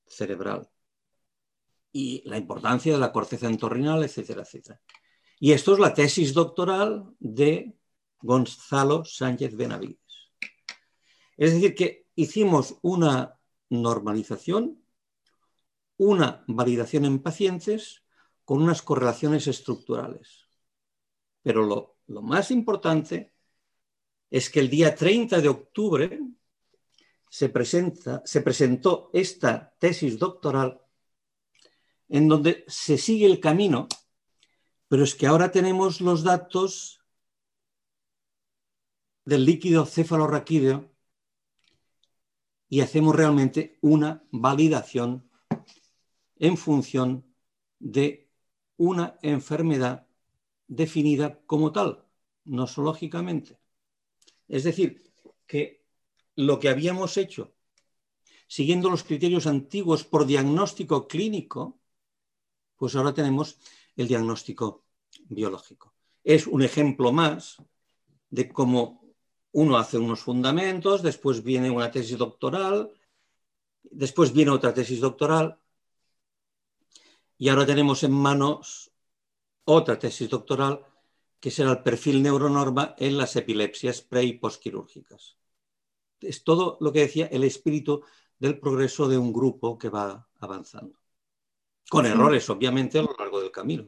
cerebral 0.06 0.70
y 1.92 2.22
la 2.26 2.38
importancia 2.38 2.92
de 2.92 3.00
la 3.00 3.12
corteza 3.14 3.48
entorrinal, 3.48 4.04
etcétera, 4.04 4.42
etcétera. 4.42 4.82
Y 5.40 5.54
esto 5.54 5.74
es 5.74 5.80
la 5.80 5.94
tesis 5.94 6.34
doctoral 6.34 7.16
de 7.20 7.74
Gonzalo 8.22 9.06
Sánchez 9.06 9.56
Benavides. 9.56 10.32
Es 11.38 11.54
decir, 11.54 11.74
que 11.74 12.08
hicimos 12.16 12.78
una 12.82 13.40
normalización, 13.70 14.84
una 15.96 16.44
validación 16.48 17.06
en 17.06 17.20
pacientes 17.20 18.04
con 18.50 18.64
unas 18.64 18.82
correlaciones 18.82 19.46
estructurales. 19.46 20.48
Pero 21.44 21.68
lo, 22.08 22.22
más 22.24 22.50
importante 22.50 23.36
es 24.28 24.50
que 24.50 24.60
el 24.60 24.72
día 24.72 24.96
30 24.96 25.40
de 25.40 25.50
octubre 25.50 26.20
se, 27.30 27.50
presenta, 27.50 28.24
se 28.26 28.42
presentó 28.42 29.12
esta 29.14 29.76
tesis 29.78 30.18
doctoral 30.18 30.82
en 32.08 32.28
donde 32.28 32.66
se 32.68 32.98
sigue 32.98 33.28
el 33.28 33.40
camino, 33.40 33.88
pero 34.88 35.04
es 35.04 35.14
que 35.14 35.28
ahora 35.28 35.52
tenemos 35.52 36.02
los 36.02 36.24
datos 36.24 37.04
del 39.26 39.46
líquido 39.46 39.86
cefalorraquídeo 39.86 40.92
y 42.68 42.82
hacemos 42.82 43.16
realmente 43.16 43.78
una 43.82 44.24
validación 44.32 45.30
en 46.38 46.58
función 46.58 47.32
de 47.78 48.29
una 48.80 49.20
enfermedad 49.22 50.08
definida 50.68 51.42
como 51.46 51.74
tal, 51.74 52.06
nosológicamente. 52.46 53.60
Es 54.48 54.64
decir, 54.64 55.04
que 55.46 55.84
lo 56.36 56.60
que 56.60 56.70
habíamos 56.70 57.18
hecho, 57.18 57.54
siguiendo 58.48 58.90
los 58.90 59.04
criterios 59.04 59.48
antiguos 59.48 60.06
por 60.06 60.26
diagnóstico 60.26 61.10
clínico, 61.10 61.78
pues 62.78 62.96
ahora 62.96 63.14
tenemos 63.14 63.58
el 63.98 64.08
diagnóstico 64.08 64.86
biológico. 65.28 65.94
Es 66.24 66.48
un 66.48 66.62
ejemplo 66.62 67.12
más 67.12 67.58
de 68.30 68.48
cómo 68.48 69.04
uno 69.52 69.78
hace 69.78 69.98
unos 69.98 70.22
fundamentos, 70.22 71.04
después 71.04 71.44
viene 71.44 71.70
una 71.70 71.92
tesis 71.92 72.18
doctoral, 72.18 72.94
después 73.84 74.32
viene 74.32 74.52
otra 74.52 74.74
tesis 74.74 75.02
doctoral, 75.02 75.59
y 77.40 77.48
ahora 77.50 77.66
tenemos 77.66 78.04
en 78.04 78.12
manos 78.12 78.92
otra 79.64 79.98
tesis 79.98 80.30
doctoral 80.30 80.86
que 81.40 81.50
será 81.50 81.72
el 81.72 81.84
perfil 81.84 82.22
neuronorma 82.22 82.96
en 82.98 83.18
las 83.18 83.36
epilepsias 83.38 84.02
pre 84.02 84.24
y 84.26 84.34
postquirúrgicas. 84.34 85.38
Es 86.20 86.44
todo 86.44 86.78
lo 86.82 86.92
que 86.92 87.00
decía 87.00 87.28
el 87.28 87.46
espíritu 87.46 88.04
del 88.38 88.60
progreso 88.60 89.08
de 89.08 89.18
un 89.18 89.32
grupo 89.32 89.78
que 89.78 89.88
va 89.88 90.28
avanzando 90.40 91.00
con 91.90 92.06
errores, 92.06 92.48
obviamente, 92.50 93.00
a 93.00 93.04
lo 93.04 93.16
largo 93.18 93.42
del 93.42 93.52
camino. 93.52 93.88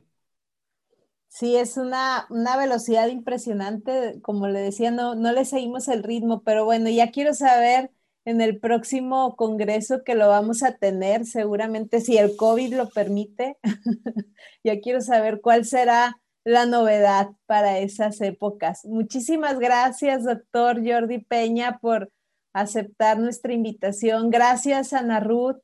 Sí, 1.27 1.55
es 1.55 1.77
una, 1.77 2.27
velocidad 2.57 3.09
impresionante. 3.09 4.19
Como 4.21 4.47
le 4.47 4.59
decía, 4.59 4.91
no, 4.91 5.13
no 5.15 5.33
le 5.33 5.45
seguimos 5.45 5.87
el 5.89 6.03
ritmo, 6.03 6.41
pero 6.43 6.65
bueno, 6.65 6.89
ya 6.89 7.11
quiero 7.11 7.33
saber 7.33 7.91
en 8.25 8.41
el 8.41 8.59
próximo 8.59 9.35
congreso 9.35 10.03
que 10.03 10.15
lo 10.15 10.27
vamos 10.29 10.63
a 10.63 10.75
tener, 10.77 11.25
seguramente 11.25 12.01
si 12.01 12.17
el 12.17 12.35
COVID 12.35 12.75
lo 12.75 12.89
permite, 12.89 13.57
ya 14.63 14.79
quiero 14.79 15.01
saber 15.01 15.41
cuál 15.41 15.65
será 15.65 16.17
la 16.43 16.65
novedad 16.65 17.29
para 17.45 17.79
esas 17.79 18.21
épocas. 18.21 18.85
Muchísimas 18.85 19.59
gracias, 19.59 20.23
doctor 20.23 20.81
Jordi 20.85 21.19
Peña, 21.19 21.79
por 21.79 22.11
aceptar 22.53 23.19
nuestra 23.19 23.53
invitación. 23.53 24.29
Gracias, 24.29 24.93
Ana 24.93 25.19
Ruth 25.19 25.61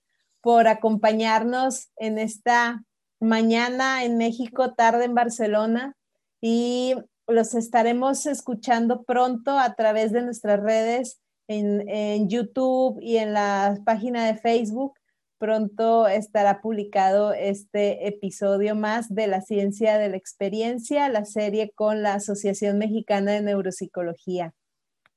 por 0.47 0.69
acompañarnos 0.69 1.89
en 1.97 2.17
esta 2.17 2.83
mañana 3.19 4.05
en 4.05 4.17
México, 4.17 4.75
tarde 4.75 5.03
en 5.03 5.13
Barcelona 5.13 5.97
y 6.39 6.95
los 7.27 7.53
estaremos 7.53 8.25
escuchando 8.25 9.03
pronto 9.03 9.59
a 9.59 9.73
través 9.75 10.13
de 10.13 10.21
nuestras 10.21 10.61
redes 10.61 11.19
en, 11.47 12.29
YouTube 12.29 12.99
y 13.01 13.17
en 13.17 13.33
la 13.33 13.77
página 13.85 14.25
de 14.25 14.35
Facebook. 14.35 14.93
Pronto 15.37 16.07
estará 16.07 16.61
publicado 16.61 17.33
este 17.33 18.07
episodio 18.07 18.75
más 18.75 19.13
de 19.13 19.27
la 19.27 19.41
ciencia 19.41 19.97
de 19.97 20.09
la 20.09 20.17
experiencia, 20.17 21.09
la 21.09 21.25
serie 21.25 21.71
con 21.75 22.01
la 22.01 22.15
Asociación 22.15 22.79
Mexicana 22.79 23.33
de 23.33 23.41
Neuropsicología. 23.41 24.53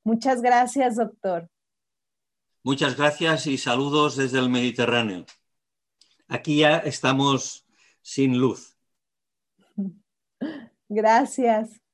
Muchas 0.03 0.41
gracias, 0.41 0.97
doctor. 0.97 1.49
Muchas 2.63 2.95
gracias 2.95 3.47
y 3.47 3.57
saludos 3.57 4.15
desde 4.15 4.37
el 4.37 4.49
Mediterráneo. 4.49 5.25
Aquí 6.27 6.59
ya 6.59 6.77
estamos 6.77 7.65
sin 8.01 8.37
luz. 8.37 8.77
Gracias. 10.89 11.80